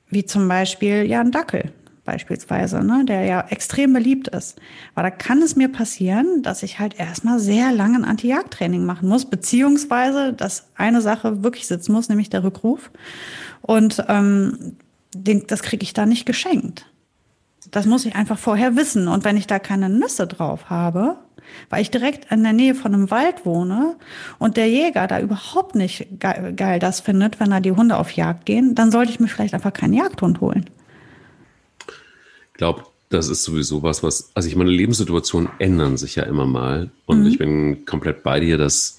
wie 0.08 0.24
zum 0.24 0.46
Beispiel 0.48 1.04
ja 1.04 1.20
ein 1.20 1.32
Dackel 1.32 1.72
beispielsweise, 2.04 2.82
ne, 2.82 3.04
der 3.06 3.24
ja 3.24 3.46
extrem 3.48 3.92
beliebt 3.92 4.28
ist. 4.28 4.60
Aber 4.94 5.08
da 5.08 5.10
kann 5.10 5.40
es 5.40 5.54
mir 5.54 5.68
passieren, 5.68 6.42
dass 6.42 6.62
ich 6.62 6.78
halt 6.78 6.98
erstmal 6.98 7.38
sehr 7.38 7.72
lange 7.72 7.98
ein 7.98 8.04
Anti-Jagd-Training 8.04 8.84
machen 8.84 9.08
muss, 9.08 9.24
beziehungsweise 9.24 10.32
dass 10.32 10.68
eine 10.74 11.00
Sache 11.00 11.44
wirklich 11.44 11.66
sitzen 11.66 11.92
muss, 11.92 12.08
nämlich 12.08 12.28
der 12.28 12.42
Rückruf. 12.42 12.90
Und 13.60 14.04
ähm, 14.08 14.76
den, 15.14 15.46
das 15.46 15.62
kriege 15.62 15.84
ich 15.84 15.92
da 15.92 16.06
nicht 16.06 16.26
geschenkt. 16.26 16.86
Das 17.72 17.86
muss 17.86 18.06
ich 18.06 18.14
einfach 18.14 18.38
vorher 18.38 18.76
wissen. 18.76 19.08
Und 19.08 19.24
wenn 19.24 19.36
ich 19.36 19.48
da 19.48 19.58
keine 19.58 19.88
Nüsse 19.88 20.28
drauf 20.28 20.70
habe, 20.70 21.16
weil 21.68 21.82
ich 21.82 21.90
direkt 21.90 22.30
in 22.30 22.44
der 22.44 22.52
Nähe 22.52 22.76
von 22.76 22.94
einem 22.94 23.10
Wald 23.10 23.44
wohne 23.44 23.96
und 24.38 24.56
der 24.56 24.68
Jäger 24.68 25.08
da 25.08 25.18
überhaupt 25.18 25.74
nicht 25.74 26.06
geil, 26.20 26.52
geil 26.54 26.78
das 26.78 27.00
findet, 27.00 27.40
wenn 27.40 27.50
da 27.50 27.58
die 27.58 27.72
Hunde 27.72 27.96
auf 27.96 28.12
Jagd 28.12 28.46
gehen, 28.46 28.76
dann 28.76 28.92
sollte 28.92 29.10
ich 29.10 29.18
mir 29.18 29.26
vielleicht 29.26 29.54
einfach 29.54 29.72
keinen 29.72 29.94
Jagdhund 29.94 30.40
holen 30.40 30.66
glaube, 32.62 32.84
das 33.08 33.28
ist 33.28 33.42
sowieso 33.42 33.82
was, 33.82 34.04
was, 34.04 34.30
also 34.34 34.48
ich 34.48 34.54
meine, 34.54 34.70
Lebenssituationen 34.70 35.50
ändern 35.58 35.96
sich 35.96 36.14
ja 36.14 36.22
immer 36.22 36.46
mal. 36.46 36.90
Und 37.06 37.22
mhm. 37.22 37.26
ich 37.26 37.38
bin 37.38 37.84
komplett 37.84 38.22
bei 38.22 38.38
dir, 38.38 38.56
dass, 38.56 38.98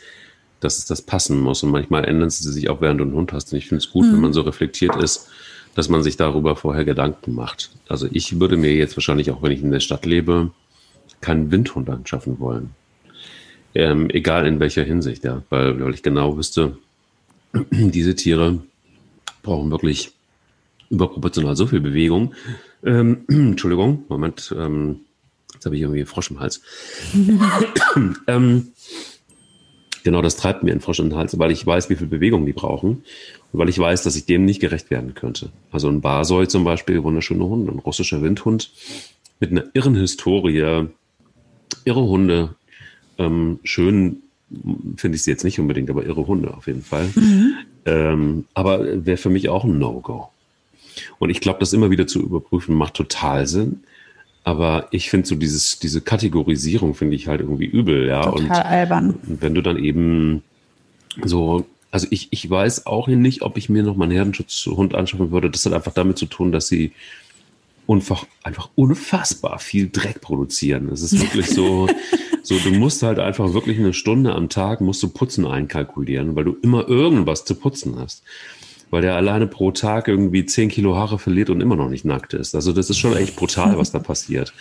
dass 0.59 0.85
das 0.85 1.01
passen 1.01 1.39
muss. 1.39 1.63
Und 1.63 1.71
manchmal 1.71 2.03
ändern 2.03 2.29
sie 2.29 2.51
sich 2.51 2.69
auch, 2.69 2.81
während 2.81 2.99
du 2.99 3.05
einen 3.05 3.13
Hund 3.13 3.31
hast. 3.31 3.53
Und 3.53 3.57
ich 3.59 3.69
finde 3.69 3.77
es 3.77 3.89
gut, 3.89 4.05
mhm. 4.05 4.13
wenn 4.13 4.19
man 4.19 4.33
so 4.33 4.41
reflektiert 4.41 4.97
ist, 4.97 5.29
dass 5.75 5.89
man 5.89 6.03
sich 6.03 6.17
darüber 6.17 6.55
vorher 6.55 6.85
Gedanken 6.85 7.33
macht. 7.33 7.71
Also 7.87 8.07
ich 8.11 8.39
würde 8.39 8.57
mir 8.57 8.73
jetzt 8.73 8.95
wahrscheinlich, 8.95 9.31
auch 9.31 9.41
wenn 9.41 9.51
ich 9.51 9.61
in 9.61 9.71
der 9.71 9.79
Stadt 9.79 10.05
lebe, 10.05 10.51
keinen 11.21 11.51
Windhund 11.51 11.89
anschaffen 11.89 12.39
wollen. 12.39 12.71
Ähm, 13.75 14.09
egal 14.09 14.45
in 14.45 14.59
welcher 14.59 14.83
Hinsicht, 14.83 15.23
ja. 15.23 15.41
Weil, 15.49 15.79
weil 15.79 15.93
ich 15.93 16.03
genau 16.03 16.37
wüsste, 16.37 16.77
diese 17.71 18.15
Tiere 18.15 18.59
brauchen 19.41 19.71
wirklich 19.71 20.11
überproportional 20.89 21.55
so 21.55 21.65
viel 21.65 21.81
Bewegung, 21.81 22.33
ähm, 22.85 23.25
Entschuldigung, 23.27 24.05
Moment, 24.09 24.53
ähm, 24.57 25.01
jetzt 25.53 25.65
habe 25.65 25.75
ich 25.75 25.81
irgendwie 25.81 26.01
einen 26.01 26.07
Frosch 26.07 26.29
im 26.29 26.39
Hals. 26.39 26.61
ähm, 28.27 28.67
genau, 30.03 30.21
das 30.21 30.35
treibt 30.35 30.63
mir 30.63 30.71
einen 30.71 30.81
Frosch 30.81 30.99
in 30.99 31.09
den 31.09 31.17
Hals, 31.17 31.37
weil 31.39 31.51
ich 31.51 31.65
weiß, 31.65 31.89
wie 31.89 31.95
viel 31.95 32.07
Bewegung 32.07 32.45
die 32.45 32.53
brauchen 32.53 33.03
weil 33.53 33.69
ich 33.69 33.77
weiß, 33.77 34.03
dass 34.03 34.15
ich 34.15 34.25
dem 34.25 34.45
nicht 34.45 34.59
gerecht 34.59 34.89
werden 34.89 35.13
könnte. 35.13 35.49
Also 35.71 35.87
ein 35.87 36.01
Barsoi 36.01 36.47
zum 36.47 36.63
Beispiel, 36.63 37.03
wunderschöner 37.03 37.45
Hund, 37.45 37.69
ein 37.69 37.79
russischer 37.79 38.21
Windhund 38.21 38.71
mit 39.39 39.51
einer 39.51 39.65
irren 39.73 39.95
Historie, 39.95 40.87
irre 41.85 42.03
Hunde. 42.03 42.55
Ähm, 43.17 43.59
schön 43.63 44.23
finde 44.97 45.15
ich 45.15 45.23
sie 45.23 45.31
jetzt 45.31 45.43
nicht 45.43 45.59
unbedingt, 45.59 45.89
aber 45.89 46.05
irre 46.05 46.27
Hunde 46.27 46.53
auf 46.53 46.67
jeden 46.67 46.83
Fall. 46.83 47.09
Mhm. 47.15 47.53
Ähm, 47.85 48.45
aber 48.53 49.05
wäre 49.05 49.17
für 49.17 49.29
mich 49.29 49.49
auch 49.49 49.63
ein 49.63 49.77
No-Go. 49.77 50.29
Und 51.19 51.29
ich 51.29 51.41
glaube, 51.41 51.59
das 51.59 51.73
immer 51.73 51.89
wieder 51.89 52.07
zu 52.07 52.21
überprüfen, 52.21 52.75
macht 52.75 52.93
total 52.93 53.47
Sinn. 53.47 53.81
Aber 54.43 54.87
ich 54.91 55.09
finde 55.09 55.27
so 55.27 55.35
dieses, 55.35 55.79
diese 55.79 56.01
Kategorisierung 56.01 56.95
finde 56.95 57.15
ich 57.15 57.27
halt 57.27 57.41
irgendwie 57.41 57.65
übel, 57.65 58.07
ja. 58.07 58.23
Total 58.23 58.41
und 58.41 58.51
albern. 58.51 59.19
wenn 59.23 59.55
du 59.55 59.61
dann 59.61 59.77
eben 59.77 60.43
so, 61.23 61.65
also 61.93 62.07
ich, 62.09 62.29
ich 62.31 62.49
weiß 62.49 62.87
auch 62.87 63.07
nicht, 63.07 63.43
ob 63.43 63.55
ich 63.55 63.69
mir 63.69 63.83
noch 63.83 63.95
mal 63.95 64.05
einen 64.05 64.13
Herdenschutzhund 64.13 64.95
anschaffen 64.95 65.29
würde. 65.29 65.51
Das 65.51 65.63
hat 65.67 65.73
einfach 65.73 65.93
damit 65.93 66.17
zu 66.17 66.25
tun, 66.25 66.51
dass 66.51 66.67
sie 66.67 66.91
einfach, 67.87 68.25
einfach 68.41 68.71
unfassbar 68.73 69.59
viel 69.59 69.91
Dreck 69.91 70.19
produzieren. 70.19 70.89
Es 70.89 71.03
ist 71.03 71.21
wirklich 71.21 71.51
so, 71.51 71.87
so, 72.41 72.57
du 72.57 72.71
musst 72.71 73.03
halt 73.03 73.19
einfach 73.19 73.53
wirklich 73.53 73.77
eine 73.77 73.93
Stunde 73.93 74.33
am 74.33 74.49
Tag 74.49 74.81
musst 74.81 75.03
du 75.03 75.07
Putzen 75.07 75.45
einkalkulieren, 75.45 76.35
weil 76.35 76.45
du 76.45 76.57
immer 76.63 76.89
irgendwas 76.89 77.45
zu 77.45 77.53
putzen 77.53 77.99
hast 77.99 78.23
weil 78.89 79.01
der 79.01 79.15
alleine 79.15 79.47
pro 79.47 79.71
Tag 79.71 80.07
irgendwie 80.07 80.45
10 80.45 80.69
Kilo 80.69 80.95
Haare 80.95 81.17
verliert 81.17 81.49
und 81.49 81.61
immer 81.61 81.75
noch 81.75 81.89
nicht 81.89 82.05
nackt 82.05 82.35
ist. 82.35 82.53
Also 82.53 82.73
das 82.73 82.91
ist 82.91 82.99
schon 82.99 83.17
echt 83.17 83.35
brutal, 83.35 83.75
was 83.75 83.91
da 83.91 83.97
passiert. 84.11 84.53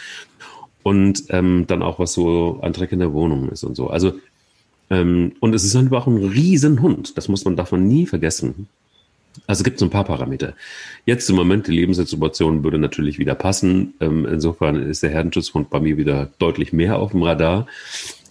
Und 0.82 1.24
ähm, 1.28 1.66
dann 1.66 1.82
auch, 1.82 1.98
was 1.98 2.14
so 2.14 2.58
an 2.62 2.72
Dreck 2.72 2.92
in 2.92 3.00
der 3.00 3.12
Wohnung 3.12 3.50
ist 3.50 3.62
und 3.62 3.76
so. 3.76 3.88
Also, 3.88 4.14
ähm, 4.92 5.32
und 5.40 5.54
es 5.54 5.64
ist 5.64 5.74
einfach 5.74 6.06
ein 6.06 6.18
Riesenhund. 6.18 7.16
Das 7.16 7.28
muss 7.28 7.46
man, 7.46 7.56
man 7.56 7.88
nie 7.88 8.06
vergessen. 8.06 8.68
Also 9.46 9.64
gibt 9.64 9.78
es 9.78 9.82
ein 9.82 9.88
paar 9.88 10.04
Parameter. 10.04 10.52
Jetzt 11.06 11.30
im 11.30 11.36
Moment 11.36 11.66
die 11.66 11.72
Lebenssituation 11.72 12.62
würde 12.62 12.78
natürlich 12.78 13.18
wieder 13.18 13.34
passen. 13.34 13.94
Ähm, 14.00 14.26
insofern 14.26 14.76
ist 14.76 15.02
der 15.02 15.10
Herdenschutzhund 15.10 15.70
bei 15.70 15.80
mir 15.80 15.96
wieder 15.96 16.30
deutlich 16.38 16.74
mehr 16.74 16.98
auf 16.98 17.12
dem 17.12 17.22
Radar. 17.22 17.66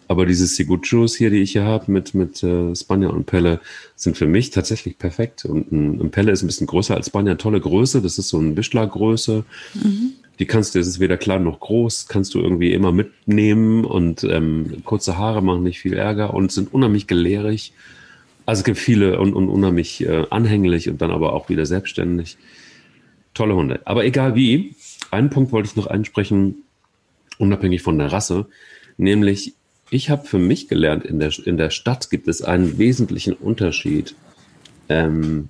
Aber 0.08 0.28
diese 0.28 0.46
Siguchos 0.46 1.16
hier, 1.16 1.32
die 1.32 1.42
ich 1.42 1.54
hier 1.54 1.64
habe 1.64 1.92
mit, 1.92 2.14
mit 2.14 2.44
äh, 2.44 2.76
Spanier 2.76 3.12
und 3.12 3.26
Pelle, 3.26 3.60
sind 3.96 4.16
für 4.16 4.28
mich 4.28 4.52
tatsächlich 4.52 5.00
perfekt. 5.00 5.46
Und 5.46 5.72
ein, 5.72 6.00
ein 6.00 6.12
Pelle 6.12 6.32
ist 6.32 6.44
ein 6.44 6.48
bisschen 6.48 6.68
größer 6.68 6.94
als 6.96 7.08
Spanier, 7.08 7.40
tolle 7.40 7.60
Größe. 7.60 8.02
Das 8.04 8.20
ist 8.20 8.30
so 8.30 8.38
ein 8.38 8.56
Wischlergröße. 8.56 9.44
Mhm. 9.74 10.12
Die 10.42 10.48
kannst 10.48 10.74
du, 10.74 10.80
das 10.80 10.88
ist 10.88 11.00
weder 11.00 11.18
klein 11.18 11.44
noch 11.44 11.60
groß, 11.60 12.08
kannst 12.08 12.34
du 12.34 12.40
irgendwie 12.40 12.74
immer 12.74 12.92
mitnehmen 12.92 13.86
und 13.86 14.24
ähm, 14.24 14.82
kurze 14.84 15.16
Haare 15.16 15.44
machen 15.44 15.62
nicht 15.62 15.80
viel 15.80 15.94
Ärger 15.94 16.34
und 16.34 16.52
sind 16.52 16.74
unheimlich 16.74 17.06
gelehrig. 17.06 17.74
Also 18.48 18.62
es 18.62 18.64
gibt 18.64 18.80
viele 18.80 19.20
und, 19.20 19.36
und 19.36 19.50
unheimlich 19.50 20.04
äh, 20.04 20.26
anhänglich 20.32 20.90
und 20.90 21.00
dann 21.00 21.12
aber 21.12 21.34
auch 21.34 21.50
wieder 21.50 21.68
selbstständig. 21.68 22.40
Tolle 23.36 23.54
Hunde. 23.54 23.82
Aber 23.86 24.04
egal 24.04 24.34
wie, 24.34 24.74
einen 25.12 25.30
Punkt 25.30 25.52
wollte 25.52 25.70
ich 25.70 25.76
noch 25.76 25.86
ansprechen, 25.86 26.64
unabhängig 27.38 27.84
von 27.84 28.00
der 28.00 28.12
Rasse, 28.12 28.48
nämlich 28.98 29.54
ich 29.92 30.10
habe 30.10 30.26
für 30.26 30.40
mich 30.40 30.68
gelernt, 30.68 31.06
in 31.06 31.20
der, 31.20 31.32
in 31.46 31.58
der 31.58 31.70
Stadt 31.70 32.10
gibt 32.10 32.28
es 32.28 32.42
einen 32.42 32.80
wesentlichen 32.80 33.34
Unterschied 33.34 34.16
ähm, 34.90 35.50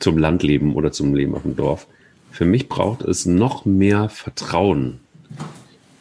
zum 0.00 0.18
Landleben 0.18 0.74
oder 0.74 0.92
zum 0.92 1.14
Leben 1.14 1.34
auf 1.34 1.44
dem 1.44 1.56
Dorf. 1.56 1.86
Für 2.30 2.44
mich 2.44 2.68
braucht 2.68 3.02
es 3.02 3.26
noch 3.26 3.64
mehr 3.64 4.08
Vertrauen 4.08 5.00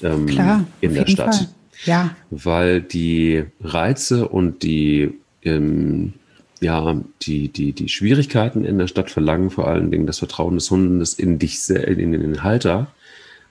ähm, 0.01 0.25
Klar, 0.27 0.65
in 0.81 0.93
der 0.93 1.07
Stadt. 1.07 1.35
Fall. 1.35 1.47
Ja. 1.85 2.15
Weil 2.29 2.81
die 2.81 3.45
Reize 3.61 4.27
und 4.27 4.63
die, 4.63 5.13
ähm, 5.43 6.13
ja, 6.59 6.99
die, 7.21 7.47
die, 7.47 7.71
die 7.71 7.89
Schwierigkeiten 7.89 8.65
in 8.65 8.77
der 8.77 8.87
Stadt 8.87 9.09
verlangen 9.09 9.49
vor 9.49 9.67
allen 9.67 9.91
Dingen 9.91 10.05
das 10.05 10.19
Vertrauen 10.19 10.55
des 10.55 10.69
Hundes 10.69 11.13
in 11.13 11.39
dich, 11.39 11.69
in, 11.69 11.99
in 11.99 12.11
den 12.11 12.43
Halter 12.43 12.87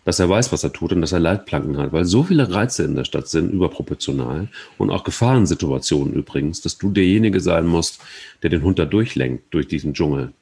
dass 0.09 0.21
er 0.21 0.29
weiß, 0.31 0.53
was 0.53 0.65
er 0.65 0.73
tut 0.73 0.95
und 0.95 1.03
dass 1.03 1.13
er 1.13 1.21
Leitplanken 1.21 1.77
hat, 1.77 1.93
weil 1.93 2.07
so 2.07 2.23
viele 2.23 2.51
Reize 2.51 2.83
in 2.83 2.95
der 2.95 3.05
Stadt 3.05 3.29
sind, 3.29 3.53
überproportional 3.53 4.49
und 4.79 4.89
auch 4.89 5.05
Gefahrensituationen 5.05 6.15
übrigens, 6.15 6.63
dass 6.63 6.79
du 6.79 6.91
derjenige 6.91 7.41
sein 7.41 7.67
musst, 7.67 8.01
der 8.43 8.49
den 8.49 8.63
Hund 8.63 8.79
da 8.79 8.87
durchlenkt, 8.87 9.53
durch 9.53 9.69
diesen 9.69 9.93
Dschungel. 9.93 10.33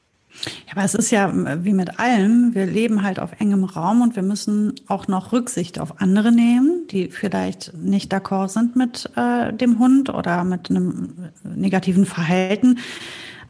Ja, 0.67 0.73
aber 0.73 0.85
es 0.85 0.95
ist 0.95 1.11
ja 1.11 1.33
wie 1.65 1.73
mit 1.73 1.99
allem, 1.99 2.55
wir 2.55 2.67
leben 2.67 3.03
halt 3.03 3.19
auf 3.19 3.41
engem 3.41 3.65
Raum 3.65 4.03
und 4.03 4.17
wir 4.17 4.23
müssen 4.23 4.75
auch 4.87 5.09
noch 5.09 5.33
Rücksicht 5.33 5.79
auf 5.79 6.01
andere 6.01 6.33
nehmen, 6.33 6.87
die 6.91 7.09
vielleicht 7.09 7.73
nicht 7.75 8.13
d'accord 8.13 8.49
sind 8.49 8.77
mit 8.77 9.11
äh, 9.17 9.53
dem 9.53 9.79
Hund 9.79 10.11
oder 10.11 10.45
mit 10.45 10.71
einem 10.71 11.31
negativen 11.43 12.07
Verhalten 12.07 12.79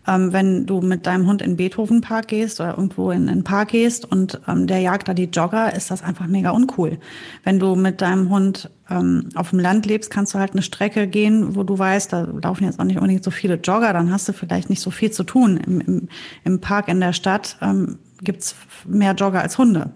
ähm, 0.07 0.33
wenn 0.33 0.67
du 0.67 0.81
mit 0.81 1.07
deinem 1.07 1.27
Hund 1.27 1.43
in 1.43 1.57
Beethoven 1.57 2.01
Park 2.01 2.29
gehst 2.29 2.61
oder 2.61 2.77
irgendwo 2.77 3.11
in 3.11 3.29
einen 3.29 3.45
Park 3.45 3.71
gehst 3.71 4.11
und 4.11 4.41
ähm, 4.47 4.67
der 4.67 4.81
jagt 4.81 5.09
da 5.09 5.15
die 5.15 5.25
Jogger, 5.25 5.75
ist 5.75 5.91
das 5.91 6.03
einfach 6.03 6.27
mega 6.27 6.51
uncool. 6.51 6.99
Wenn 7.45 7.59
du 7.59 7.75
mit 7.75 8.01
deinem 8.01 8.31
Hund 8.31 8.71
ähm, 8.89 9.29
auf 9.35 9.51
dem 9.51 9.59
Land 9.59 9.87
lebst, 9.87 10.11
kannst 10.11 10.35
du 10.35 10.39
halt 10.39 10.53
eine 10.53 10.63
Strecke 10.63 11.07
gehen, 11.07 11.57
wo 11.57 11.63
du 11.63 11.79
weißt, 11.79 12.13
da 12.13 12.23
laufen 12.23 12.65
jetzt 12.65 12.79
auch 12.79 12.85
nicht 12.85 12.97
unbedingt 12.97 13.25
so 13.25 13.31
viele 13.31 13.55
Jogger, 13.57 13.93
dann 13.93 14.13
hast 14.13 14.29
du 14.29 14.33
vielleicht 14.33 14.71
nicht 14.71 14.81
so 14.81 14.91
viel 14.91 15.11
zu 15.11 15.25
tun. 15.25 15.57
Im, 15.57 15.81
im, 15.81 16.09
im 16.45 16.61
Park 16.61 16.89
in 16.89 17.01
der 17.01 17.13
Stadt 17.13 17.57
ähm, 17.61 17.99
gibt's 18.23 18.55
mehr 18.87 19.15
Jogger 19.15 19.41
als 19.43 19.59
Hunde. 19.59 19.91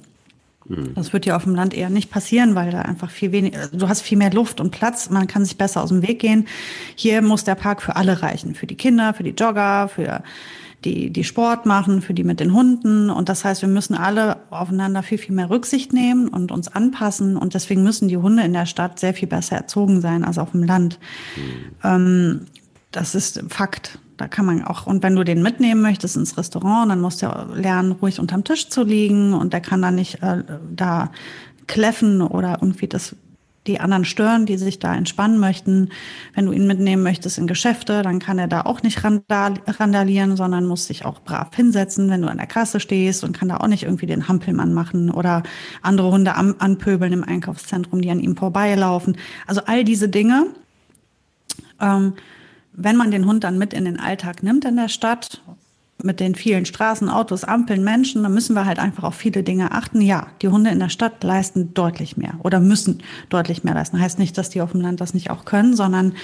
Mhm. 0.70 0.94
Das 0.94 1.12
wird 1.12 1.26
ja 1.26 1.36
auf 1.36 1.44
dem 1.44 1.54
Land 1.54 1.74
eher 1.74 1.90
nicht 1.90 2.10
passieren, 2.10 2.54
weil 2.54 2.70
da 2.70 2.82
einfach 2.82 3.10
viel 3.10 3.32
weniger, 3.32 3.68
du 3.68 3.88
hast 3.88 4.02
viel 4.02 4.16
mehr 4.16 4.32
Luft 4.32 4.60
und 4.60 4.70
Platz, 4.70 5.10
man 5.10 5.26
kann 5.26 5.44
sich 5.44 5.58
besser 5.58 5.82
aus 5.82 5.88
dem 5.90 6.06
Weg 6.06 6.20
gehen. 6.20 6.46
Hier 6.94 7.20
muss 7.22 7.44
der 7.44 7.56
Park 7.56 7.82
für 7.82 7.96
alle 7.96 8.22
reichen, 8.22 8.54
für 8.54 8.66
die 8.66 8.76
Kinder, 8.76 9.12
für 9.12 9.24
die 9.24 9.30
Jogger, 9.30 9.88
für 9.88 10.22
die, 10.84 11.10
die 11.10 11.24
Sport 11.24 11.66
machen, 11.66 12.00
für 12.02 12.14
die 12.14 12.24
mit 12.24 12.40
den 12.40 12.54
Hunden. 12.54 13.10
Und 13.10 13.28
das 13.28 13.44
heißt, 13.44 13.62
wir 13.62 13.68
müssen 13.68 13.94
alle 13.94 14.38
aufeinander 14.50 15.02
viel, 15.02 15.18
viel 15.18 15.34
mehr 15.34 15.50
Rücksicht 15.50 15.92
nehmen 15.92 16.28
und 16.28 16.52
uns 16.52 16.68
anpassen. 16.68 17.36
Und 17.36 17.54
deswegen 17.54 17.82
müssen 17.82 18.08
die 18.08 18.16
Hunde 18.16 18.44
in 18.44 18.52
der 18.52 18.66
Stadt 18.66 18.98
sehr 18.98 19.12
viel 19.12 19.28
besser 19.28 19.56
erzogen 19.56 20.00
sein 20.00 20.24
als 20.24 20.38
auf 20.38 20.52
dem 20.52 20.62
Land. 20.62 20.98
Mhm. 21.36 21.74
Ähm, 21.84 22.40
das 22.92 23.14
ist 23.14 23.44
Fakt. 23.48 23.98
Da 24.20 24.28
kann 24.28 24.44
man 24.44 24.62
auch, 24.64 24.86
und 24.86 25.02
wenn 25.02 25.16
du 25.16 25.24
den 25.24 25.40
mitnehmen 25.40 25.80
möchtest 25.80 26.14
ins 26.14 26.36
Restaurant, 26.36 26.90
dann 26.90 27.00
musst 27.00 27.22
du 27.22 27.26
lernen, 27.54 27.92
ruhig 27.92 28.20
unterm 28.20 28.44
Tisch 28.44 28.68
zu 28.68 28.84
liegen 28.84 29.32
und 29.32 29.54
der 29.54 29.62
kann 29.62 29.80
dann 29.80 29.94
nicht 29.94 30.22
äh, 30.22 30.44
da 30.76 31.10
kläffen 31.66 32.20
oder 32.20 32.58
irgendwie 32.60 32.86
das 32.86 33.16
die 33.66 33.80
anderen 33.80 34.04
stören, 34.04 34.46
die 34.46 34.56
sich 34.58 34.78
da 34.78 34.94
entspannen 34.94 35.38
möchten. 35.38 35.90
Wenn 36.34 36.46
du 36.46 36.52
ihn 36.52 36.66
mitnehmen 36.66 37.02
möchtest 37.02 37.38
in 37.38 37.46
Geschäfte, 37.46 38.02
dann 38.02 38.18
kann 38.18 38.38
er 38.38 38.48
da 38.48 38.62
auch 38.62 38.82
nicht 38.82 39.04
randalieren, 39.04 40.36
sondern 40.36 40.66
muss 40.66 40.86
sich 40.86 41.04
auch 41.04 41.20
brav 41.20 41.54
hinsetzen, 41.54 42.10
wenn 42.10 42.22
du 42.22 42.28
an 42.28 42.38
der 42.38 42.46
Kasse 42.46 42.80
stehst 42.80 43.22
und 43.22 43.32
kann 43.32 43.48
da 43.48 43.58
auch 43.58 43.68
nicht 43.68 43.84
irgendwie 43.84 44.06
den 44.06 44.28
Hampelmann 44.28 44.72
machen 44.74 45.10
oder 45.10 45.42
andere 45.82 46.10
Hunde 46.10 46.34
anpöbeln 46.34 47.12
im 47.12 47.24
Einkaufszentrum, 47.24 48.00
die 48.00 48.10
an 48.10 48.20
ihm 48.20 48.36
vorbeilaufen. 48.36 49.16
Also 49.46 49.62
all 49.66 49.84
diese 49.84 50.08
Dinge. 50.08 50.46
Ähm, 51.80 52.14
wenn 52.82 52.96
man 52.96 53.10
den 53.10 53.26
Hund 53.26 53.44
dann 53.44 53.58
mit 53.58 53.72
in 53.72 53.84
den 53.84 54.00
Alltag 54.00 54.42
nimmt 54.42 54.64
in 54.64 54.76
der 54.76 54.88
Stadt, 54.88 55.42
mit 56.02 56.18
den 56.18 56.34
vielen 56.34 56.64
Straßen, 56.64 57.08
Autos, 57.08 57.44
Ampeln, 57.44 57.84
Menschen, 57.84 58.22
dann 58.22 58.32
müssen 58.32 58.54
wir 58.54 58.64
halt 58.64 58.78
einfach 58.78 59.04
auf 59.04 59.14
viele 59.14 59.42
Dinge 59.42 59.72
achten. 59.72 60.00
Ja, 60.00 60.28
die 60.40 60.48
Hunde 60.48 60.70
in 60.70 60.78
der 60.78 60.88
Stadt 60.88 61.22
leisten 61.22 61.74
deutlich 61.74 62.16
mehr 62.16 62.34
oder 62.42 62.58
müssen 62.58 63.02
deutlich 63.28 63.64
mehr 63.64 63.74
leisten. 63.74 64.00
Heißt 64.00 64.18
nicht, 64.18 64.38
dass 64.38 64.48
die 64.48 64.62
auf 64.62 64.72
dem 64.72 64.80
Land 64.80 65.00
das 65.00 65.14
nicht 65.14 65.30
auch 65.30 65.44
können, 65.44 65.76
sondern 65.76 66.14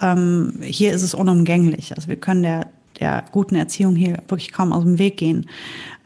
ähm, 0.00 0.54
hier 0.62 0.92
ist 0.92 1.02
es 1.02 1.14
unumgänglich. 1.14 1.94
Also 1.94 2.08
wir 2.08 2.16
können 2.16 2.42
der, 2.42 2.68
der 3.00 3.24
guten 3.30 3.54
Erziehung 3.54 3.96
hier 3.96 4.14
wirklich 4.28 4.52
kaum 4.52 4.72
aus 4.72 4.84
dem 4.84 4.98
Weg 4.98 5.18
gehen. 5.18 5.46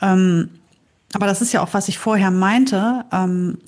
Ähm, 0.00 0.48
aber 1.14 1.26
das 1.26 1.42
ist 1.42 1.52
ja 1.52 1.62
auch, 1.62 1.74
was 1.74 1.88
ich 1.88 1.98
vorher 1.98 2.30
meinte. 2.30 3.04
Ähm, 3.12 3.58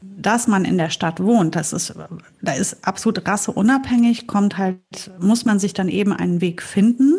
dass 0.00 0.46
man 0.46 0.64
in 0.64 0.78
der 0.78 0.90
Stadt 0.90 1.20
wohnt, 1.20 1.56
das 1.56 1.72
ist, 1.72 1.94
da 2.42 2.52
ist 2.52 2.86
absolut 2.86 3.26
rasseunabhängig, 3.26 4.26
kommt 4.26 4.58
halt, 4.58 5.10
muss 5.18 5.44
man 5.44 5.58
sich 5.58 5.74
dann 5.74 5.88
eben 5.88 6.12
einen 6.12 6.40
Weg 6.40 6.62
finden, 6.62 7.14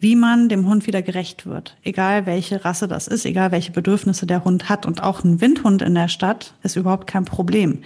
wie 0.00 0.16
man 0.16 0.48
dem 0.48 0.66
Hund 0.66 0.86
wieder 0.86 1.02
gerecht 1.02 1.46
wird. 1.46 1.76
Egal 1.82 2.26
welche 2.26 2.64
Rasse 2.64 2.88
das 2.88 3.08
ist, 3.08 3.24
egal 3.24 3.52
welche 3.52 3.72
Bedürfnisse 3.72 4.26
der 4.26 4.44
Hund 4.44 4.68
hat. 4.68 4.86
Und 4.86 5.02
auch 5.02 5.24
ein 5.24 5.40
Windhund 5.40 5.82
in 5.82 5.94
der 5.94 6.08
Stadt 6.08 6.54
ist 6.62 6.76
überhaupt 6.76 7.06
kein 7.06 7.24
Problem. 7.24 7.80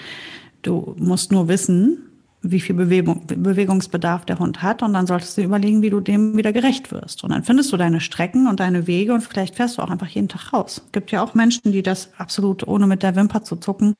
Du 0.62 0.94
musst 0.98 1.30
nur 1.30 1.48
wissen, 1.48 1.98
wie 2.40 2.60
viel 2.60 2.76
Bewegung, 2.76 3.26
Bewegungsbedarf 3.26 4.24
der 4.24 4.38
Hund 4.38 4.62
hat 4.62 4.82
und 4.82 4.92
dann 4.92 5.06
solltest 5.06 5.36
du 5.36 5.42
überlegen, 5.42 5.82
wie 5.82 5.90
du 5.90 6.00
dem 6.00 6.36
wieder 6.36 6.52
gerecht 6.52 6.92
wirst. 6.92 7.24
Und 7.24 7.30
dann 7.30 7.42
findest 7.42 7.72
du 7.72 7.76
deine 7.76 8.00
Strecken 8.00 8.46
und 8.46 8.60
deine 8.60 8.86
Wege 8.86 9.12
und 9.12 9.22
vielleicht 9.22 9.56
fährst 9.56 9.76
du 9.76 9.82
auch 9.82 9.90
einfach 9.90 10.06
jeden 10.06 10.28
Tag 10.28 10.52
raus. 10.52 10.82
Gibt 10.92 11.10
ja 11.10 11.22
auch 11.22 11.34
Menschen, 11.34 11.72
die 11.72 11.82
das 11.82 12.10
absolut 12.16 12.66
ohne 12.66 12.86
mit 12.86 13.02
der 13.02 13.16
Wimper 13.16 13.42
zu 13.42 13.56
zucken, 13.56 13.94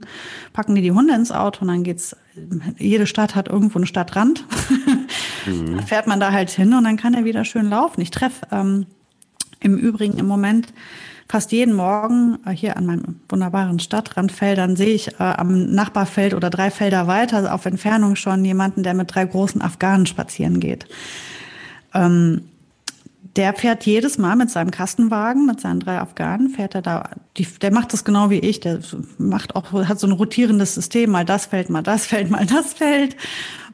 packen 0.53 0.77
die 0.77 0.83
die 0.83 0.93
Hunde 0.93 1.15
ins 1.15 1.33
Auto 1.33 1.63
und 1.63 1.69
dann 1.69 1.83
geht's, 1.83 2.17
jede 2.79 3.07
Stadt 3.07 3.35
hat 3.35 3.49
irgendwo 3.49 3.79
einen 3.79 3.87
Stadtrand. 3.87 4.45
Mhm. 5.47 5.77
Dann 5.77 5.83
fährt 5.87 6.07
man 6.07 6.21
da 6.21 6.31
halt 6.31 6.51
hin 6.51 6.75
und 6.75 6.85
dann 6.85 6.97
kann 6.97 7.15
er 7.15 7.25
wieder 7.25 7.45
schön 7.45 7.69
laufen. 7.69 8.01
Ich 8.01 8.11
treffe 8.11 8.47
ähm, 8.53 8.87
im 9.61 9.77
Übrigen 9.77 10.17
im 10.17 10.27
Moment 10.27 10.73
fast 11.29 11.53
jeden 11.53 11.75
Morgen 11.75 12.39
äh, 12.47 12.51
hier 12.51 12.77
an 12.77 12.87
meinem 12.87 13.21
wunderbaren 13.29 13.79
Stadtrandfeldern 13.79 14.77
sehe 14.77 14.95
ich 14.95 15.09
äh, 15.21 15.23
am 15.23 15.71
Nachbarfeld 15.71 16.35
oder 16.35 16.51
drei 16.51 16.71
Felder 16.71 17.07
weiter 17.07 17.55
auf 17.55 17.67
Entfernung 17.67 18.17
schon 18.17 18.45
jemanden, 18.45 18.83
der 18.83 18.95
mit 18.95 19.15
drei 19.15 19.25
großen 19.25 19.61
Afghanen 19.61 20.07
spazieren 20.07 20.61
geht. 20.61 20.87
Ähm, 21.95 22.43
der 23.37 23.55
fährt 23.55 23.85
jedes 23.87 24.19
Mal 24.19 24.35
mit 24.35 24.51
seinem 24.51 24.71
Kastenwagen, 24.71 25.47
mit 25.47 25.61
seinen 25.61 25.81
drei 25.81 26.01
Afghanen, 26.01 26.51
fährt 26.51 26.75
er 26.75 26.83
da, 26.83 27.11
die, 27.37 27.47
der 27.47 27.73
macht 27.73 27.93
das 27.93 28.05
genau 28.05 28.31
wie 28.31 28.41
ich, 28.41 28.59
der 28.59 28.81
macht 29.19 29.55
auch, 29.55 29.73
hat 29.73 30.01
so 30.01 30.09
ein 30.09 30.13
rotierendes 30.13 30.75
System, 30.75 31.11
mal 31.11 31.25
das 31.25 31.47
fällt, 31.47 31.71
mal 31.71 31.83
das 31.83 32.07
fällt, 32.07 32.31
mal 32.31 32.47
das 32.47 32.73
fällt. 32.73 33.17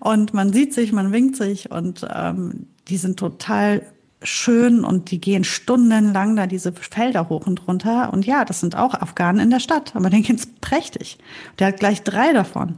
Und 0.01 0.35
man 0.35 0.53
sieht 0.53 0.75
sich, 0.75 0.93
man 0.93 1.13
winkt 1.13 1.37
sich 1.37 1.71
und 1.71 2.07
ähm, 2.15 2.67
die 2.89 2.99
sind 2.99 3.19
total 3.19 3.83
schön 4.25 4.85
und 4.85 5.11
die 5.11 5.21
gehen 5.21 5.45
stundenlang 5.45 6.35
da 6.37 6.47
diese 6.47 6.73
Felder 6.73 7.29
hoch 7.29 7.47
und 7.47 7.67
runter. 7.69 8.13
Und 8.13 8.27
ja, 8.27 8.45
das 8.45 8.61
sind 8.61 8.77
auch 8.77 8.95
Afghanen 8.95 9.41
in 9.41 9.51
der 9.51 9.61
Stadt, 9.61 9.95
aber 9.95 10.11
den 10.11 10.23
geht's 10.23 10.47
prächtig. 10.61 11.19
Der 11.59 11.69
hat 11.69 11.79
gleich 11.79 12.03
drei 12.03 12.33
davon. 12.33 12.77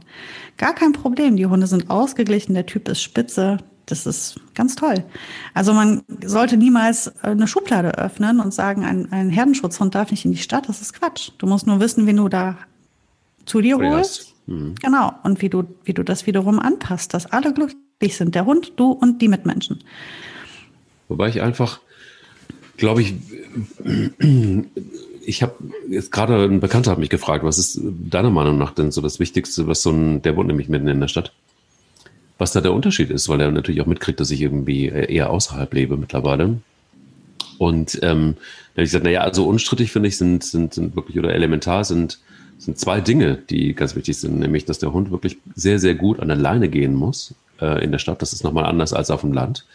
Gar 0.57 0.75
kein 0.75 0.93
Problem. 0.93 1.37
Die 1.37 1.45
Hunde 1.45 1.67
sind 1.67 1.89
ausgeglichen, 1.89 2.53
der 2.53 2.65
Typ 2.65 2.87
ist 2.89 3.01
spitze. 3.01 3.57
Das 3.87 4.05
ist 4.05 4.39
ganz 4.53 4.75
toll. 4.75 5.05
Also 5.53 5.73
man 5.73 6.03
sollte 6.25 6.57
niemals 6.57 7.23
eine 7.23 7.47
Schublade 7.47 7.97
öffnen 7.97 8.41
und 8.41 8.53
sagen, 8.53 8.83
ein, 8.83 9.11
ein 9.13 9.29
Herdenschutzhund 9.29 9.95
darf 9.95 10.11
nicht 10.11 10.25
in 10.25 10.33
die 10.33 10.37
Stadt. 10.37 10.67
Das 10.67 10.81
ist 10.81 10.93
Quatsch. 10.93 11.31
Du 11.37 11.47
musst 11.47 11.67
nur 11.67 11.79
wissen, 11.79 12.05
wen 12.05 12.17
du 12.17 12.27
da 12.27 12.57
zu 13.45 13.61
dir 13.61 13.77
holst. 13.77 14.35
Mhm. 14.45 14.75
Genau. 14.81 15.13
Und 15.23 15.41
wie 15.41 15.49
du, 15.49 15.63
wie 15.85 15.93
du 15.93 16.03
das 16.03 16.27
wiederum 16.27 16.59
anpasst, 16.59 17.13
dass 17.13 17.27
alle 17.27 17.53
glücklich 17.53 18.17
sind. 18.17 18.35
Der 18.35 18.45
Hund, 18.45 18.73
du 18.75 18.91
und 18.91 19.21
die 19.21 19.29
Mitmenschen. 19.29 19.79
Wobei 21.07 21.29
ich 21.29 21.41
einfach, 21.41 21.79
glaube 22.77 23.01
ich, 23.01 23.15
ich 25.25 25.43
habe 25.43 25.55
jetzt 25.89 26.11
gerade 26.11 26.43
ein 26.43 26.59
Bekannter 26.59 26.91
hat 26.91 26.99
mich 26.99 27.09
gefragt, 27.09 27.43
was 27.43 27.57
ist 27.57 27.81
deiner 27.81 28.29
Meinung 28.29 28.57
nach 28.57 28.73
denn 28.73 28.91
so 28.91 29.01
das 29.01 29.19
Wichtigste, 29.19 29.67
was 29.67 29.81
so 29.81 29.91
ein, 29.91 30.21
der 30.21 30.35
wohnt 30.35 30.47
nämlich 30.47 30.69
mitten 30.69 30.87
in 30.87 30.99
der 30.99 31.07
Stadt, 31.07 31.33
was 32.37 32.51
da 32.51 32.61
der 32.61 32.73
Unterschied 32.73 33.09
ist, 33.09 33.29
weil 33.29 33.41
er 33.41 33.51
natürlich 33.51 33.81
auch 33.81 33.87
mitkriegt, 33.87 34.19
dass 34.19 34.31
ich 34.31 34.41
irgendwie 34.41 34.87
eher 34.87 35.29
außerhalb 35.29 35.73
lebe 35.73 35.97
mittlerweile. 35.97 36.59
Und 37.57 37.99
ähm, 38.03 38.35
da 38.73 38.81
habe 38.81 38.83
ich 38.83 38.89
gesagt, 38.89 39.03
naja, 39.03 39.21
also 39.21 39.45
unstrittig 39.45 39.91
finde 39.91 40.09
ich, 40.09 40.17
sind, 40.17 40.43
sind, 40.43 40.73
sind 40.73 40.95
wirklich 40.95 41.17
oder 41.17 41.33
elementar 41.33 41.83
sind, 41.83 42.19
sind 42.57 42.79
zwei 42.79 43.01
Dinge, 43.01 43.37
die 43.49 43.73
ganz 43.73 43.95
wichtig 43.95 44.17
sind, 44.17 44.39
nämlich, 44.39 44.65
dass 44.65 44.79
der 44.79 44.93
Hund 44.93 45.11
wirklich 45.11 45.37
sehr, 45.55 45.79
sehr 45.79 45.95
gut 45.95 46.19
an 46.19 46.27
der 46.27 46.37
Leine 46.37 46.69
gehen 46.69 46.93
muss 46.93 47.33
äh, 47.61 47.83
in 47.83 47.91
der 47.91 47.99
Stadt. 47.99 48.21
Das 48.21 48.33
ist 48.33 48.43
nochmal 48.43 48.65
anders 48.65 48.93
als 48.93 49.11
auf 49.11 49.21
dem 49.21 49.33
Land. 49.33 49.65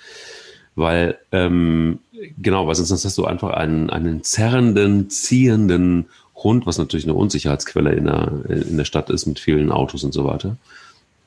Weil, 0.75 1.19
ähm, 1.33 1.99
genau, 2.39 2.67
weil 2.67 2.75
sonst 2.75 3.05
hast 3.05 3.19
du 3.19 3.27
einfach 3.27 3.51
einen, 3.51 3.91
einen 3.91 4.23
zerrenden, 4.23 5.11
ziehenden 5.11 6.07
Hund, 6.35 6.67
was 6.67 6.79
natürlich 6.79 7.05
eine 7.05 7.15
Unsicherheitsquelle 7.15 7.93
in 7.93 8.05
der, 8.05 8.33
in 8.49 8.77
der 8.77 8.85
Stadt 8.85 9.11
ist 9.11 9.27
mit 9.27 9.39
vielen 9.39 9.71
Autos 9.71 10.03
und 10.03 10.13
so 10.13 10.25
weiter. 10.25 10.57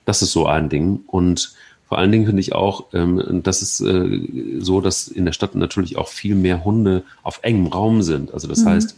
Das 0.05 0.21
ist 0.21 0.31
so 0.31 0.47
ein 0.47 0.69
Ding. 0.69 1.01
Und 1.07 1.53
vor 1.87 1.99
allen 1.99 2.11
Dingen 2.11 2.25
finde 2.25 2.41
ich 2.41 2.53
auch, 2.53 2.85
ähm, 2.93 3.41
das 3.43 3.61
ist 3.61 3.81
äh, 3.81 4.19
so, 4.59 4.81
dass 4.81 5.07
in 5.07 5.25
der 5.25 5.33
Stadt 5.33 5.55
natürlich 5.55 5.97
auch 5.97 6.07
viel 6.07 6.35
mehr 6.35 6.65
Hunde 6.65 7.03
auf 7.21 7.39
engem 7.43 7.67
Raum 7.67 8.01
sind. 8.01 8.33
Also 8.33 8.47
das 8.47 8.63
mhm. 8.63 8.69
heißt, 8.69 8.95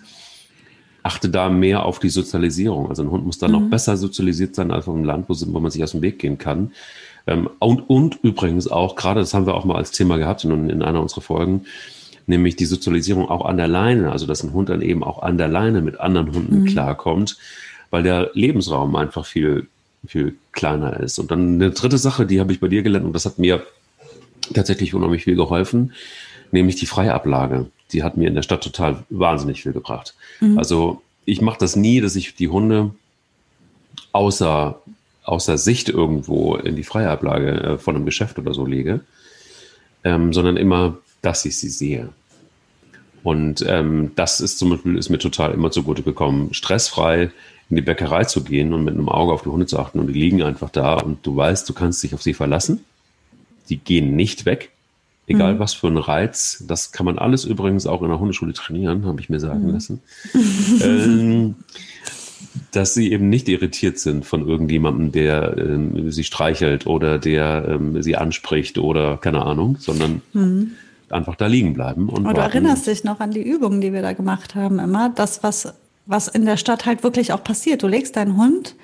achte 1.04 1.30
da 1.30 1.50
mehr 1.50 1.86
auf 1.86 2.00
die 2.00 2.10
Sozialisierung. 2.10 2.90
Also 2.90 3.04
ein 3.04 3.12
Hund 3.12 3.26
muss 3.26 3.38
dann 3.38 3.52
mhm. 3.52 3.60
noch 3.60 3.70
besser 3.70 3.98
sozialisiert 3.98 4.56
sein 4.56 4.72
als 4.72 4.88
auf 4.88 4.94
dem 4.94 5.04
Land, 5.04 5.28
wo, 5.28 5.36
wo 5.54 5.60
man 5.60 5.72
sich 5.72 5.84
aus 5.84 5.92
dem 5.92 6.02
Weg 6.02 6.20
gehen 6.20 6.38
kann. 6.38 6.72
Ähm, 7.28 7.50
und, 7.60 7.90
und 7.90 8.20
übrigens 8.24 8.68
auch, 8.68 8.96
gerade 8.96 9.20
das 9.20 9.34
haben 9.34 9.46
wir 9.46 9.54
auch 9.54 9.66
mal 9.66 9.76
als 9.76 9.92
Thema 9.92 10.18
gehabt 10.18 10.44
in, 10.44 10.70
in 10.70 10.82
einer 10.82 11.02
unserer 11.02 11.22
Folgen, 11.22 11.66
nämlich 12.26 12.56
die 12.56 12.66
Sozialisierung 12.66 13.30
auch 13.30 13.46
an 13.46 13.58
der 13.58 13.68
Leine, 13.68 14.12
also 14.12 14.26
dass 14.26 14.44
ein 14.44 14.54
Hund 14.54 14.70
dann 14.70 14.82
eben 14.82 15.04
auch 15.04 15.22
an 15.22 15.38
der 15.38 15.48
Leine 15.48 15.82
mit 15.82 16.00
anderen 16.00 16.34
Hunden 16.34 16.62
mhm. 16.62 16.66
klarkommt, 16.66 17.38
weil 17.90 18.04
der 18.04 18.32
Lebensraum 18.34 18.96
einfach 18.96 19.26
viel, 19.26 19.68
viel 20.06 20.36
kleiner 20.54 21.00
ist. 21.00 21.20
Und 21.20 21.32
dann 21.32 21.56
eine 21.56 21.72
dritte 21.72 21.98
Sache, 21.98 22.26
die 22.26 22.40
habe 22.40 22.54
ich 22.54 22.60
bei 22.60 22.68
dir 22.70 22.82
gelernt 22.82 23.06
und 23.06 23.14
das 23.14 23.26
hat 23.26 23.40
mir 23.40 23.64
tatsächlich 24.54 24.94
unheimlich 24.94 25.26
viel 25.26 25.36
geholfen, 25.36 25.94
nämlich 26.52 26.78
die 26.78 26.86
Freiablage. 26.86 27.68
Die 27.92 28.04
hat 28.04 28.18
mir 28.18 28.28
in 28.28 28.36
der 28.36 28.42
Stadt 28.42 28.64
total 28.64 29.04
wahnsinnig 29.10 29.64
viel 29.64 29.74
gebracht. 29.74 30.16
Mhm. 30.40 30.58
Also 30.58 31.02
ich 31.26 31.42
mache 31.42 31.60
das 31.60 31.76
nie, 31.76 32.00
dass 32.00 32.16
ich 32.16 32.36
die 32.36 32.48
Hunde 32.48 32.92
außer 34.12 34.82
außer 35.28 35.58
Sicht 35.58 35.90
irgendwo 35.90 36.56
in 36.56 36.76
die 36.76 36.84
Freiablage 36.84 37.52
äh, 37.52 37.78
von 37.78 37.96
einem 37.96 38.06
Geschäft 38.06 38.40
oder 38.40 38.54
so 38.54 38.66
lege, 38.66 39.02
ähm, 40.04 40.32
sondern 40.34 40.58
immer, 40.58 40.98
dass 41.22 41.46
ich 41.46 41.60
sie 41.60 41.70
sehe. 41.70 42.10
Und 43.24 43.64
ähm, 43.68 44.12
das 44.16 44.40
ist 44.40 44.58
zum 44.58 44.70
Beispiel 44.70 44.98
ist 44.98 45.10
mir 45.10 45.18
total 45.18 45.54
immer 45.54 45.70
zugute 45.70 46.02
gekommen, 46.02 46.54
stressfrei 46.54 47.32
in 47.70 47.76
die 47.76 47.82
Bäckerei 47.82 48.24
zu 48.24 48.42
gehen 48.44 48.74
und 48.74 48.86
mit 48.86 48.94
einem 48.94 49.10
Auge 49.10 49.34
auf 49.34 49.44
die 49.44 49.50
Hunde 49.50 49.66
zu 49.66 49.78
achten 49.78 50.00
und 50.00 50.08
die 50.08 50.14
liegen 50.14 50.42
einfach 50.44 50.70
da 50.70 50.94
und 50.94 51.26
du 51.26 51.36
weißt, 51.36 51.68
du 51.68 51.74
kannst 51.74 52.02
dich 52.04 52.14
auf 52.14 52.22
sie 52.22 52.34
verlassen. 52.34 52.86
Die 53.68 53.78
gehen 53.78 54.16
nicht 54.16 54.46
weg, 54.46 54.72
egal 55.28 55.56
mhm. 55.56 55.60
was 55.60 55.74
für 55.74 55.88
ein 55.88 55.98
Reiz. 55.98 56.64
Das 56.66 56.94
kann 56.94 57.06
man 57.06 57.18
alles 57.18 57.44
übrigens 57.44 57.86
auch 57.86 58.02
in 58.02 58.08
der 58.08 58.20
Hundeschule 58.20 58.54
trainieren, 58.54 59.06
habe 59.06 59.20
ich 59.20 59.28
mir 59.28 59.42
sagen 59.42 59.66
mhm. 59.66 59.74
lassen. 59.74 60.02
ähm, 60.82 61.56
dass 62.72 62.94
sie 62.94 63.12
eben 63.12 63.30
nicht 63.30 63.48
irritiert 63.50 64.00
sind 64.00 64.26
von 64.26 64.48
irgendjemandem, 64.48 65.12
der 65.12 65.58
ähm, 65.58 66.12
sie 66.12 66.24
streichelt 66.24 66.86
oder 66.88 67.20
der 67.20 67.66
ähm, 67.68 68.02
sie 68.02 68.16
anspricht 68.16 68.78
oder 68.78 69.18
keine 69.18 69.44
Ahnung, 69.44 69.78
sondern 69.80 70.22
mhm. 70.34 70.72
einfach 71.10 71.36
da 71.36 71.48
liegen 71.48 71.74
bleiben. 71.74 72.10
Und 72.10 72.26
Aber 72.26 72.36
du 72.36 72.42
erinnerst 72.42 72.88
dich 72.88 73.04
noch 73.04 73.20
an 73.20 73.32
die 73.32 73.42
Übungen, 73.42 73.82
die 73.82 73.94
wir 73.94 74.02
da 74.02 74.14
gemacht 74.14 74.56
haben, 74.56 74.80
immer, 74.80 75.10
das, 75.10 75.44
was, 75.44 75.74
was 76.06 76.28
in 76.28 76.46
der 76.46 76.58
Stadt 76.58 76.86
halt 76.86 77.04
wirklich 77.04 77.34
auch 77.34 77.44
passiert. 77.44 77.84
Du 77.84 77.88
legst 77.88 78.16
deinen 78.16 78.38
Hund 78.38 78.76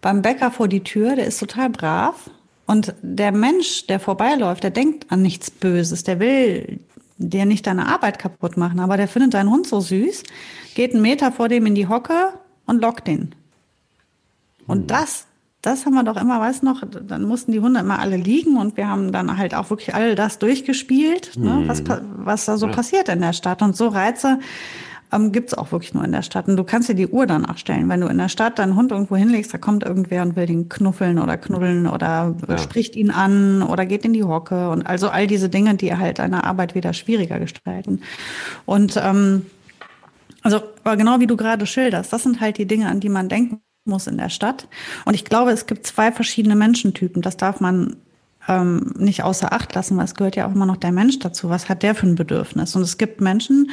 beim 0.00 0.22
Bäcker 0.22 0.50
vor 0.50 0.68
die 0.68 0.82
Tür, 0.82 1.16
der 1.16 1.26
ist 1.26 1.38
total 1.38 1.70
brav. 1.70 2.30
Und 2.66 2.94
der 3.02 3.32
Mensch, 3.32 3.86
der 3.86 4.00
vorbeiläuft, 4.00 4.62
der 4.62 4.70
denkt 4.70 5.10
an 5.10 5.22
nichts 5.22 5.50
Böses, 5.50 6.04
der 6.04 6.20
will 6.20 6.80
dir 7.18 7.44
nicht 7.44 7.66
deine 7.66 7.86
Arbeit 7.86 8.18
kaputt 8.18 8.56
machen, 8.56 8.80
aber 8.80 8.96
der 8.96 9.08
findet 9.08 9.34
deinen 9.34 9.50
Hund 9.50 9.66
so 9.66 9.80
süß, 9.80 10.22
geht 10.74 10.92
einen 10.92 11.02
Meter 11.02 11.32
vor 11.32 11.48
dem 11.48 11.66
in 11.66 11.74
die 11.74 11.88
Hocke 11.88 12.32
und 12.66 12.80
lockt 12.80 13.08
ihn. 13.08 13.34
Und 14.66 14.82
mhm. 14.82 14.86
das, 14.86 15.26
das 15.60 15.86
haben 15.86 15.94
wir 15.94 16.04
doch 16.04 16.20
immer, 16.20 16.40
weißt 16.40 16.62
noch, 16.62 16.82
dann 16.86 17.24
mussten 17.24 17.52
die 17.52 17.60
Hunde 17.60 17.80
immer 17.80 17.98
alle 17.98 18.16
liegen 18.16 18.56
und 18.56 18.76
wir 18.76 18.88
haben 18.88 19.12
dann 19.12 19.36
halt 19.36 19.54
auch 19.54 19.70
wirklich 19.70 19.94
all 19.94 20.14
das 20.14 20.38
durchgespielt, 20.38 21.36
mhm. 21.36 21.44
ne, 21.44 21.62
was, 21.66 21.82
mhm. 21.82 22.00
was 22.16 22.44
da 22.44 22.56
so 22.56 22.66
ja. 22.66 22.72
passiert 22.72 23.08
in 23.08 23.20
der 23.20 23.32
Stadt. 23.32 23.62
Und 23.62 23.76
so 23.76 23.88
Reize 23.88 24.38
ähm, 25.12 25.30
gibt 25.30 25.52
es 25.52 25.58
auch 25.58 25.70
wirklich 25.72 25.94
nur 25.94 26.04
in 26.04 26.12
der 26.12 26.22
Stadt. 26.22 26.48
Und 26.48 26.56
du 26.56 26.64
kannst 26.64 26.88
dir 26.88 26.94
die 26.94 27.06
Uhr 27.06 27.26
danach 27.26 27.58
stellen. 27.58 27.88
Wenn 27.88 28.00
du 28.00 28.08
in 28.08 28.18
der 28.18 28.28
Stadt 28.28 28.58
deinen 28.58 28.76
Hund 28.76 28.90
irgendwo 28.90 29.16
hinlegst, 29.16 29.52
da 29.52 29.58
kommt 29.58 29.84
irgendwer 29.84 30.22
und 30.22 30.36
will 30.36 30.46
den 30.46 30.68
knuffeln 30.68 31.18
oder 31.18 31.36
knuddeln 31.36 31.86
oder 31.86 32.34
ja. 32.48 32.58
spricht 32.58 32.96
ihn 32.96 33.10
an 33.10 33.62
oder 33.62 33.86
geht 33.86 34.04
in 34.04 34.14
die 34.14 34.24
Hocke 34.24 34.70
und 34.70 34.86
also 34.86 35.10
all 35.10 35.26
diese 35.26 35.48
Dinge, 35.48 35.74
die 35.74 35.94
halt 35.94 36.18
deine 36.18 36.44
Arbeit 36.44 36.74
wieder 36.74 36.92
schwieriger 36.92 37.38
gestalten. 37.38 38.02
Und 38.64 39.00
ähm, 39.02 39.46
also 40.42 40.62
aber 40.84 40.96
genau 40.96 41.20
wie 41.20 41.26
du 41.26 41.36
gerade 41.36 41.66
schilderst, 41.66 42.12
das 42.12 42.22
sind 42.22 42.40
halt 42.40 42.58
die 42.58 42.66
Dinge, 42.66 42.88
an 42.88 43.00
die 43.00 43.08
man 43.08 43.28
denken 43.28 43.60
muss 43.84 44.06
in 44.06 44.18
der 44.18 44.28
Stadt. 44.28 44.68
Und 45.04 45.14
ich 45.14 45.24
glaube, 45.24 45.50
es 45.50 45.66
gibt 45.66 45.86
zwei 45.86 46.12
verschiedene 46.12 46.56
Menschentypen. 46.56 47.22
Das 47.22 47.36
darf 47.36 47.60
man 47.60 47.96
ähm, 48.48 48.92
nicht 48.96 49.22
außer 49.22 49.52
Acht 49.52 49.74
lassen, 49.74 49.96
weil 49.96 50.04
es 50.04 50.14
gehört 50.14 50.36
ja 50.36 50.46
auch 50.46 50.54
immer 50.54 50.66
noch 50.66 50.76
der 50.76 50.92
Mensch 50.92 51.18
dazu. 51.18 51.48
Was 51.48 51.68
hat 51.68 51.82
der 51.82 51.94
für 51.94 52.06
ein 52.06 52.14
Bedürfnis? 52.14 52.76
Und 52.76 52.82
es 52.82 52.98
gibt 52.98 53.20
Menschen, 53.20 53.70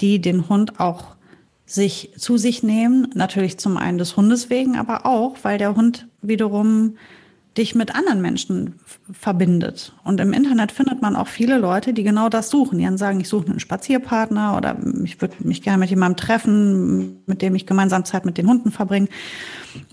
die 0.00 0.20
den 0.20 0.48
Hund 0.48 0.80
auch 0.80 1.16
sich 1.66 2.12
zu 2.16 2.36
sich 2.36 2.62
nehmen, 2.62 3.08
natürlich 3.14 3.58
zum 3.58 3.76
einen 3.76 3.98
des 3.98 4.16
Hundes 4.16 4.50
wegen, 4.50 4.76
aber 4.76 5.06
auch, 5.06 5.36
weil 5.42 5.56
der 5.56 5.76
Hund 5.76 6.08
wiederum 6.20 6.96
dich 7.56 7.74
mit 7.74 7.94
anderen 7.94 8.20
Menschen 8.20 8.74
verbindet. 9.12 9.92
Und 10.04 10.20
im 10.20 10.32
Internet 10.32 10.70
findet 10.70 11.02
man 11.02 11.16
auch 11.16 11.26
viele 11.26 11.58
Leute, 11.58 11.92
die 11.92 12.04
genau 12.04 12.28
das 12.28 12.48
suchen. 12.48 12.78
Die 12.78 12.84
dann 12.84 12.96
sagen, 12.96 13.20
ich 13.20 13.28
suche 13.28 13.48
einen 13.48 13.60
Spazierpartner 13.60 14.56
oder 14.56 14.76
ich 15.04 15.20
würde 15.20 15.34
mich 15.40 15.62
gerne 15.62 15.78
mit 15.78 15.90
jemandem 15.90 16.16
treffen, 16.16 17.22
mit 17.26 17.42
dem 17.42 17.56
ich 17.56 17.66
gemeinsam 17.66 18.04
Zeit 18.04 18.24
mit 18.24 18.38
den 18.38 18.46
Hunden 18.46 18.70
verbringe. 18.70 19.08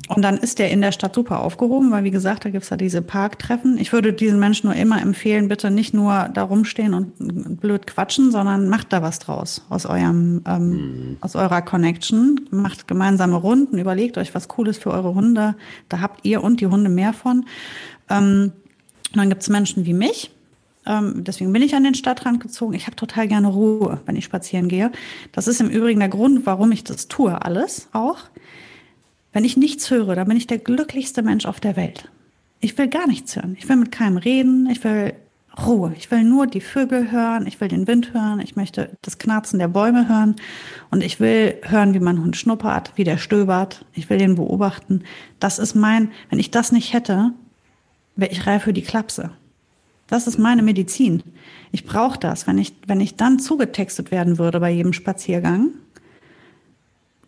Und 0.08 0.22
dann 0.22 0.38
ist 0.38 0.60
der 0.60 0.72
in 0.72 0.82
der 0.82 0.92
Stadt 0.92 1.16
super 1.16 1.42
aufgehoben, 1.42 1.92
weil 1.92 2.04
wie 2.04 2.12
gesagt, 2.12 2.46
da 2.46 2.50
gibt's 2.50 2.70
ja 2.70 2.78
diese 2.78 3.02
Parktreffen. 3.02 3.78
Ich 3.78 3.92
würde 3.92 4.14
diesen 4.14 4.40
Menschen 4.40 4.68
nur 4.68 4.76
immer 4.76 5.02
empfehlen, 5.02 5.50
bitte 5.50 5.70
nicht 5.70 5.94
nur 5.94 6.30
da 6.34 6.44
rumstehen 6.44 6.94
und 6.94 7.60
blöd 7.60 7.88
quatschen, 7.88 8.32
sondern 8.32 8.70
macht 8.70 8.94
da 8.94 9.02
was 9.02 9.20
draus 9.20 9.66
aus 9.70 9.86
eurem, 9.86 10.42
ähm, 10.48 10.70
mhm. 10.70 11.18
aus 11.22 11.36
eurer 11.36 11.62
Connection. 11.62 12.40
Macht 12.52 12.88
gemeinsame 12.88 13.36
Runden, 13.36 13.78
überlegt 13.78 14.18
euch 14.18 14.34
was 14.34 14.48
Cooles 14.48 14.78
für 14.78 14.92
eure 14.92 15.14
Hunde. 15.14 15.56
Da 15.90 16.00
habt 16.00 16.26
ihr 16.26 16.44
und 16.44 16.62
die 16.62 16.68
Hunde 16.68 16.90
mehr 16.90 17.14
von. 17.14 17.46
Ähm, 18.10 18.54
dann 19.14 19.30
gibt's 19.30 19.50
Menschen 19.50 19.86
wie 19.86 19.94
mich, 19.94 20.32
ähm, 20.88 21.24
deswegen 21.24 21.52
bin 21.52 21.62
ich 21.62 21.76
an 21.76 21.84
den 21.84 21.96
Stadtrand 21.96 22.40
gezogen. 22.40 22.74
Ich 22.74 22.86
habe 22.86 22.96
total 22.96 23.28
gerne 23.28 23.48
Ruhe, 23.48 24.00
wenn 24.06 24.16
ich 24.16 24.26
spazieren 24.26 24.70
gehe. 24.70 24.92
Das 25.34 25.48
ist 25.48 25.60
im 25.60 25.70
Übrigen 25.70 26.00
der 26.00 26.10
Grund, 26.10 26.46
warum 26.46 26.72
ich 26.72 26.84
das 26.84 27.08
tue, 27.08 27.42
alles 27.44 27.90
auch. 27.92 28.20
Wenn 29.38 29.46
ich 29.46 29.56
nichts 29.56 29.92
höre, 29.92 30.16
dann 30.16 30.28
bin 30.28 30.36
ich 30.36 30.48
der 30.48 30.58
glücklichste 30.58 31.22
Mensch 31.22 31.46
auf 31.46 31.60
der 31.60 31.76
Welt. 31.76 32.10
Ich 32.60 32.76
will 32.76 32.88
gar 32.88 33.06
nichts 33.06 33.36
hören. 33.36 33.56
Ich 33.60 33.70
will 33.70 33.76
mit 33.76 33.92
keinem 33.92 34.18
reden. 34.18 34.68
Ich 34.68 34.84
will 34.84 35.14
Ruhe. 35.64 35.94
Ich 35.96 36.10
will 36.10 36.24
nur 36.24 36.48
die 36.48 36.60
Vögel 36.60 37.12
hören. 37.12 37.46
Ich 37.46 37.62
will 37.62 37.68
den 37.68 37.86
Wind 37.86 38.16
hören. 38.16 38.40
Ich 38.40 38.56
möchte 38.56 38.98
das 39.04 39.20
Knarzen 39.20 39.60
der 39.60 39.68
Bäume 39.68 40.10
hören. 40.10 40.38
Und 40.90 41.04
ich 41.04 41.20
will 41.20 41.54
hören, 41.62 41.94
wie 41.94 42.00
mein 42.00 42.20
Hund 42.20 42.36
schnuppert, 42.36 42.94
wie 42.96 43.04
der 43.04 43.20
stöbert. 43.20 43.86
Ich 43.94 44.10
will 44.10 44.18
den 44.18 44.34
beobachten. 44.34 45.04
Das 45.40 45.60
ist 45.60 45.76
mein, 45.76 46.10
wenn 46.32 46.40
ich 46.40 46.50
das 46.50 46.72
nicht 46.72 46.94
hätte, 46.94 47.32
wäre 48.16 48.32
ich 48.32 48.48
reif 48.48 48.64
für 48.64 48.74
die 48.74 48.82
Klapse. 48.82 49.30
Das 50.08 50.26
ist 50.26 50.40
meine 50.40 50.64
Medizin. 50.64 51.22
Ich 51.72 51.86
brauche 51.86 52.18
das. 52.18 52.48
Wenn 52.48 52.58
ich, 52.58 52.74
wenn 52.88 53.02
ich 53.02 53.18
dann 53.18 53.38
zugetextet 53.38 54.10
werden 54.10 54.40
würde 54.40 54.60
bei 54.60 54.72
jedem 54.72 54.94
Spaziergang, 54.94 55.74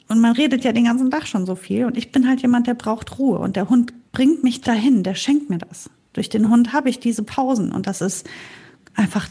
und 0.10 0.20
man 0.20 0.34
redet 0.34 0.64
ja 0.64 0.72
den 0.72 0.86
ganzen 0.86 1.12
Tag 1.12 1.28
schon 1.28 1.46
so 1.46 1.56
viel, 1.56 1.86
und 1.86 1.96
ich 1.96 2.12
bin 2.12 2.28
halt 2.28 2.42
jemand, 2.42 2.68
der 2.68 2.74
braucht 2.74 3.20
Ruhe. 3.20 3.40
Und 3.40 3.56
der 3.56 3.70
Hund 3.70 3.94
bringt 4.12 4.44
mich 4.44 4.62
dahin, 4.62 5.04
der 5.04 5.16
schenkt 5.16 5.50
mir 5.50 5.60
das. 5.60 5.90
Durch 6.14 6.30
den 6.30 6.50
Hund 6.50 6.74
habe 6.74 6.90
ich 6.90 7.00
diese 7.00 7.24
Pausen. 7.24 7.72
Und 7.72 7.86
das 7.86 8.02
ist 8.02 8.28
einfach 8.96 9.28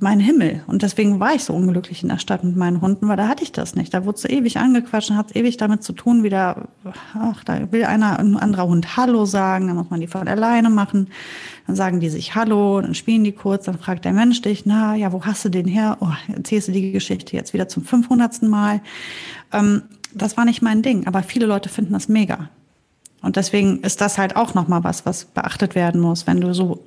mein 0.00 0.20
Himmel. 0.20 0.62
Und 0.66 0.82
deswegen 0.82 1.20
war 1.20 1.34
ich 1.34 1.44
so 1.44 1.54
unglücklich 1.54 2.02
in 2.02 2.08
der 2.08 2.18
Stadt 2.18 2.44
mit 2.44 2.56
meinen 2.56 2.80
Hunden, 2.80 3.08
weil 3.08 3.16
da 3.16 3.28
hatte 3.28 3.42
ich 3.42 3.52
das 3.52 3.74
nicht. 3.74 3.94
Da 3.94 4.04
wurde 4.04 4.18
so 4.18 4.28
ewig 4.28 4.58
angequatscht 4.58 5.10
und 5.10 5.16
hat 5.16 5.34
ewig 5.34 5.56
damit 5.56 5.82
zu 5.82 5.92
tun, 5.92 6.22
wieder, 6.22 6.68
ach, 7.14 7.44
da 7.44 7.72
will 7.72 7.84
einer, 7.84 8.18
ein 8.18 8.36
anderer 8.36 8.66
Hund 8.66 8.96
Hallo 8.96 9.24
sagen, 9.24 9.68
dann 9.68 9.76
muss 9.76 9.90
man 9.90 10.00
die 10.00 10.06
von 10.06 10.28
alleine 10.28 10.70
machen. 10.70 11.08
Dann 11.66 11.76
sagen 11.76 12.00
die 12.00 12.10
sich 12.10 12.34
Hallo, 12.34 12.80
dann 12.80 12.94
spielen 12.94 13.24
die 13.24 13.32
kurz, 13.32 13.64
dann 13.64 13.78
fragt 13.78 14.04
der 14.04 14.12
Mensch 14.12 14.42
dich, 14.42 14.66
na, 14.66 14.94
ja, 14.96 15.12
wo 15.12 15.24
hast 15.24 15.44
du 15.44 15.48
den 15.48 15.66
her? 15.66 15.96
Oh, 16.00 16.12
erzählst 16.34 16.68
du 16.68 16.72
die 16.72 16.92
Geschichte 16.92 17.36
jetzt 17.36 17.54
wieder 17.54 17.68
zum 17.68 17.84
500. 17.84 18.42
Mal. 18.42 18.80
Ähm, 19.52 19.82
das 20.16 20.36
war 20.36 20.44
nicht 20.44 20.62
mein 20.62 20.82
Ding, 20.82 21.06
aber 21.06 21.22
viele 21.22 21.46
Leute 21.46 21.68
finden 21.68 21.92
das 21.92 22.08
mega. 22.08 22.50
Und 23.22 23.36
deswegen 23.36 23.80
ist 23.80 24.00
das 24.00 24.18
halt 24.18 24.36
auch 24.36 24.54
nochmal 24.54 24.84
was, 24.84 25.06
was 25.06 25.24
beachtet 25.24 25.74
werden 25.74 26.00
muss, 26.00 26.26
wenn 26.26 26.40
du 26.40 26.54
so 26.54 26.84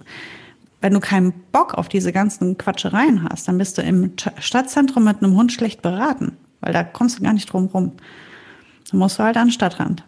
wenn 0.82 0.94
du 0.94 1.00
keinen 1.00 1.34
Bock 1.52 1.74
auf 1.74 1.90
diese 1.90 2.14
ganzen 2.14 2.58
Quatschereien 2.58 3.28
hast, 3.30 3.48
dann 3.48 3.58
bist 3.58 3.78
du 3.78 3.82
im 3.82 4.14
Stadtzentrum 4.40 5.04
mit 5.04 5.22
einem 5.22 5.36
Hund 5.36 5.52
schlecht 5.52 5.82
beraten, 5.82 6.38
weil 6.62 6.74
da 6.74 6.84
kommst 6.84 7.20
du 7.20 7.24
gar 7.24 7.34
nicht 7.34 7.52
drum 7.52 7.66
rum. 7.66 7.92
Dann 8.90 9.00
musst 9.00 9.20
du 9.20 9.24
halt 9.24 9.38
an 9.38 9.48
den 9.48 9.52
Stadtrand. 9.52 10.04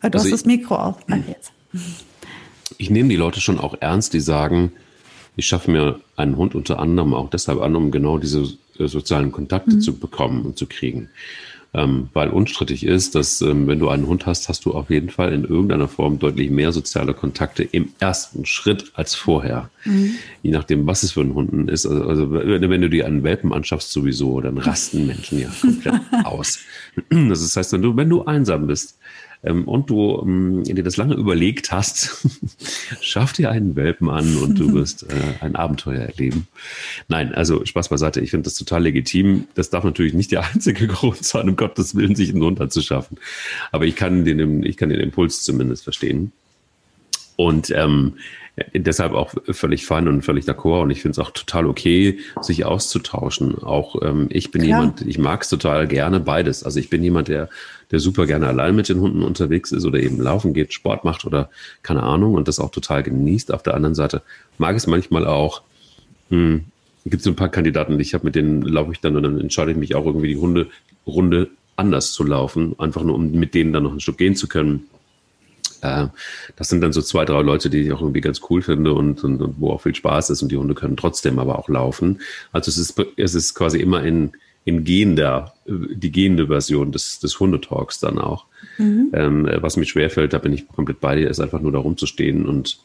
Du 0.00 0.06
also 0.06 0.18
hast 0.18 0.24
ich, 0.26 0.32
das 0.32 0.44
Mikro 0.46 0.76
auf. 0.76 0.96
jetzt. 1.28 1.52
Ich 2.78 2.90
nehme 2.90 3.08
die 3.08 3.16
Leute 3.16 3.40
schon 3.40 3.60
auch 3.60 3.76
ernst, 3.80 4.14
die 4.14 4.20
sagen, 4.20 4.72
ich 5.36 5.46
schaffe 5.46 5.70
mir 5.70 6.00
einen 6.16 6.36
Hund 6.36 6.54
unter 6.54 6.78
anderem 6.78 7.12
auch 7.14 7.28
deshalb 7.28 7.60
an, 7.60 7.76
um 7.76 7.90
genau 7.90 8.18
diese 8.18 8.48
äh, 8.78 8.86
sozialen 8.86 9.32
Kontakte 9.32 9.76
mhm. 9.76 9.80
zu 9.80 9.98
bekommen 9.98 10.42
und 10.42 10.56
zu 10.56 10.66
kriegen. 10.66 11.10
Ähm, 11.76 12.08
weil 12.12 12.28
unstrittig 12.28 12.86
ist, 12.86 13.16
dass 13.16 13.40
ähm, 13.40 13.66
wenn 13.66 13.80
du 13.80 13.88
einen 13.88 14.06
Hund 14.06 14.26
hast, 14.26 14.48
hast 14.48 14.64
du 14.64 14.74
auf 14.74 14.90
jeden 14.90 15.10
Fall 15.10 15.32
in 15.32 15.42
irgendeiner 15.42 15.88
Form 15.88 16.20
deutlich 16.20 16.48
mehr 16.50 16.70
soziale 16.70 17.14
Kontakte 17.14 17.64
im 17.64 17.88
ersten 17.98 18.46
Schritt 18.46 18.92
als 18.94 19.16
vorher. 19.16 19.70
Mhm. 19.84 20.14
Je 20.42 20.52
nachdem, 20.52 20.86
was 20.86 21.02
es 21.02 21.12
für 21.12 21.22
ein 21.22 21.34
Hund 21.34 21.68
ist. 21.68 21.84
Also, 21.84 22.04
also 22.04 22.30
wenn 22.30 22.80
du 22.80 22.88
dir 22.88 23.06
einen 23.06 23.24
Welpen 23.24 23.52
anschaffst 23.52 23.90
sowieso, 23.90 24.40
dann 24.40 24.58
rasten 24.58 25.06
Menschen 25.06 25.40
ja 25.40 25.48
komplett 25.60 26.00
aus. 26.24 26.60
Das 27.10 27.56
heißt, 27.56 27.72
wenn 27.72 27.82
du, 27.82 27.96
wenn 27.96 28.08
du 28.08 28.24
einsam 28.24 28.68
bist, 28.68 28.96
ähm, 29.44 29.68
und 29.68 29.90
du 29.90 30.20
ähm, 30.22 30.64
dir 30.64 30.82
das 30.82 30.96
lange 30.96 31.14
überlegt 31.14 31.70
hast, 31.70 32.26
schaff 33.00 33.32
dir 33.32 33.50
einen 33.50 33.76
Welpen 33.76 34.08
an 34.08 34.36
und 34.38 34.58
du 34.58 34.72
wirst 34.74 35.04
äh, 35.04 35.14
ein 35.40 35.54
Abenteuer 35.54 36.02
erleben. 36.02 36.48
Nein, 37.08 37.34
also 37.34 37.64
Spaß 37.64 37.90
beiseite, 37.90 38.20
ich 38.20 38.30
finde 38.30 38.44
das 38.44 38.54
total 38.54 38.82
legitim. 38.82 39.46
Das 39.54 39.70
darf 39.70 39.84
natürlich 39.84 40.14
nicht 40.14 40.32
der 40.32 40.44
einzige 40.54 40.86
Grund 40.86 41.24
sein, 41.24 41.48
um 41.48 41.56
Gottes 41.56 41.94
Willen, 41.94 42.16
sich 42.16 42.30
einen 42.30 42.42
Hund 42.42 42.60
anzuschaffen. 42.60 43.18
Aber 43.70 43.84
ich 43.84 43.96
kann 43.96 44.24
den, 44.24 44.62
ich 44.64 44.76
kann 44.76 44.88
den 44.88 45.00
Impuls 45.00 45.42
zumindest 45.42 45.84
verstehen. 45.84 46.32
Und 47.36 47.70
ähm, 47.70 48.14
deshalb 48.72 49.12
auch 49.12 49.34
völlig 49.50 49.84
fein 49.84 50.06
und 50.08 50.22
völlig 50.22 50.44
d'accord. 50.44 50.82
Und 50.82 50.90
ich 50.90 51.02
finde 51.02 51.12
es 51.12 51.18
auch 51.18 51.32
total 51.32 51.66
okay, 51.66 52.18
sich 52.40 52.64
auszutauschen. 52.64 53.58
Auch 53.58 54.00
ähm, 54.02 54.28
ich 54.30 54.50
bin 54.50 54.62
Klar. 54.62 54.80
jemand, 54.80 55.02
ich 55.02 55.18
mag 55.18 55.42
es 55.42 55.48
total 55.48 55.88
gerne 55.88 56.20
beides. 56.20 56.62
Also 56.62 56.78
ich 56.78 56.88
bin 56.88 57.02
jemand, 57.02 57.28
der, 57.28 57.48
der 57.90 58.00
super 58.00 58.26
gerne 58.26 58.46
allein 58.46 58.74
mit 58.76 58.88
den 58.88 59.00
Hunden 59.00 59.22
unterwegs 59.22 59.72
ist 59.72 59.84
oder 59.84 60.00
eben 60.00 60.20
laufen 60.20 60.54
geht, 60.54 60.72
Sport 60.72 61.04
macht 61.04 61.24
oder 61.24 61.50
keine 61.82 62.02
Ahnung 62.02 62.34
und 62.34 62.48
das 62.48 62.58
auch 62.58 62.70
total 62.70 63.02
genießt. 63.02 63.52
Auf 63.52 63.62
der 63.62 63.74
anderen 63.74 63.94
Seite 63.94 64.22
mag 64.58 64.76
es 64.76 64.86
manchmal 64.86 65.26
auch, 65.26 65.62
hm, 66.30 66.64
gibt 67.04 67.20
es 67.20 67.26
ein 67.26 67.36
paar 67.36 67.50
Kandidaten, 67.50 67.98
die 67.98 68.02
ich 68.02 68.14
habe, 68.14 68.24
mit 68.24 68.34
denen 68.34 68.62
laufe 68.62 68.92
ich 68.92 69.00
dann 69.00 69.16
und 69.16 69.22
dann 69.22 69.40
entscheide 69.40 69.72
ich 69.72 69.76
mich 69.76 69.94
auch 69.94 70.06
irgendwie 70.06 70.28
die 70.28 70.38
Hunde 70.38 70.68
Runde 71.06 71.50
anders 71.76 72.12
zu 72.12 72.24
laufen, 72.24 72.74
einfach 72.78 73.02
nur 73.02 73.14
um 73.16 73.32
mit 73.32 73.54
denen 73.54 73.72
dann 73.72 73.82
noch 73.82 73.92
ein 73.92 74.00
Stück 74.00 74.16
gehen 74.16 74.36
zu 74.36 74.48
können 74.48 74.86
äh, 75.84 76.08
das 76.56 76.68
sind 76.68 76.80
dann 76.80 76.92
so 76.92 77.02
zwei, 77.02 77.24
drei 77.24 77.42
Leute, 77.42 77.70
die 77.70 77.80
ich 77.80 77.92
auch 77.92 78.00
irgendwie 78.00 78.22
ganz 78.22 78.40
cool 78.48 78.62
finde 78.62 78.94
und, 78.94 79.22
und, 79.22 79.40
und, 79.40 79.60
wo 79.60 79.70
auch 79.70 79.82
viel 79.82 79.94
Spaß 79.94 80.30
ist 80.30 80.42
und 80.42 80.50
die 80.50 80.56
Hunde 80.56 80.74
können 80.74 80.96
trotzdem 80.96 81.38
aber 81.38 81.58
auch 81.58 81.68
laufen. 81.68 82.20
Also 82.52 82.70
es 82.70 82.78
ist, 82.78 83.00
es 83.16 83.34
ist 83.34 83.54
quasi 83.54 83.78
immer 83.78 84.02
in, 84.02 84.32
in 84.64 84.84
gehender, 84.84 85.54
die 85.66 86.10
gehende 86.10 86.46
Version 86.46 86.92
des, 86.92 87.20
des 87.20 87.38
Hundetalks 87.38 88.00
dann 88.00 88.18
auch. 88.18 88.46
Mhm. 88.78 89.10
Ähm, 89.12 89.48
was 89.60 89.76
mir 89.76 89.84
schwerfällt, 89.84 90.32
da 90.32 90.38
bin 90.38 90.52
ich 90.52 90.66
komplett 90.68 91.00
bei 91.00 91.16
dir, 91.16 91.28
ist 91.28 91.40
einfach 91.40 91.60
nur 91.60 91.72
da 91.72 91.78
rumzustehen 91.78 92.46
und 92.46 92.78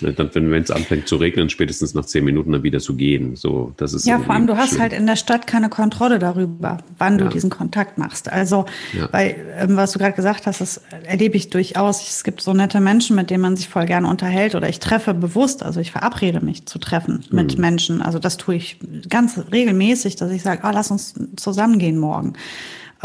dann, 0.00 0.30
wenn 0.34 0.62
es 0.62 0.70
anfängt 0.70 1.08
zu 1.08 1.16
regnen, 1.16 1.50
spätestens 1.50 1.94
nach 1.94 2.04
zehn 2.04 2.24
Minuten 2.24 2.52
dann 2.52 2.62
wieder 2.62 2.80
zu 2.80 2.94
gehen. 2.94 3.36
So, 3.36 3.72
das 3.76 3.94
ist 3.94 4.06
ja, 4.06 4.18
vor 4.18 4.34
allem, 4.34 4.46
du 4.46 4.56
hast 4.56 4.78
halt 4.78 4.92
in 4.92 5.06
der 5.06 5.16
Stadt 5.16 5.46
keine 5.46 5.68
Kontrolle 5.68 6.18
darüber, 6.18 6.78
wann 6.98 7.18
ja. 7.18 7.24
du 7.24 7.30
diesen 7.30 7.50
Kontakt 7.50 7.98
machst. 7.98 8.30
Also, 8.30 8.66
ja. 8.92 9.08
weil, 9.12 9.36
ähm, 9.58 9.76
was 9.76 9.92
du 9.92 9.98
gerade 9.98 10.14
gesagt 10.14 10.46
hast, 10.46 10.60
das 10.60 10.80
erlebe 11.04 11.36
ich 11.36 11.50
durchaus. 11.50 12.08
Es 12.08 12.24
gibt 12.24 12.40
so 12.40 12.52
nette 12.52 12.80
Menschen, 12.80 13.16
mit 13.16 13.30
denen 13.30 13.42
man 13.42 13.56
sich 13.56 13.68
voll 13.68 13.86
gerne 13.86 14.08
unterhält 14.08 14.54
oder 14.54 14.68
ich 14.68 14.80
treffe 14.80 15.14
bewusst, 15.14 15.62
also 15.62 15.80
ich 15.80 15.92
verabrede 15.92 16.44
mich 16.44 16.66
zu 16.66 16.78
treffen 16.78 17.24
mit 17.30 17.52
hm. 17.52 17.60
Menschen. 17.60 18.02
Also 18.02 18.18
das 18.18 18.36
tue 18.36 18.56
ich 18.56 18.78
ganz 19.08 19.40
regelmäßig, 19.52 20.16
dass 20.16 20.30
ich 20.30 20.42
sage, 20.42 20.64
ah, 20.64 20.70
lass 20.72 20.90
uns 20.90 21.14
zusammengehen 21.36 21.98
morgen 21.98 22.34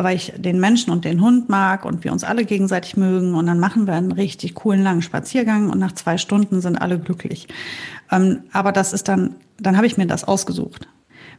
weil 0.03 0.15
ich 0.15 0.33
den 0.37 0.59
Menschen 0.59 0.91
und 0.91 1.05
den 1.05 1.21
Hund 1.21 1.49
mag 1.49 1.85
und 1.85 2.03
wir 2.03 2.11
uns 2.11 2.23
alle 2.23 2.45
gegenseitig 2.45 2.97
mögen. 2.97 3.35
Und 3.35 3.47
dann 3.47 3.59
machen 3.59 3.87
wir 3.87 3.93
einen 3.93 4.11
richtig 4.11 4.55
coolen 4.55 4.83
langen 4.83 5.01
Spaziergang 5.01 5.69
und 5.69 5.79
nach 5.79 5.93
zwei 5.93 6.17
Stunden 6.17 6.61
sind 6.61 6.77
alle 6.77 6.99
glücklich. 6.99 7.47
Ähm, 8.11 8.43
aber 8.51 8.71
das 8.71 8.93
ist 8.93 9.07
dann, 9.07 9.35
dann 9.59 9.77
habe 9.77 9.87
ich 9.87 9.97
mir 9.97 10.07
das 10.07 10.23
ausgesucht. 10.23 10.87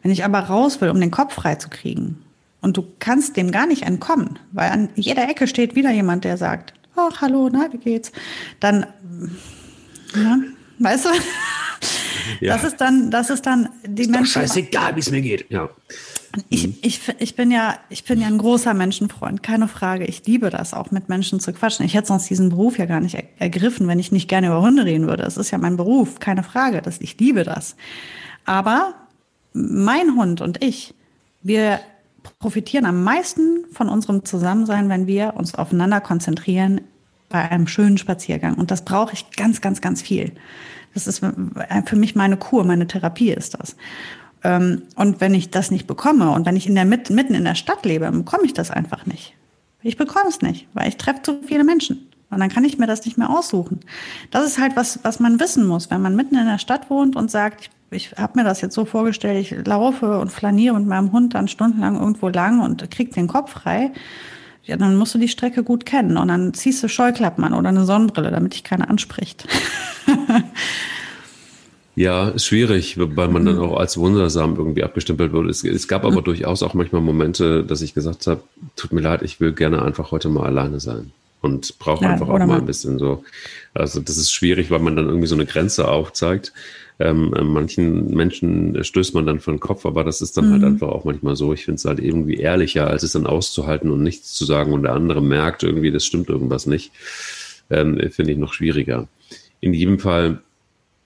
Wenn 0.03 0.13
ich 0.13 0.25
aber 0.25 0.41
raus 0.41 0.81
will, 0.81 0.91
um 0.91 1.01
den 1.01 1.11
Kopf 1.11 1.35
frei 1.35 1.57
zu 1.57 1.69
kriegen, 1.69 2.19
und 2.63 2.77
du 2.77 2.85
kannst 2.99 3.37
dem 3.37 3.53
gar 3.53 3.67
nicht 3.67 3.83
entkommen, 3.83 4.39
weil 4.53 4.71
an 4.71 4.91
jeder 4.95 5.29
Ecke 5.29 5.47
steht 5.47 5.75
wieder 5.75 5.91
jemand, 5.91 6.25
der 6.25 6.37
sagt, 6.37 6.75
ach, 6.95 7.21
hallo, 7.21 7.49
na, 7.51 7.69
wie 7.73 7.79
geht's? 7.79 8.13
Dann, 8.61 8.87
ja, 10.15 10.39
weißt 10.79 11.07
du? 11.07 11.11
Ja. 12.41 12.55
Das 12.55 12.65
ist 12.65 12.81
dann, 12.81 13.11
das 13.11 13.31
ist 13.31 13.45
dann 13.45 13.69
die 13.87 14.03
ist 14.03 14.11
Menschen. 14.11 14.41
Doch 14.43 14.49
scheißegal, 14.49 14.97
wie 14.97 15.01
es 15.01 15.11
mir 15.11 15.21
geht. 15.21 15.51
Ja. 15.51 15.69
Ich, 16.49 16.67
mhm. 16.69 16.77
ich, 16.83 17.01
ich, 17.19 17.35
bin 17.35 17.51
ja, 17.51 17.79
ich 17.89 18.05
bin 18.05 18.21
ja 18.21 18.29
ein 18.29 18.39
großer 18.39 18.73
Menschenfreund, 18.73 19.43
keine 19.43 19.69
Frage. 19.69 20.05
Ich 20.05 20.25
liebe 20.27 20.51
das 20.51 20.75
auch, 20.75 20.91
mit 20.91 21.09
Menschen 21.09 21.41
zu 21.41 21.53
quatschen. 21.53 21.85
Ich 21.85 21.95
hätte 21.95 22.09
sonst 22.09 22.31
diesen 22.31 22.51
Beruf 22.51 22.79
ja 22.79 22.87
gar 22.87 23.01
nicht 23.01 23.17
ergriffen, 23.39 23.89
wenn 23.89 23.99
ich 23.99 24.13
nicht 24.13 24.29
gerne 24.29 24.47
über 24.47 24.63
Hunde 24.63 24.85
reden 24.85 25.07
würde. 25.07 25.25
Es 25.25 25.37
ist 25.37 25.51
ja 25.51 25.59
mein 25.59 25.77
Beruf, 25.77 26.21
keine 26.21 26.43
Frage. 26.43 26.83
Das, 26.83 27.01
ich 27.01 27.19
liebe 27.19 27.45
das. 27.45 27.77
Aber 28.45 28.95
mein 29.53 30.15
Hund 30.15 30.41
und 30.41 30.63
ich, 30.63 30.95
wir 31.43 31.81
profitieren 32.39 32.87
am 32.87 33.03
meisten 33.03 33.65
von 33.73 33.89
unserem 33.89 34.25
Zusammensein, 34.25 34.89
wenn 34.89 35.07
wir 35.07 35.35
uns 35.37 35.55
aufeinander 35.55 36.01
konzentrieren 36.01 36.83
bei 37.29 37.49
einem 37.49 37.67
schönen 37.67 37.99
Spaziergang. 37.99 38.55
Und 38.55 38.71
das 38.71 38.85
brauche 38.85 39.15
ich 39.15 39.31
ganz, 39.33 39.61
ganz, 39.61 39.81
ganz 39.81 40.03
viel. 40.03 40.33
Das 40.95 41.07
ist 41.07 41.21
für 41.21 41.97
mich 41.97 42.17
meine 42.17 42.37
Kur, 42.37 42.65
meine 42.65 42.87
Therapie 42.87 43.31
ist 43.31 43.55
das. 43.61 43.77
Ähm, 44.43 44.83
und 44.97 45.21
wenn 45.21 45.35
ich 45.35 45.51
das 45.51 45.71
nicht 45.71 45.87
bekomme 45.87 46.31
und 46.31 46.47
wenn 46.47 46.57
ich 46.57 46.67
in 46.67 46.75
der 46.75 46.85
mitten 46.85 47.17
in 47.17 47.45
der 47.45 47.55
Stadt 47.55 47.85
lebe, 47.85 48.11
bekomme 48.11 48.45
ich 48.45 48.55
das 48.55 48.71
einfach 48.71 49.07
nicht. 49.07 49.35
Ich 49.83 49.97
bekomme 49.97 50.29
es 50.29 50.43
nicht, 50.43 50.69
weil 50.75 50.89
ich 50.89 50.97
treffe 50.97 51.23
zu 51.23 51.43
viele 51.43 51.65
Menschen. 51.65 52.11
Und 52.31 52.39
dann 52.39 52.49
kann 52.49 52.65
ich 52.65 52.79
mir 52.79 52.87
das 52.87 53.05
nicht 53.05 53.19
mehr 53.19 53.31
aussuchen. 53.31 53.81
Das 54.31 54.47
ist 54.47 54.59
halt 54.59 54.77
was, 54.77 55.01
was 55.03 55.19
man 55.19 55.41
wissen 55.41 55.67
muss, 55.67 55.91
wenn 55.91 56.01
man 56.01 56.15
mitten 56.15 56.37
in 56.37 56.47
der 56.47 56.59
Stadt 56.59 56.89
wohnt 56.89 57.17
und 57.17 57.31
sagt, 57.31 57.71
ich, 57.91 58.13
habe 58.17 58.39
mir 58.39 58.45
das 58.45 58.61
jetzt 58.61 58.75
so 58.75 58.85
vorgestellt, 58.85 59.41
ich 59.41 59.67
laufe 59.67 60.21
und 60.21 60.31
flaniere 60.31 60.79
mit 60.79 60.87
meinem 60.87 61.11
Hund 61.11 61.35
dann 61.35 61.49
stundenlang 61.49 61.99
irgendwo 61.99 62.29
lang 62.29 62.61
und 62.61 62.89
krieg 62.91 63.13
den 63.13 63.27
Kopf 63.27 63.51
frei. 63.51 63.91
Ja, 64.65 64.77
dann 64.77 64.97
musst 64.97 65.15
du 65.15 65.19
die 65.19 65.29
Strecke 65.29 65.63
gut 65.63 65.87
kennen 65.87 66.17
und 66.17 66.29
dann 66.29 66.55
ziehst 66.55 66.83
du 66.83 66.89
Scheuklappen 66.89 67.43
an 67.45 67.55
oder 67.55 67.71
eine 67.71 67.85
Sonnenbrille, 67.85 68.31
damit 68.31 68.55
dich 68.55 68.65
keiner 68.65 68.89
anspricht. 68.89 69.47
Ja, 71.97 72.29
ist 72.29 72.47
schwierig, 72.47 72.97
weil 72.99 73.29
man 73.29 73.45
dann 73.45 73.59
auch 73.59 73.77
als 73.77 73.99
wundersam 73.99 74.57
irgendwie 74.57 74.85
abgestempelt 74.85 75.35
wurde. 75.35 75.51
Es, 75.51 75.65
es 75.65 75.87
gab 75.89 76.05
aber 76.05 76.21
mhm. 76.21 76.25
durchaus 76.25 76.63
auch 76.63 76.73
manchmal 76.73 77.03
Momente, 77.03 77.63
dass 77.63 77.83
ich 77.83 77.93
gesagt 77.93 78.27
habe, 78.27 78.43
tut 78.75 78.93
mir 78.93 79.03
leid, 79.03 79.23
ich 79.23 79.39
will 79.39 79.53
gerne 79.53 79.83
einfach 79.83 80.11
heute 80.11 80.31
mal 80.31 80.47
alleine 80.47 80.81
sein 80.81 81.13
und 81.43 81.79
brauche 81.79 82.05
ja, 82.05 82.13
einfach 82.13 82.29
auch 82.29 82.39
mal 82.39 82.59
ein 82.59 82.65
bisschen 82.65 82.99
so. 82.99 83.25
Also 83.75 84.01
das 84.01 84.17
ist 84.17 84.33
schwierig, 84.33 84.71
weil 84.71 84.79
man 84.79 84.97
dann 84.97 85.09
irgendwie 85.09 85.27
so 85.27 85.35
eine 85.35 85.47
Grenze 85.47 85.89
aufzeigt. 85.89 86.53
Ähm, 87.01 87.35
manchen 87.43 88.15
Menschen 88.15 88.85
stößt 88.85 89.15
man 89.15 89.27
dann 89.27 89.41
von 89.41 89.55
den 89.55 89.61
Kopf, 89.61 89.87
aber 89.87 90.05
das 90.05 90.21
ist 90.21 90.37
dann 90.37 90.51
halt 90.51 90.61
mhm. 90.61 90.65
halt 90.65 90.73
einfach 90.75 90.89
auch 90.89 91.05
manchmal 91.05 91.35
so. 91.35 91.53
Ich 91.53 91.65
finde 91.65 91.77
es 91.77 91.85
halt 91.85 91.99
irgendwie 91.99 92.37
ehrlicher, 92.37 92.87
als 92.87 93.03
es 93.03 93.13
dann 93.13 93.27
auszuhalten 93.27 93.91
und 93.91 94.03
nichts 94.03 94.35
zu 94.35 94.45
sagen 94.45 94.73
und 94.73 94.83
der 94.83 94.93
andere 94.93 95.23
merkt 95.23 95.63
irgendwie, 95.63 95.91
das 95.91 96.05
stimmt 96.05 96.29
irgendwas 96.29 96.67
nicht. 96.67 96.93
Ähm, 97.71 97.99
finde 98.11 98.33
ich 98.33 98.39
noch 98.39 98.53
schwieriger. 98.53 99.09
In 99.61 99.75
jedem 99.75 99.99
Fall 99.99 100.41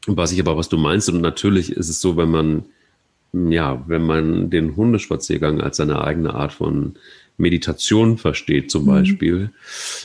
Weiß 0.07 0.33
ich 0.33 0.41
aber, 0.41 0.57
was 0.57 0.69
du 0.69 0.77
meinst. 0.77 1.09
Und 1.09 1.21
natürlich 1.21 1.73
ist 1.73 1.89
es 1.89 2.01
so, 2.01 2.17
wenn 2.17 2.31
man, 2.31 2.65
ja, 3.33 3.83
wenn 3.87 4.03
man 4.03 4.51
den 4.51 4.77
Hundespaziergang 4.77 5.61
als 5.61 5.79
seine 5.79 6.05
eigene 6.05 6.35
Art 6.35 6.53
von 6.53 6.97
Meditation 7.37 8.17
versteht, 8.17 8.71
zum 8.71 8.85
mhm. 8.85 8.89
Beispiel, 8.89 9.51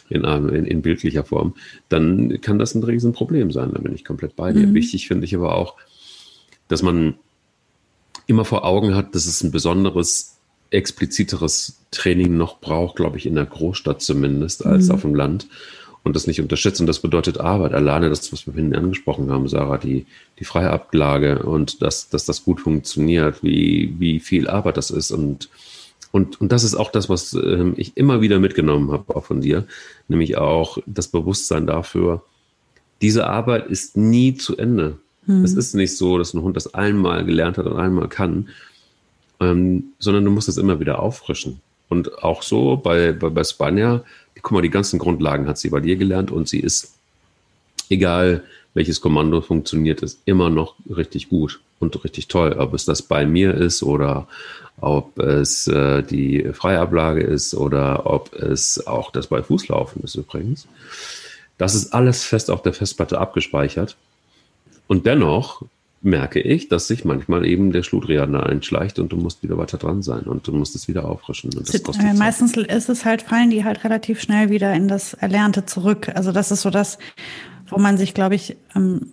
in, 0.09 0.23
in, 0.23 0.65
in, 0.65 0.81
bildlicher 0.81 1.23
Form, 1.23 1.53
dann 1.87 2.41
kann 2.41 2.59
das 2.59 2.73
ein 2.73 2.83
Riesenproblem 2.83 3.51
sein. 3.51 3.71
Da 3.73 3.79
bin 3.79 3.93
ich 3.93 4.03
komplett 4.03 4.35
bei 4.35 4.51
dir. 4.51 4.67
Mhm. 4.67 4.73
Wichtig 4.73 5.07
finde 5.07 5.25
ich 5.25 5.35
aber 5.35 5.55
auch, 5.55 5.75
dass 6.67 6.81
man 6.81 7.15
immer 8.25 8.45
vor 8.45 8.65
Augen 8.65 8.95
hat, 8.95 9.13
dass 9.15 9.25
es 9.25 9.43
ein 9.43 9.51
besonderes, 9.51 10.37
expliziteres 10.71 11.79
Training 11.91 12.37
noch 12.37 12.59
braucht, 12.59 12.95
glaube 12.95 13.17
ich, 13.17 13.25
in 13.25 13.35
der 13.35 13.45
Großstadt 13.45 14.01
zumindest, 14.01 14.65
als 14.65 14.87
mhm. 14.87 14.91
auf 14.91 15.01
dem 15.01 15.15
Land. 15.15 15.47
Und 16.01 16.15
das 16.15 16.27
nicht 16.27 16.39
unterschätzt. 16.39 16.79
Und 16.79 16.87
das 16.87 16.99
bedeutet 16.99 17.39
Arbeit. 17.39 17.73
Alleine 17.73 18.09
das, 18.09 18.31
was 18.31 18.47
wir 18.47 18.53
vorhin 18.53 18.73
angesprochen 18.73 19.29
haben, 19.31 19.49
Sarah, 19.49 19.77
die, 19.77 20.05
die 20.39 20.45
freie 20.45 20.69
Ablage 20.69 21.43
und 21.43 21.81
dass, 21.81 22.09
dass 22.09 22.25
das 22.25 22.43
gut 22.43 22.61
funktioniert, 22.61 23.43
wie, 23.43 23.93
wie 23.99 24.19
viel 24.19 24.47
Arbeit 24.47 24.77
das 24.77 24.91
ist. 24.91 25.11
Und, 25.11 25.49
und, 26.11 26.41
und 26.41 26.51
das 26.51 26.63
ist 26.63 26.75
auch 26.75 26.91
das, 26.91 27.09
was 27.09 27.33
ähm, 27.33 27.73
ich 27.77 27.95
immer 27.95 28.21
wieder 28.21 28.39
mitgenommen 28.39 28.91
habe, 28.91 29.15
auch 29.15 29.25
von 29.25 29.41
dir, 29.41 29.65
nämlich 30.07 30.37
auch 30.37 30.79
das 30.85 31.07
Bewusstsein 31.07 31.67
dafür, 31.67 32.23
diese 33.01 33.27
Arbeit 33.27 33.67
ist 33.67 33.95
nie 33.95 34.33
zu 34.33 34.57
Ende. 34.57 34.97
Mhm. 35.25 35.45
Es 35.45 35.53
ist 35.53 35.75
nicht 35.75 35.95
so, 35.95 36.17
dass 36.17 36.33
ein 36.33 36.41
Hund 36.41 36.55
das 36.55 36.73
einmal 36.73 37.25
gelernt 37.25 37.57
hat 37.57 37.67
und 37.67 37.77
einmal 37.77 38.09
kann, 38.09 38.49
ähm, 39.39 39.85
sondern 39.99 40.25
du 40.25 40.31
musst 40.31 40.49
es 40.49 40.57
immer 40.57 40.79
wieder 40.79 40.99
auffrischen. 40.99 41.61
Und 41.89 42.23
auch 42.23 42.43
so 42.43 42.75
bei, 42.75 43.13
bei, 43.13 43.29
bei 43.29 43.43
Spanier, 43.43 44.03
guck 44.41 44.51
mal, 44.51 44.61
die 44.61 44.69
ganzen 44.69 44.99
Grundlagen 44.99 45.47
hat 45.47 45.57
sie 45.57 45.69
bei 45.69 45.79
dir 45.79 45.95
gelernt 45.95 46.31
und 46.31 46.47
sie 46.47 46.59
ist, 46.59 46.95
egal 47.89 48.43
welches 48.73 49.01
Kommando 49.01 49.41
funktioniert, 49.41 50.01
ist 50.01 50.19
immer 50.25 50.49
noch 50.49 50.75
richtig 50.89 51.29
gut 51.29 51.61
und 51.79 52.03
richtig 52.03 52.27
toll. 52.27 52.53
Ob 52.57 52.73
es 52.73 52.85
das 52.85 53.01
bei 53.01 53.25
mir 53.25 53.53
ist 53.53 53.83
oder 53.83 54.27
ob 54.81 55.19
es 55.19 55.67
äh, 55.67 56.03
die 56.03 56.49
Freiablage 56.53 57.21
ist 57.21 57.53
oder 57.53 58.05
ob 58.05 58.33
es 58.33 58.85
auch 58.87 59.11
das 59.11 59.27
bei 59.27 59.43
Fußlaufen 59.43 60.03
ist 60.03 60.15
übrigens. 60.15 60.67
Das 61.57 61.75
ist 61.75 61.93
alles 61.93 62.23
fest 62.23 62.49
auf 62.49 62.61
der 62.61 62.73
Festplatte 62.73 63.19
abgespeichert. 63.19 63.97
Und 64.87 65.05
dennoch 65.05 65.63
merke 66.01 66.39
ich, 66.39 66.69
dass 66.69 66.87
sich 66.87 67.03
manchmal 67.03 67.45
eben 67.45 67.71
der 67.71 67.83
Schludrianer 67.83 68.45
einschleicht 68.45 68.99
und 68.99 69.11
du 69.11 69.17
musst 69.17 69.43
wieder 69.43 69.57
weiter 69.57 69.77
dran 69.77 70.01
sein 70.01 70.21
und 70.21 70.47
du 70.47 70.53
musst 70.53 70.75
es 70.75 70.87
wieder 70.87 71.05
auffrischen. 71.05 71.53
Und 71.53 71.67
das 71.67 71.83
kostet 71.83 72.05
äh, 72.05 72.13
meistens 72.13 72.55
ist 72.55 72.89
es 72.89 73.03
halt, 73.03 73.21
fallen 73.21 73.49
die 73.49 73.65
halt 73.65 73.83
relativ 73.83 74.21
schnell 74.21 74.49
wieder 74.49 74.73
in 74.73 74.87
das 74.87 75.13
Erlernte 75.13 75.65
zurück. 75.65 76.09
Also 76.15 76.31
das 76.31 76.51
ist 76.51 76.61
so 76.61 76.69
das, 76.69 76.97
wo 77.67 77.77
man 77.77 77.97
sich, 77.97 78.13
glaube 78.13 78.35
ich, 78.35 78.55
ähm, 78.75 79.07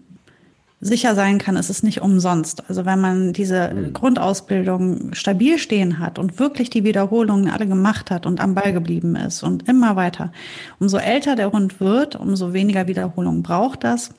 sicher 0.81 1.15
sein 1.15 1.39
kann, 1.39 1.57
es 1.57 1.71
ist 1.71 1.83
nicht 1.83 2.03
umsonst. 2.03 2.69
Also 2.69 2.85
wenn 2.85 3.01
man 3.01 3.33
diese 3.33 3.73
mhm. 3.73 3.93
Grundausbildung 3.93 5.15
stabil 5.15 5.59
stehen 5.59 5.99
hat 5.99 6.19
und 6.19 6.39
wirklich 6.39 6.69
die 6.69 6.85
Wiederholungen 6.85 7.51
alle 7.51 7.67
gemacht 7.67 8.11
hat 8.11 8.27
und 8.27 8.41
am 8.41 8.55
Ball 8.55 8.73
geblieben 8.73 9.17
ist 9.17 9.43
und 9.43 9.69
immer 9.69 9.97
weiter, 9.97 10.33
umso 10.79 10.99
älter 10.99 11.35
der 11.35 11.53
Hund 11.53 11.81
wird, 11.81 12.17
umso 12.17 12.53
weniger 12.53 12.87
Wiederholungen 12.89 13.43
braucht 13.43 13.85
das. 13.85 14.11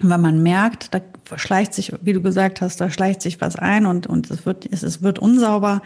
Und 0.00 0.10
wenn 0.10 0.20
man 0.20 0.42
merkt, 0.42 0.94
da 0.94 1.00
schleicht 1.36 1.74
sich, 1.74 1.92
wie 2.00 2.12
du 2.12 2.22
gesagt 2.22 2.60
hast, 2.60 2.80
da 2.80 2.88
schleicht 2.90 3.22
sich 3.22 3.40
was 3.40 3.56
ein 3.56 3.86
und, 3.86 4.06
und 4.06 4.30
es 4.30 4.46
wird, 4.46 4.66
es, 4.70 4.82
es 4.82 5.02
wird 5.02 5.18
unsauber, 5.18 5.82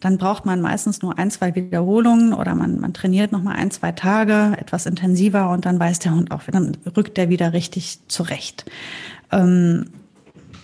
dann 0.00 0.18
braucht 0.18 0.46
man 0.46 0.60
meistens 0.60 1.02
nur 1.02 1.18
ein, 1.18 1.30
zwei 1.30 1.54
Wiederholungen 1.54 2.34
oder 2.34 2.54
man, 2.54 2.80
man 2.80 2.92
trainiert 2.92 3.30
nochmal 3.30 3.56
ein, 3.56 3.70
zwei 3.70 3.92
Tage 3.92 4.56
etwas 4.58 4.86
intensiver 4.86 5.50
und 5.50 5.64
dann 5.64 5.78
weiß 5.78 6.00
der 6.00 6.14
Hund 6.14 6.32
auch, 6.32 6.42
dann 6.50 6.76
rückt 6.96 7.16
der 7.16 7.28
wieder 7.28 7.52
richtig 7.52 8.00
zurecht 8.08 8.64
ähm, 9.32 9.86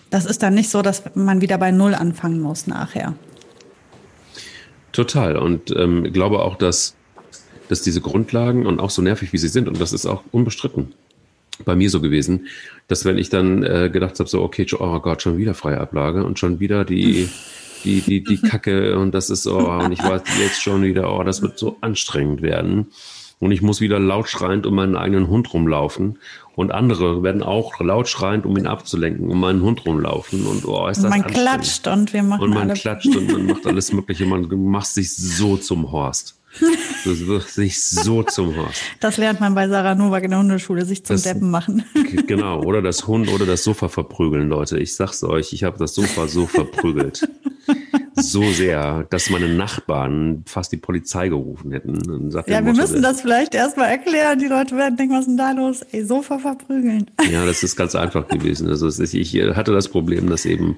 das 0.09 0.25
ist 0.25 0.41
dann 0.41 0.55
nicht 0.55 0.69
so, 0.69 0.81
dass 0.81 1.03
man 1.15 1.41
wieder 1.41 1.57
bei 1.57 1.71
Null 1.71 1.93
anfangen 1.93 2.39
muss 2.39 2.67
nachher. 2.67 3.13
Total. 4.91 5.37
Und 5.37 5.75
ähm, 5.75 6.05
ich 6.05 6.13
glaube 6.13 6.39
auch, 6.39 6.55
dass, 6.55 6.95
dass 7.67 7.81
diese 7.81 8.01
Grundlagen 8.01 8.65
und 8.65 8.79
auch 8.79 8.89
so 8.89 9.01
nervig, 9.01 9.33
wie 9.33 9.37
sie 9.37 9.47
sind, 9.47 9.67
und 9.67 9.79
das 9.79 9.93
ist 9.93 10.05
auch 10.05 10.23
unbestritten 10.31 10.93
bei 11.65 11.75
mir 11.75 11.89
so 11.89 12.01
gewesen, 12.01 12.47
dass 12.87 13.05
wenn 13.05 13.17
ich 13.17 13.29
dann 13.29 13.63
äh, 13.63 13.89
gedacht 13.91 14.19
habe, 14.19 14.29
so, 14.29 14.41
okay, 14.41 14.65
oh 14.79 14.99
Gott, 14.99 15.21
schon 15.21 15.37
wieder 15.37 15.53
freie 15.53 15.79
Ablage 15.79 16.23
und 16.23 16.39
schon 16.39 16.59
wieder 16.59 16.85
die, 16.85 17.29
die, 17.83 18.01
die, 18.01 18.23
die 18.23 18.37
Kacke 18.41 18.97
und 18.97 19.13
das 19.13 19.29
ist, 19.29 19.45
oh, 19.45 19.79
und 19.79 19.91
ich 19.91 20.03
weiß 20.03 20.21
jetzt 20.39 20.61
schon 20.61 20.83
wieder, 20.83 21.13
oh, 21.13 21.23
das 21.23 21.41
wird 21.41 21.59
so 21.59 21.77
anstrengend 21.81 22.41
werden. 22.41 22.87
Und 23.39 23.51
ich 23.51 23.61
muss 23.61 23.79
wieder 23.79 23.99
laut 23.99 24.27
schreiend 24.27 24.65
um 24.65 24.75
meinen 24.75 24.97
eigenen 24.97 25.29
Hund 25.29 25.53
rumlaufen. 25.53 26.19
Und 26.59 26.73
andere 26.73 27.23
werden 27.23 27.41
auch 27.41 27.79
laut 27.79 28.09
schreiend, 28.09 28.45
um 28.45 28.57
ihn 28.57 28.67
abzulenken, 28.67 29.29
um 29.29 29.39
meinen 29.39 29.61
Hund 29.61 29.85
rumlaufen. 29.85 30.45
Und 30.45 30.65
oh, 30.65 30.89
ist 30.89 31.01
das 31.01 31.09
Man 31.09 31.25
klatscht 31.25 31.87
und 31.87 32.11
wir 32.11 32.21
machen 32.21 32.43
Und 32.43 32.49
man 32.49 32.73
klatscht 32.73 33.15
und 33.15 33.31
man 33.31 33.45
macht 33.45 33.65
alles 33.65 33.93
Mögliche. 33.93 34.25
Man 34.25 34.45
macht 34.65 34.87
sich 34.87 35.15
so 35.15 35.55
zum 35.55 35.89
Horst. 35.93 36.37
Du 37.05 37.27
wirst 37.27 37.53
sich 37.53 37.81
so 37.81 38.23
zum 38.23 38.57
Horst. 38.57 38.81
Das 38.99 39.15
lernt 39.15 39.39
man 39.39 39.55
bei 39.55 39.69
Sarah 39.69 39.95
Novak 39.95 40.25
in 40.25 40.31
der 40.31 40.39
Hundeschule, 40.39 40.83
sich 40.83 41.05
zum 41.05 41.13
das, 41.13 41.23
Deppen 41.23 41.49
machen. 41.49 41.85
Genau, 42.27 42.61
oder 42.61 42.81
das 42.81 43.07
Hund 43.07 43.31
oder 43.31 43.45
das 43.45 43.63
Sofa 43.63 43.87
verprügeln, 43.87 44.49
Leute. 44.49 44.79
Ich 44.79 44.95
sag's 44.95 45.23
euch, 45.23 45.53
ich 45.53 45.63
habe 45.63 45.77
das 45.77 45.95
Sofa 45.95 46.27
so 46.27 46.45
verprügelt 46.45 47.25
so 48.21 48.43
sehr, 48.51 49.05
dass 49.09 49.29
meine 49.29 49.49
Nachbarn 49.49 50.43
fast 50.45 50.71
die 50.71 50.77
Polizei 50.77 51.29
gerufen 51.29 51.71
hätten. 51.71 52.29
ja, 52.31 52.45
wir 52.47 52.61
Motto, 52.61 52.81
müssen 52.81 53.01
das 53.01 53.21
vielleicht 53.21 53.55
erstmal 53.55 53.89
erklären. 53.89 54.39
Die 54.39 54.47
Leute 54.47 54.75
werden 54.77 54.97
denken, 54.97 55.13
was 55.13 55.21
ist 55.21 55.27
denn 55.27 55.37
da 55.37 55.51
los? 55.51 55.81
Ey, 55.91 56.03
Sofa 56.05 56.39
verprügeln. 56.39 57.09
Ja, 57.31 57.45
das 57.45 57.63
ist 57.63 57.75
ganz 57.75 57.95
einfach 57.95 58.27
gewesen. 58.27 58.69
Also 58.69 58.87
ich 58.87 59.33
hatte 59.55 59.73
das 59.73 59.87
Problem, 59.87 60.29
dass 60.29 60.45
eben 60.45 60.77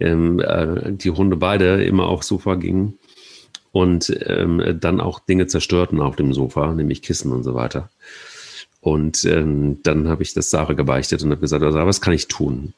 ähm, 0.00 0.40
äh, 0.40 0.92
die 0.92 1.10
Hunde 1.10 1.36
beide 1.36 1.84
immer 1.84 2.06
aufs 2.08 2.28
Sofa 2.28 2.54
gingen 2.54 2.98
und 3.72 4.16
ähm, 4.26 4.78
dann 4.80 5.00
auch 5.00 5.20
Dinge 5.20 5.46
zerstörten 5.46 6.00
auf 6.00 6.16
dem 6.16 6.32
Sofa, 6.32 6.72
nämlich 6.72 7.02
Kissen 7.02 7.32
und 7.32 7.42
so 7.42 7.54
weiter. 7.54 7.90
Und 8.80 9.24
ähm, 9.24 9.80
dann 9.82 10.08
habe 10.08 10.22
ich 10.22 10.32
das 10.32 10.50
Sarah 10.50 10.74
gebeichtet 10.74 11.22
und 11.22 11.30
habe 11.30 11.40
gesagt, 11.40 11.62
also, 11.62 11.76
was 11.78 12.00
kann 12.00 12.14
ich 12.14 12.28
tun? 12.28 12.72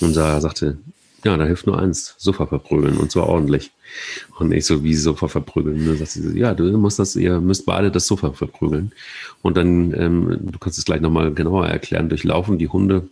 Und 0.00 0.14
Sarah 0.14 0.40
sagte, 0.40 0.78
ja, 1.24 1.36
da 1.36 1.44
hilft 1.44 1.66
nur 1.66 1.78
eins, 1.78 2.14
Sofa 2.18 2.46
verprügeln 2.46 2.96
und 2.96 3.10
zwar 3.10 3.28
ordentlich. 3.28 3.70
Und 4.38 4.52
ich 4.52 4.66
so, 4.66 4.82
wie 4.82 4.94
Sofa 4.94 5.28
verprügeln? 5.28 5.96
Sagt 5.96 6.10
sie 6.10 6.22
so, 6.22 6.30
ja, 6.30 6.54
du 6.54 6.76
musst 6.76 6.98
das, 6.98 7.16
ihr 7.16 7.40
müsst 7.40 7.66
beide 7.66 7.90
das 7.90 8.06
Sofa 8.06 8.32
verprügeln. 8.32 8.92
Und 9.42 9.56
dann, 9.56 9.94
ähm, 9.98 10.38
du 10.42 10.58
kannst 10.58 10.78
es 10.78 10.84
gleich 10.84 11.00
nochmal 11.00 11.32
genauer 11.32 11.66
erklären, 11.66 12.08
durchlaufen 12.08 12.58
die 12.58 12.68
Hunde 12.68 13.08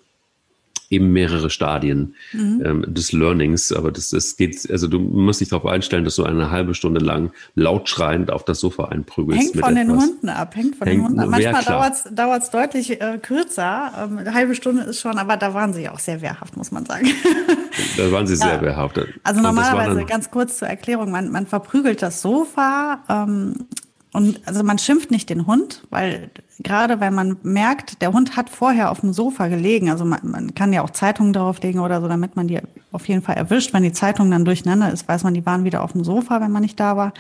eben 0.93 1.12
mehrere 1.12 1.51
Stadien 1.51 2.14
mhm. 2.32 2.62
ähm, 2.64 2.84
des 2.95 3.12
Learnings. 3.12 3.72
Aber 3.72 3.90
das, 3.90 4.11
das 4.11 4.36
geht, 4.36 4.70
also 4.70 4.86
du 4.86 4.99
musst 4.99 5.40
dich 5.40 5.49
darauf 5.49 5.66
einstellen, 5.66 6.05
dass 6.05 6.16
du 6.16 6.24
eine 6.24 6.51
halbe 6.51 6.74
Stunde 6.74 7.01
lang 7.01 7.32
laut 7.55 7.88
schreiend 7.88 8.30
auf 8.30 8.45
das 8.45 8.61
Sofa 8.61 8.86
einprügelst. 8.86 9.55
Hängt 9.55 9.64
von 9.64 9.74
den 9.74 9.90
Hunden 9.90 10.28
ab, 10.28 10.55
hängt 10.55 10.76
von 10.76 10.86
hängt, 10.86 11.01
den 11.01 11.07
Hunden 11.07 11.20
ab. 11.20 11.28
Manchmal 11.30 11.93
dauert 12.12 12.43
es 12.43 12.51
deutlich 12.51 13.01
äh, 13.01 13.18
kürzer. 13.20 13.93
Ähm, 14.05 14.18
eine 14.18 14.34
halbe 14.34 14.55
Stunde 14.55 14.82
ist 14.84 15.01
schon, 15.01 15.18
aber 15.18 15.36
da 15.36 15.55
waren 15.55 15.72
sie 15.72 15.88
auch 15.88 15.99
sehr 15.99 16.20
wehrhaft, 16.20 16.57
muss 16.57 16.70
man 16.70 16.84
sagen. 16.84 17.09
da 17.97 18.12
waren 18.12 18.26
sie 18.26 18.34
ja. 18.34 18.51
sehr 18.51 18.62
wehrhaft. 18.62 19.01
Also 19.22 19.40
normalerweise, 19.40 20.05
ganz 20.05 20.30
kurz 20.30 20.59
zur 20.59 20.68
Erklärung, 20.68 21.11
man, 21.11 21.30
man 21.30 21.47
verprügelt 21.47 22.03
das 22.03 22.20
Sofa 22.20 23.03
ähm, 23.09 23.66
und 24.12 24.40
also 24.45 24.62
man 24.62 24.78
schimpft 24.78 25.11
nicht 25.11 25.30
den 25.30 25.47
Hund, 25.47 25.84
weil 25.88 26.30
gerade 26.63 27.01
wenn 27.01 27.15
man 27.15 27.37
merkt, 27.43 28.03
der 28.03 28.13
Hund 28.13 28.37
hat 28.37 28.51
vorher 28.51 28.91
auf 28.91 29.01
dem 29.01 29.13
Sofa 29.13 29.49
gelegen, 29.49 29.91
also 29.91 30.05
man, 30.05 30.21
man 30.23 30.55
kann 30.55 30.73
ja 30.73 30.83
auch 30.83 30.91
Zeitungen 30.91 31.33
darauf 31.33 31.61
legen 31.63 31.81
oder 31.81 32.01
so, 32.01 32.09
damit 32.09 32.37
man 32.37 32.49
die 32.49 32.61
auf 32.93 33.09
jeden 33.09 33.23
Fall 33.23 33.37
erwischt. 33.37 33.73
Wenn 33.73 33.83
die 33.83 33.93
Zeitung 33.93 34.31
dann 34.31 34.45
durcheinander 34.45 34.93
ist, 34.93 35.09
weiß 35.09 35.25
man, 35.25 35.35
die 35.35 35.45
waren 35.47 35.65
wieder 35.65 35.83
auf 35.83 35.93
dem 35.93 36.05
Sofa, 36.05 36.41
wenn 36.41 36.53
man 36.53 36.63
nicht 36.63 36.79
da 36.79 36.97
war. 36.97 37.13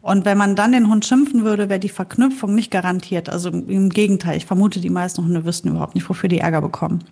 Und 0.00 0.24
wenn 0.24 0.38
man 0.38 0.56
dann 0.56 0.72
den 0.72 0.88
Hund 0.88 1.04
schimpfen 1.04 1.44
würde, 1.44 1.68
wäre 1.68 1.80
die 1.80 1.88
Verknüpfung 1.88 2.54
nicht 2.54 2.70
garantiert. 2.70 3.28
Also 3.28 3.50
im 3.50 3.90
Gegenteil, 3.90 4.36
ich 4.36 4.46
vermute, 4.46 4.80
die 4.80 4.90
meisten 4.90 5.24
Hunde 5.24 5.44
wüssten 5.44 5.68
überhaupt 5.68 5.94
nicht, 5.94 6.08
wofür 6.08 6.28
die 6.28 6.38
Ärger 6.38 6.60
bekommen. 6.60 7.04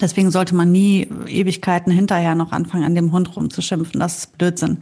Deswegen 0.00 0.30
sollte 0.30 0.54
man 0.54 0.70
nie 0.70 1.08
Ewigkeiten 1.26 1.90
hinterher 1.90 2.34
noch 2.34 2.52
anfangen, 2.52 2.84
an 2.84 2.94
dem 2.94 3.10
Hund 3.12 3.34
rumzuschimpfen. 3.34 3.98
Das 4.00 4.18
ist 4.18 4.38
Blödsinn. 4.38 4.78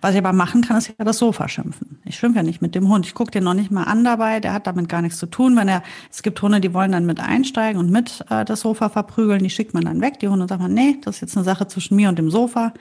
Was 0.00 0.12
ich 0.12 0.18
aber 0.18 0.32
machen 0.32 0.62
kann, 0.62 0.78
ist 0.78 0.92
ja 0.98 1.04
das 1.04 1.18
Sofa 1.18 1.48
schimpfen. 1.48 1.98
Ich 2.04 2.16
schimpfe 2.16 2.38
ja 2.38 2.42
nicht 2.42 2.62
mit 2.62 2.74
dem 2.74 2.88
Hund. 2.88 3.06
Ich 3.06 3.14
gucke 3.14 3.30
den 3.30 3.44
noch 3.44 3.54
nicht 3.54 3.70
mal 3.70 3.84
an 3.84 4.04
dabei. 4.04 4.40
Der 4.40 4.52
hat 4.52 4.66
damit 4.66 4.88
gar 4.88 5.02
nichts 5.02 5.18
zu 5.18 5.26
tun. 5.26 5.56
Wenn 5.56 5.68
er, 5.68 5.82
es 6.10 6.22
gibt 6.22 6.40
Hunde, 6.40 6.60
die 6.60 6.72
wollen 6.72 6.92
dann 6.92 7.06
mit 7.06 7.20
einsteigen 7.20 7.78
und 7.78 7.90
mit 7.90 8.24
äh, 8.30 8.44
das 8.44 8.60
Sofa 8.60 8.88
verprügeln. 8.88 9.42
Die 9.42 9.50
schickt 9.50 9.74
man 9.74 9.84
dann 9.84 10.00
weg. 10.00 10.18
Die 10.20 10.28
Hunde 10.28 10.46
sagen, 10.48 10.72
nee, 10.72 10.96
das 11.04 11.16
ist 11.16 11.20
jetzt 11.20 11.36
eine 11.36 11.44
Sache 11.44 11.68
zwischen 11.68 11.96
mir 11.96 12.08
und 12.08 12.18
dem 12.18 12.30
Sofa. 12.30 12.72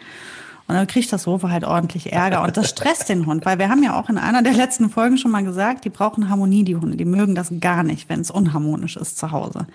Und 0.68 0.76
dann 0.76 0.88
kriegt 0.88 1.12
das 1.14 1.24
Sofa 1.24 1.50
halt 1.50 1.64
ordentlich 1.64 2.12
Ärger. 2.12 2.44
Und 2.44 2.58
das 2.58 2.70
stresst 2.70 3.08
den 3.08 3.26
Hund, 3.26 3.46
weil 3.46 3.58
wir 3.58 3.70
haben 3.70 3.84
ja 3.84 3.98
auch 3.98 4.10
in 4.10 4.18
einer 4.18 4.42
der 4.42 4.54
letzten 4.54 4.90
Folgen 4.90 5.18
schon 5.18 5.32
mal 5.32 5.44
gesagt, 5.44 5.86
die 5.86 5.90
brauchen 5.90 6.30
Harmonie, 6.30 6.64
die 6.64 6.76
Hunde. 6.76 6.98
Die 6.98 7.06
mögen 7.06 7.36
das 7.36 7.52
gar 7.62 7.84
nicht, 7.84 8.10
wenn 8.10 8.20
es 8.20 8.32
unharmonisch 8.32 8.98
ist 8.98 9.18
zu 9.18 9.32
Hause. 9.32 9.68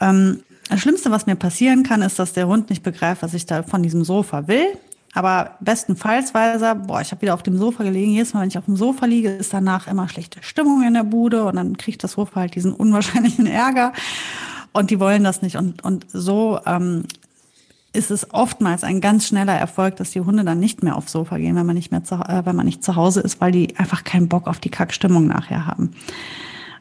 Ähm, 0.00 0.40
das 0.68 0.80
Schlimmste, 0.80 1.10
was 1.10 1.26
mir 1.26 1.36
passieren 1.36 1.82
kann, 1.82 2.02
ist, 2.02 2.18
dass 2.18 2.32
der 2.32 2.46
Hund 2.46 2.70
nicht 2.70 2.82
begreift, 2.82 3.22
was 3.22 3.34
ich 3.34 3.46
da 3.46 3.62
von 3.62 3.82
diesem 3.82 4.04
Sofa 4.04 4.48
will. 4.48 4.66
Aber 5.14 5.56
bestenfalls 5.60 6.34
weiß 6.34 6.60
er, 6.62 6.74
boah, 6.74 7.00
ich 7.00 7.12
habe 7.12 7.22
wieder 7.22 7.34
auf 7.34 7.42
dem 7.44 7.56
Sofa 7.56 7.84
gelegen. 7.84 8.10
Jedes 8.10 8.34
Mal, 8.34 8.40
wenn 8.40 8.48
ich 8.48 8.58
auf 8.58 8.64
dem 8.64 8.76
Sofa 8.76 9.06
liege, 9.06 9.30
ist 9.30 9.54
danach 9.54 9.86
immer 9.86 10.08
schlechte 10.08 10.42
Stimmung 10.42 10.82
in 10.82 10.94
der 10.94 11.04
Bude 11.04 11.44
und 11.44 11.54
dann 11.54 11.76
kriegt 11.76 12.02
das 12.02 12.12
Sofa 12.12 12.40
halt 12.40 12.56
diesen 12.56 12.72
unwahrscheinlichen 12.72 13.46
Ärger. 13.46 13.92
Und 14.72 14.90
die 14.90 14.98
wollen 14.98 15.22
das 15.22 15.40
nicht. 15.40 15.56
Und, 15.56 15.84
und 15.84 16.06
so 16.12 16.58
ähm, 16.66 17.04
ist 17.92 18.10
es 18.10 18.34
oftmals 18.34 18.82
ein 18.82 19.00
ganz 19.00 19.28
schneller 19.28 19.54
Erfolg, 19.54 19.96
dass 19.96 20.10
die 20.10 20.20
Hunde 20.20 20.42
dann 20.42 20.58
nicht 20.58 20.82
mehr 20.82 20.96
aufs 20.96 21.12
Sofa 21.12 21.38
gehen, 21.38 21.54
wenn 21.54 21.66
man 21.66 21.76
nicht 21.76 21.92
mehr 21.92 22.02
zu, 22.02 22.16
äh, 22.16 22.44
wenn 22.44 22.56
man 22.56 22.66
nicht 22.66 22.82
zu 22.82 22.96
Hause 22.96 23.20
ist, 23.20 23.40
weil 23.40 23.52
die 23.52 23.76
einfach 23.76 24.02
keinen 24.02 24.28
Bock 24.28 24.48
auf 24.48 24.58
die 24.58 24.70
Kackstimmung 24.70 25.28
nachher 25.28 25.64
haben. 25.64 25.92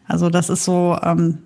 Also 0.08 0.32
das 0.32 0.50
ist 0.50 0.64
so, 0.64 0.98
ähm, 1.04 1.38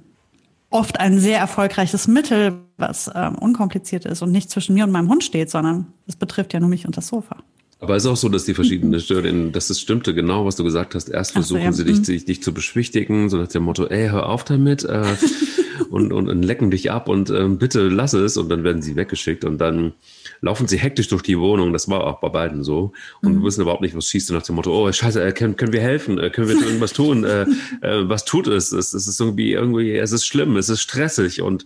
oft 0.70 1.00
ein 1.00 1.20
sehr 1.20 1.40
erfolgreiches 1.40 2.08
Mittel, 2.08 2.54
was 2.78 3.10
ähm, 3.14 3.36
unkompliziert 3.36 4.06
ist 4.06 4.22
und 4.22 4.32
nicht 4.32 4.50
zwischen 4.50 4.76
mir 4.76 4.84
und 4.84 4.92
meinem 4.92 5.10
Hund 5.10 5.24
steht, 5.24 5.50
sondern 5.50 5.88
es 6.08 6.16
betrifft 6.16 6.54
ja 6.54 6.60
nur 6.60 6.70
mich 6.70 6.86
und 6.86 6.98
das 6.98 7.08
Sofa. 7.08 7.38
Aber 7.80 7.96
es 7.96 8.06
ist 8.06 8.10
auch 8.10 8.18
so, 8.18 8.30
dass 8.30 8.46
die 8.46 8.54
verschiedenen 8.54 9.00
Störungen, 9.00 9.52
dass 9.52 9.70
es 9.70 9.80
stimmte 9.80 10.14
genau, 10.14 10.46
was 10.46 10.56
du 10.56 10.64
gesagt 10.64 10.96
hast. 10.96 11.10
Erst 11.10 11.34
versuchen 11.34 11.62
so, 11.62 11.66
ja. 11.66 11.72
sie 11.72 11.86
dich, 11.86 12.02
dich, 12.02 12.26
dich, 12.26 12.44
zu 12.44 12.54
beschwichtigen, 12.54 13.30
so 13.30 13.38
nach 13.38 13.48
dem 13.48 13.64
Motto, 13.64 13.86
ey, 13.86 14.10
hör 14.10 14.28
auf 14.28 14.44
damit 14.44 14.84
äh, 14.84 15.04
und, 15.90 16.12
und, 16.12 16.30
und 16.30 16.44
lecken 16.44 16.72
dich 16.72 16.92
ab 16.92 17.10
und 17.10 17.30
äh, 17.30 17.48
bitte 17.48 17.88
lass 17.88 18.14
es. 18.14 18.38
Und 18.38 18.50
dann 18.50 18.64
werden 18.64 18.82
sie 18.82 18.96
weggeschickt 18.96 19.46
und 19.46 19.58
dann 19.60 19.94
laufen 20.42 20.68
sie 20.68 20.78
hektisch 20.78 21.08
durch 21.08 21.22
die 21.22 21.40
Wohnung. 21.40 21.74
Das 21.74 21.90
war 21.90 22.06
auch 22.06 22.20
bei 22.20 22.30
beiden 22.30 22.64
so. 22.64 22.92
Und 23.22 23.38
mhm. 23.38 23.44
wissen 23.44 23.62
überhaupt 23.62 23.82
nicht, 23.82 23.96
was 23.96 24.08
schießt 24.08 24.32
nach 24.32 24.44
dem 24.44 24.56
Motto, 24.56 24.72
oh 24.72 24.92
scheiße, 24.92 25.24
äh, 25.24 25.32
können, 25.32 25.56
können 25.56 25.74
wir 25.74 25.82
helfen? 25.82 26.20
Äh, 26.20 26.30
können 26.30 26.50
wir 26.50 26.56
irgendwas 26.56 26.94
tun? 26.94 27.24
äh, 27.24 27.44
äh, 27.82 28.08
was 28.10 28.26
tut 28.26 28.48
es? 28.48 28.72
es? 28.72 28.94
Es 28.94 29.08
ist 29.08 29.20
irgendwie, 29.20 29.54
irgendwie, 29.54 29.96
es 29.96 30.12
ist 30.12 30.26
schlimm, 30.26 30.58
es 30.58 30.70
ist 30.70 30.82
stressig. 30.82 31.42
Und 31.42 31.66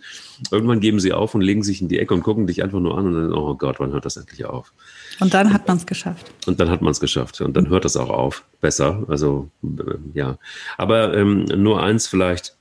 irgendwann 0.52 0.80
geben 0.80 1.00
sie 1.00 1.14
auf 1.14 1.36
und 1.36 1.42
legen 1.42 1.64
sich 1.64 1.82
in 1.82 1.88
die 1.88 2.00
Ecke 2.00 2.14
und 2.14 2.24
gucken 2.24 2.48
dich 2.48 2.64
einfach 2.64 2.80
nur 2.80 2.98
an 2.98 3.08
und 3.08 3.14
dann, 3.14 3.34
oh 3.34 3.56
Gott, 3.56 3.80
wann 3.80 3.92
hört 3.92 4.06
das 4.06 4.18
endlich 4.18 4.46
auf? 4.46 4.74
Und 5.20 5.34
dann 5.34 5.54
hat 5.54 5.68
man 5.68 5.78
es 5.78 5.86
geschafft. 5.86 6.32
Und 6.48 6.60
dann 6.60 6.70
hat 6.70 6.82
man 6.82 6.92
es 6.92 7.00
geschafft. 7.00 7.42
Und 7.42 7.56
dann 7.56 7.70
hört 7.70 7.86
das 7.86 7.96
auch 7.98 8.10
auf. 8.10 8.44
Besser. 8.60 9.04
Also, 9.08 9.50
äh, 9.64 9.94
ja. 10.14 10.38
Aber 10.78 11.16
ähm, 11.16 11.46
nur 11.46 11.84
eins 11.84 12.08
vielleicht, 12.08 12.56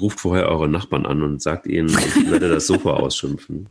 ruft 0.00 0.20
vorher 0.20 0.48
eure 0.48 0.68
Nachbarn 0.68 1.06
an 1.06 1.22
und 1.22 1.42
sagt 1.42 1.66
ihnen, 1.66 1.88
ich 1.88 2.30
werde 2.30 2.48
das 2.48 2.66
Sofa 2.66 2.90
ausschimpfen. 2.94 3.66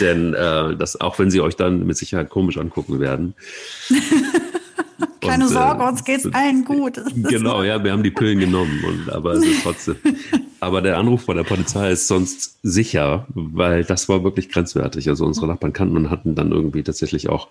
Denn 0.00 0.34
äh, 0.34 0.76
das, 0.76 1.00
auch 1.00 1.18
wenn 1.18 1.30
sie 1.30 1.40
euch 1.40 1.56
dann 1.56 1.86
mit 1.86 1.96
Sicherheit 1.96 2.30
komisch 2.30 2.58
angucken 2.58 3.00
werden. 3.00 3.34
Keine 5.20 5.44
und, 5.44 5.52
Sorge, 5.52 5.82
äh, 5.82 5.88
uns 5.88 6.04
geht's 6.04 6.26
allen 6.32 6.64
gut. 6.64 7.00
Genau, 7.14 7.62
ja, 7.62 7.82
wir 7.82 7.92
haben 7.92 8.02
die 8.02 8.10
Pillen 8.10 8.40
genommen, 8.40 8.82
und, 8.84 9.10
aber 9.12 9.34
es 9.34 9.44
ist 9.44 9.62
trotzdem. 9.62 9.96
aber 10.60 10.82
der 10.82 10.98
Anruf 10.98 11.26
bei 11.26 11.34
der 11.34 11.44
Polizei 11.44 11.92
ist 11.92 12.08
sonst 12.08 12.58
sicher, 12.62 13.26
weil 13.34 13.84
das 13.84 14.08
war 14.08 14.24
wirklich 14.24 14.48
grenzwertig. 14.48 15.08
Also 15.08 15.24
unsere 15.24 15.46
Nachbarn 15.46 15.72
kannten 15.72 15.96
und 15.96 16.10
hatten 16.10 16.34
dann 16.34 16.50
irgendwie 16.50 16.82
tatsächlich 16.82 17.28
auch 17.28 17.48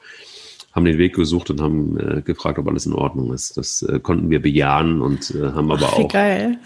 haben 0.73 0.85
den 0.85 0.97
Weg 0.97 1.15
gesucht 1.15 1.49
und 1.49 1.59
haben 1.61 1.97
äh, 1.99 2.21
gefragt, 2.21 2.57
ob 2.57 2.67
alles 2.67 2.85
in 2.85 2.93
Ordnung 2.93 3.33
ist. 3.33 3.57
Das 3.57 3.81
äh, 3.81 3.99
konnten 3.99 4.29
wir 4.29 4.41
bejahen 4.41 5.01
und 5.01 5.31
äh, 5.31 5.51
haben 5.51 5.69
aber 5.71 5.87
Ach, 5.87 5.99
auch 5.99 6.07
geil. 6.07 6.59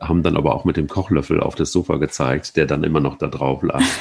Haben 0.00 0.22
dann 0.22 0.36
aber 0.36 0.54
auch 0.54 0.64
mit 0.64 0.76
dem 0.76 0.88
Kochlöffel 0.88 1.40
auf 1.40 1.54
das 1.54 1.72
Sofa 1.72 1.96
gezeigt, 1.96 2.56
der 2.56 2.66
dann 2.66 2.84
immer 2.84 3.00
noch 3.00 3.18
da 3.18 3.26
drauf 3.26 3.62
lag. 3.62 3.82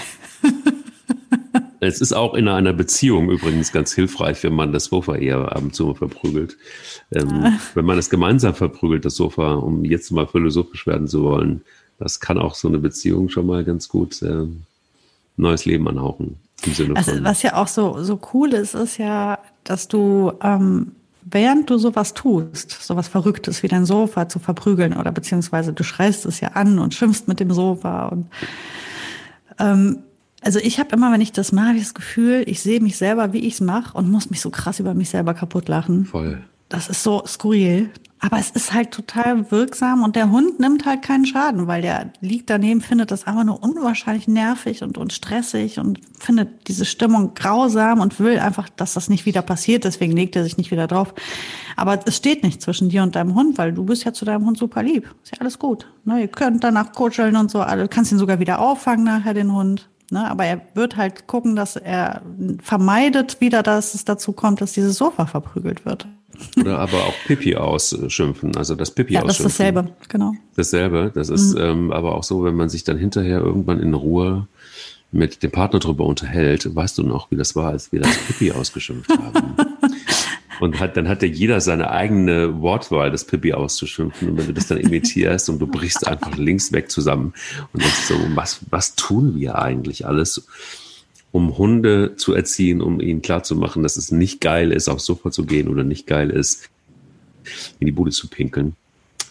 Es 1.79 2.01
ist 2.01 2.13
auch 2.13 2.33
in 2.33 2.47
einer 2.47 2.73
Beziehung 2.73 3.29
übrigens 3.29 3.71
ganz 3.71 3.93
hilfreich, 3.93 4.43
wenn 4.43 4.53
man 4.53 4.73
das 4.73 4.85
Sofa 4.85 5.15
eher 5.15 5.55
ab 5.55 5.61
und 5.61 5.75
zu 5.75 5.93
verprügelt. 5.93 6.57
Ähm, 7.11 7.29
ah. 7.29 7.59
Wenn 7.75 7.85
man 7.85 7.99
es 7.99 8.09
gemeinsam 8.09 8.55
verprügelt, 8.55 9.05
das 9.05 9.15
Sofa, 9.15 9.53
um 9.53 9.85
jetzt 9.85 10.11
mal 10.11 10.25
philosophisch 10.25 10.87
werden 10.87 11.07
zu 11.07 11.23
wollen, 11.23 11.61
das 11.99 12.19
kann 12.19 12.39
auch 12.39 12.55
so 12.55 12.67
eine 12.67 12.79
Beziehung 12.79 13.29
schon 13.29 13.45
mal 13.45 13.63
ganz 13.63 13.89
gut 13.89 14.21
äh, 14.23 14.47
neues 15.35 15.65
Leben 15.65 15.87
anhauchen. 15.87 16.37
Also, 16.95 17.23
was 17.23 17.43
ja 17.43 17.55
auch 17.55 17.67
so, 17.67 18.01
so 18.01 18.19
cool 18.33 18.53
ist, 18.53 18.73
ist 18.73 18.97
ja, 18.97 19.37
dass 19.63 19.87
du, 19.87 20.33
ähm, 20.41 20.93
während 21.29 21.69
du 21.69 21.77
sowas 21.77 22.13
tust, 22.13 22.71
sowas 22.71 23.07
Verrücktes 23.07 23.63
wie 23.63 23.67
dein 23.67 23.85
Sofa 23.85 24.29
zu 24.29 24.39
verprügeln 24.39 24.95
oder 24.95 25.11
beziehungsweise 25.11 25.73
du 25.73 25.83
schreist 25.83 26.25
es 26.25 26.39
ja 26.39 26.49
an 26.49 26.79
und 26.79 26.93
schimpfst 26.93 27.27
mit 27.27 27.39
dem 27.39 27.51
Sofa 27.51 28.07
und 28.07 28.27
ähm, 29.59 29.99
also 30.41 30.59
ich 30.59 30.79
habe 30.79 30.95
immer, 30.95 31.11
wenn 31.11 31.21
ich 31.21 31.31
das 31.31 31.51
mache, 31.51 31.77
das 31.77 31.93
Gefühl, 31.93 32.43
ich 32.45 32.61
sehe 32.61 32.79
mich 32.79 32.97
selber, 32.97 33.33
wie 33.33 33.39
ich 33.39 33.55
es 33.55 33.61
mache 33.61 33.97
und 33.97 34.09
muss 34.09 34.29
mich 34.29 34.39
so 34.39 34.49
krass 34.49 34.79
über 34.79 34.93
mich 34.93 35.09
selber 35.09 35.33
kaputt 35.33 35.67
lachen. 35.67 36.05
Voll. 36.05 36.43
Das 36.69 36.89
ist 36.89 37.03
so 37.03 37.23
skurril. 37.25 37.91
Aber 38.19 38.39
es 38.39 38.49
ist 38.49 38.73
halt 38.73 38.91
total 38.91 39.51
wirksam 39.51 40.03
und 40.03 40.15
der 40.15 40.31
Hund 40.31 40.59
nimmt 40.59 40.87
halt 40.87 41.03
keinen 41.03 41.27
Schaden, 41.27 41.67
weil 41.67 41.83
der 41.83 42.11
liegt 42.19 42.49
daneben, 42.49 42.81
findet 42.81 43.11
das 43.11 43.27
einfach 43.27 43.43
nur 43.43 43.61
unwahrscheinlich 43.61 44.27
nervig 44.27 44.81
und, 44.81 44.97
und 44.97 45.13
stressig 45.13 45.77
und 45.77 45.99
findet 46.17 46.67
diese 46.67 46.85
Stimmung 46.85 47.35
grausam 47.35 47.99
und 47.99 48.19
will 48.19 48.39
einfach, 48.39 48.69
dass 48.69 48.95
das 48.95 49.07
nicht 49.07 49.27
wieder 49.27 49.43
passiert. 49.43 49.83
Deswegen 49.83 50.13
legt 50.13 50.35
er 50.35 50.43
sich 50.43 50.57
nicht 50.57 50.71
wieder 50.71 50.87
drauf. 50.87 51.13
Aber 51.75 51.99
es 52.07 52.17
steht 52.17 52.41
nicht 52.41 52.59
zwischen 52.59 52.89
dir 52.89 53.03
und 53.03 53.15
deinem 53.15 53.35
Hund, 53.35 53.59
weil 53.59 53.71
du 53.71 53.85
bist 53.85 54.03
ja 54.03 54.13
zu 54.13 54.25
deinem 54.25 54.47
Hund 54.47 54.57
super 54.57 54.81
lieb. 54.81 55.13
Ist 55.23 55.33
ja 55.33 55.41
alles 55.41 55.59
gut. 55.59 55.85
Ne, 56.03 56.21
ihr 56.21 56.27
könnt 56.27 56.63
danach 56.63 56.93
kuscheln 56.93 57.35
und 57.35 57.51
so. 57.51 57.63
Du 57.63 57.87
kannst 57.87 58.11
ihn 58.11 58.17
sogar 58.17 58.39
wieder 58.39 58.59
auffangen 58.59 59.05
nachher, 59.05 59.35
den 59.35 59.53
Hund. 59.53 59.89
Ne? 60.09 60.27
Aber 60.27 60.43
er 60.45 60.61
wird 60.73 60.97
halt 60.97 61.27
gucken, 61.27 61.55
dass 61.55 61.75
er 61.75 62.23
vermeidet 62.63 63.41
wieder, 63.41 63.61
dass 63.61 63.93
es 63.93 64.05
dazu 64.05 64.31
kommt, 64.31 64.59
dass 64.59 64.73
dieses 64.73 64.97
Sofa 64.97 65.27
verprügelt 65.27 65.85
wird. 65.85 66.07
Oder 66.59 66.79
aber 66.79 67.05
auch 67.05 67.13
Pipi 67.25 67.55
ausschimpfen, 67.55 68.55
also 68.55 68.75
das 68.75 68.91
Pipi 68.91 69.13
ja, 69.13 69.21
ausschimpfen. 69.21 69.43
das 69.43 69.51
ist 69.51 69.59
dasselbe, 69.59 69.91
genau. 70.09 70.33
Dasselbe, 70.55 71.11
das 71.13 71.29
ist 71.29 71.55
mhm. 71.55 71.61
ähm, 71.61 71.91
aber 71.91 72.15
auch 72.15 72.23
so, 72.23 72.43
wenn 72.43 72.55
man 72.55 72.69
sich 72.69 72.83
dann 72.83 72.97
hinterher 72.97 73.39
irgendwann 73.39 73.79
in 73.79 73.93
Ruhe 73.93 74.47
mit 75.11 75.41
dem 75.43 75.51
Partner 75.51 75.79
drüber 75.79 76.05
unterhält, 76.05 76.75
weißt 76.75 76.97
du 76.97 77.03
noch, 77.03 77.31
wie 77.31 77.35
das 77.35 77.55
war, 77.55 77.69
als 77.69 77.91
wir 77.91 78.01
das 78.01 78.17
Pipi 78.27 78.51
ausgeschimpft 78.51 79.09
haben. 79.09 79.55
Und 80.59 80.79
hat, 80.79 80.97
dann 80.97 81.07
hat 81.07 81.21
ja 81.21 81.27
jeder 81.27 81.61
seine 81.61 81.91
eigene 81.91 82.61
Wortwahl, 82.61 83.11
das 83.11 83.25
Pippi 83.25 83.53
auszuschimpfen. 83.53 84.29
Und 84.29 84.37
wenn 84.37 84.47
du 84.47 84.53
das 84.53 84.67
dann 84.67 84.79
imitierst 84.79 85.49
und 85.49 85.59
du 85.59 85.67
brichst 85.67 86.07
einfach 86.07 86.35
links 86.35 86.71
weg 86.71 86.89
zusammen 86.89 87.33
und 87.73 87.83
denkst 87.83 88.07
so, 88.07 88.15
was, 88.33 88.61
was 88.69 88.95
tun 88.95 89.35
wir 89.35 89.59
eigentlich 89.59 90.07
alles, 90.07 90.47
um 91.31 91.57
Hunde 91.57 92.15
zu 92.15 92.33
erziehen, 92.33 92.81
um 92.81 92.99
ihnen 92.99 93.21
klarzumachen, 93.21 93.83
dass 93.83 93.97
es 93.97 94.11
nicht 94.11 94.41
geil 94.41 94.71
ist, 94.71 94.87
aufs 94.87 95.05
Sofa 95.05 95.31
zu 95.31 95.45
gehen 95.45 95.67
oder 95.67 95.83
nicht 95.83 96.07
geil 96.07 96.29
ist, 96.29 96.69
in 97.79 97.87
die 97.87 97.91
Bude 97.91 98.11
zu 98.11 98.27
pinkeln. 98.27 98.75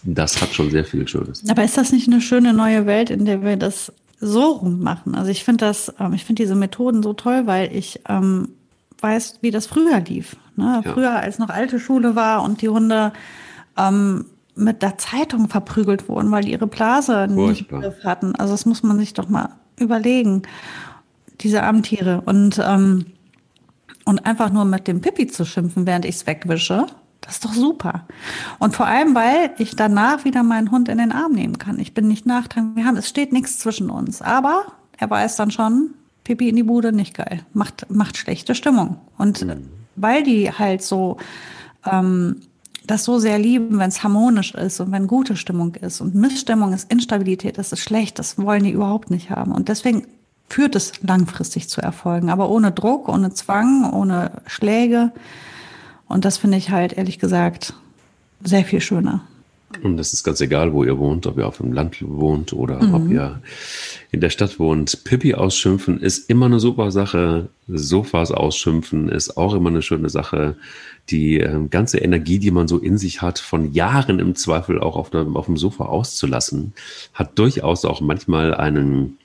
Das 0.03 0.41
hat 0.41 0.55
schon 0.55 0.71
sehr 0.71 0.85
viel 0.85 1.07
Schönes. 1.09 1.43
Aber 1.49 1.65
ist 1.65 1.77
das 1.77 1.93
nicht 1.93 2.07
eine 2.07 2.21
schöne 2.21 2.53
neue 2.53 2.87
Welt, 2.87 3.11
in 3.11 3.25
der 3.25 3.43
wir 3.43 3.57
das 3.57 3.93
so 4.21 4.53
rum 4.53 4.81
machen? 4.81 5.15
Also 5.15 5.31
ich 5.31 5.43
finde 5.43 5.65
das, 5.65 5.93
ähm, 5.99 6.13
ich 6.13 6.25
finde 6.25 6.43
diese 6.43 6.55
Methoden 6.55 7.03
so 7.03 7.13
toll, 7.13 7.47
weil 7.47 7.75
ich 7.75 8.01
ähm, 8.09 8.51
weiß, 9.01 9.39
wie 9.41 9.51
das 9.51 9.67
früher 9.67 10.01
lief. 10.01 10.37
Ne? 10.55 10.83
Ja. 10.85 10.93
Früher, 10.93 11.17
als 11.17 11.39
noch 11.39 11.49
alte 11.49 11.81
Schule 11.81 12.15
war 12.15 12.43
und 12.43 12.63
die 12.63 12.69
Hunde 12.69 13.13
ähm, 13.77 14.27
mit 14.55 14.83
der 14.83 14.97
Zeitung 14.97 15.49
verprügelt 15.49 16.09
wurden, 16.09 16.31
weil 16.31 16.45
die 16.45 16.53
ihre 16.53 16.67
Blase 16.67 17.27
nicht 17.29 17.71
im 17.71 17.81
Griff 17.81 18.05
hatten. 18.05 18.35
Also 18.37 18.55
das 18.55 18.65
muss 18.65 18.83
man 18.83 18.99
sich 18.99 19.13
doch 19.13 19.29
mal 19.29 19.51
überlegen, 19.79 20.43
diese 21.41 21.63
armen 21.63 21.83
Tiere. 21.83 22.23
Und, 22.25 22.61
ähm, 22.65 23.07
und 24.05 24.25
einfach 24.25 24.51
nur 24.51 24.65
mit 24.65 24.87
dem 24.89 25.01
Pipi 25.01 25.27
zu 25.27 25.45
schimpfen, 25.45 25.87
während 25.87 26.05
ich 26.05 26.17
es 26.17 26.27
wegwische, 26.27 26.87
das 27.21 27.35
ist 27.35 27.45
doch 27.45 27.55
super. 27.55 28.07
Und 28.59 28.77
vor 28.77 28.87
allem, 28.87 29.15
weil 29.15 29.51
ich 29.59 29.75
danach 29.75 30.25
wieder 30.25 30.43
meinen 30.43 30.71
Hund 30.71 30.89
in 30.89 30.99
den 30.99 31.11
Arm 31.11 31.33
nehmen 31.33 31.59
kann. 31.59 31.81
Ich 31.81 31.93
bin 31.93 32.07
nicht 32.07 32.25
nachtragend. 32.25 32.77
Wir 32.77 32.85
haben, 32.85 32.97
es 32.97 33.09
steht 33.09 33.33
nichts 33.33 33.59
zwischen 33.59 33.91
uns. 33.91 34.23
Aber 34.23 34.67
er 34.97 35.11
weiß 35.11 35.37
dann 35.37 35.51
schon, 35.51 35.95
Pipi 36.23 36.49
in 36.49 36.57
die 36.57 36.63
Bude, 36.63 36.93
nicht 36.93 37.15
geil. 37.15 37.41
Macht, 37.53 37.91
macht 37.91 38.17
schlechte 38.17 38.55
Stimmung. 38.55 38.99
Und 39.19 39.45
mhm. 39.45 39.69
weil 39.97 40.23
die 40.23 40.53
halt 40.53 40.83
so 40.83 41.17
ähm, 41.85 42.43
das 42.87 43.05
so 43.05 43.19
sehr 43.19 43.39
lieben, 43.39 43.79
wenn 43.79 43.89
es 43.89 44.03
harmonisch 44.03 44.55
ist 44.55 44.81
und 44.81 44.93
wenn 44.93 45.07
gute 45.07 45.37
Stimmung 45.37 45.75
ist. 45.75 46.01
Und 46.01 46.15
Missstimmung 46.15 46.73
ist 46.73 46.91
Instabilität, 46.91 47.59
das 47.59 47.73
ist 47.73 47.81
schlecht, 47.81 48.19
das 48.19 48.39
wollen 48.39 48.65
die 48.65 48.71
überhaupt 48.71 49.11
nicht 49.11 49.31
haben. 49.31 49.53
Und 49.53 49.69
deswegen 49.69 50.07
führt 50.49 50.77
es 50.77 51.03
langfristig 51.03 51.69
zu 51.69 51.81
Erfolgen, 51.81 52.31
aber 52.31 52.51
ohne 52.51 52.73
Druck, 52.73 53.09
ohne 53.09 53.33
Zwang, 53.33 53.93
ohne 53.93 54.31
Schläge. 54.47 55.13
Und 56.09 56.25
das 56.25 56.39
finde 56.39 56.57
ich 56.57 56.71
halt 56.71 56.93
ehrlich 56.93 57.19
gesagt 57.19 57.75
sehr 58.43 58.65
viel 58.65 58.81
schöner. 58.81 59.23
Und 59.83 59.97
das 59.97 60.13
ist 60.13 60.23
ganz 60.23 60.41
egal, 60.41 60.73
wo 60.73 60.85
ihr 60.85 60.97
wohnt, 60.97 61.27
ob 61.27 61.39
ihr 61.39 61.47
auf 61.47 61.59
dem 61.59 61.73
Land 61.73 61.97
wohnt 62.01 62.53
oder 62.53 62.83
mhm. 62.83 62.95
ob 62.95 63.11
ihr 63.11 63.41
in 64.13 64.21
der 64.21 64.31
Stadt 64.31 64.59
wohnt. 64.59 65.05
Pippi 65.05 65.35
ausschimpfen 65.35 66.01
ist 66.01 66.31
immer 66.31 66.47
eine 66.47 66.61
super 66.61 66.93
Sache. 66.93 67.49
Sofas 67.67 68.31
ausschimpfen 68.31 69.09
ist 69.09 69.37
auch 69.37 69.55
immer 69.55 69.69
eine 69.69 69.83
schöne 69.83 70.09
Sache. 70.09 70.57
Die 71.11 71.41
äh, 71.41 71.67
ganze 71.69 71.99
Energie, 71.99 72.39
die 72.39 72.53
man 72.53 72.69
so 72.69 72.79
in 72.79 72.97
sich 72.97 73.23
hat, 73.23 73.39
von 73.41 73.73
Jahren 73.73 74.21
im 74.21 74.37
Zweifel 74.37 74.81
auch 74.81 74.97
auf, 74.97 75.11
der, 75.11 75.27
auf 75.35 75.47
dem 75.47 75.57
Sofa 75.57 75.87
auszulassen, 75.87 76.73
hat 77.13 77.39
durchaus 77.39 77.85
auch 77.85 78.01
manchmal 78.01 78.55
einen 78.55 79.19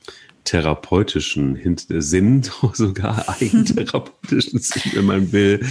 therapeutischen 0.43 1.77
Sinn, 1.77 2.43
sogar 2.73 3.29
eigentherapeutischen 3.29 4.59
Sinn, 4.59 4.91
wenn 4.93 5.05
man 5.05 5.31
will. 5.31 5.65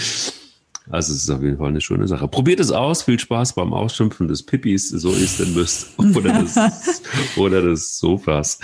Also 0.91 1.13
es 1.13 1.23
ist 1.23 1.31
auf 1.31 1.43
jeden 1.43 1.59
Fall 1.59 1.69
eine 1.69 1.81
schöne 1.81 2.09
Sache. 2.09 2.27
Probiert 2.27 2.59
es 2.59 2.73
aus, 2.73 3.05
viel 3.05 3.19
Spaß 3.19 3.55
beim 3.55 3.73
Ausschimpfen 3.73 4.27
des 4.27 4.43
Pippis, 4.43 4.89
so 4.89 5.11
ist 5.13 5.39
denn 5.39 5.55
müsst, 5.55 5.89
oder 5.99 6.43
des, 6.43 6.57
oder 7.37 7.63
des 7.63 7.99
Sofas, 7.99 8.59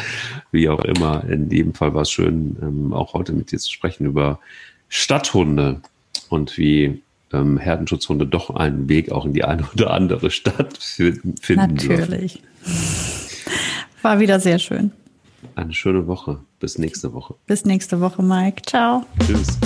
wie 0.51 0.69
auch 0.69 0.85
immer. 0.85 1.25
In 1.29 1.51
jedem 1.51 1.75
Fall 1.75 1.95
war 1.95 2.03
es 2.03 2.11
schön, 2.11 2.57
ähm, 2.61 2.93
auch 2.93 3.15
heute 3.15 3.33
mit 3.33 3.53
dir 3.53 3.59
zu 3.59 3.71
sprechen 3.71 4.07
über 4.07 4.41
Stadthunde 4.89 5.83
und 6.29 6.59
wie 6.59 7.01
ähm, 7.33 7.59
Herdenschutzhunde 7.59 8.27
doch 8.27 8.51
einen 8.51 8.89
Weg 8.89 9.13
auch 9.13 9.25
in 9.25 9.33
die 9.33 9.45
eine 9.45 9.65
oder 9.73 9.93
andere 9.93 10.31
Stadt 10.31 10.77
finden. 10.79 11.35
Natürlich. 11.49 12.43
War 14.03 14.19
wieder 14.19 14.41
sehr 14.41 14.59
schön. 14.59 14.91
Eine 15.57 15.73
schöne 15.73 16.07
Woche. 16.07 16.41
Bis 16.61 16.77
nächste 16.77 17.15
Woche. 17.15 17.35
Bis 17.47 17.65
nächste 17.65 18.01
Woche, 18.03 18.23
Mike. 18.23 18.61
Ciao. 18.67 19.05
Tschüss. 19.25 19.59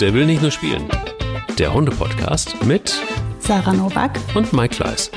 Der 0.00 0.14
will 0.14 0.24
nicht 0.24 0.40
nur 0.40 0.50
spielen. 0.50 0.88
Der 1.58 1.74
Hunde-Podcast 1.74 2.64
mit 2.64 2.94
Sarah 3.40 3.74
Novak 3.74 4.18
und 4.34 4.50
Mike 4.54 4.76
Kleiss. 4.76 5.10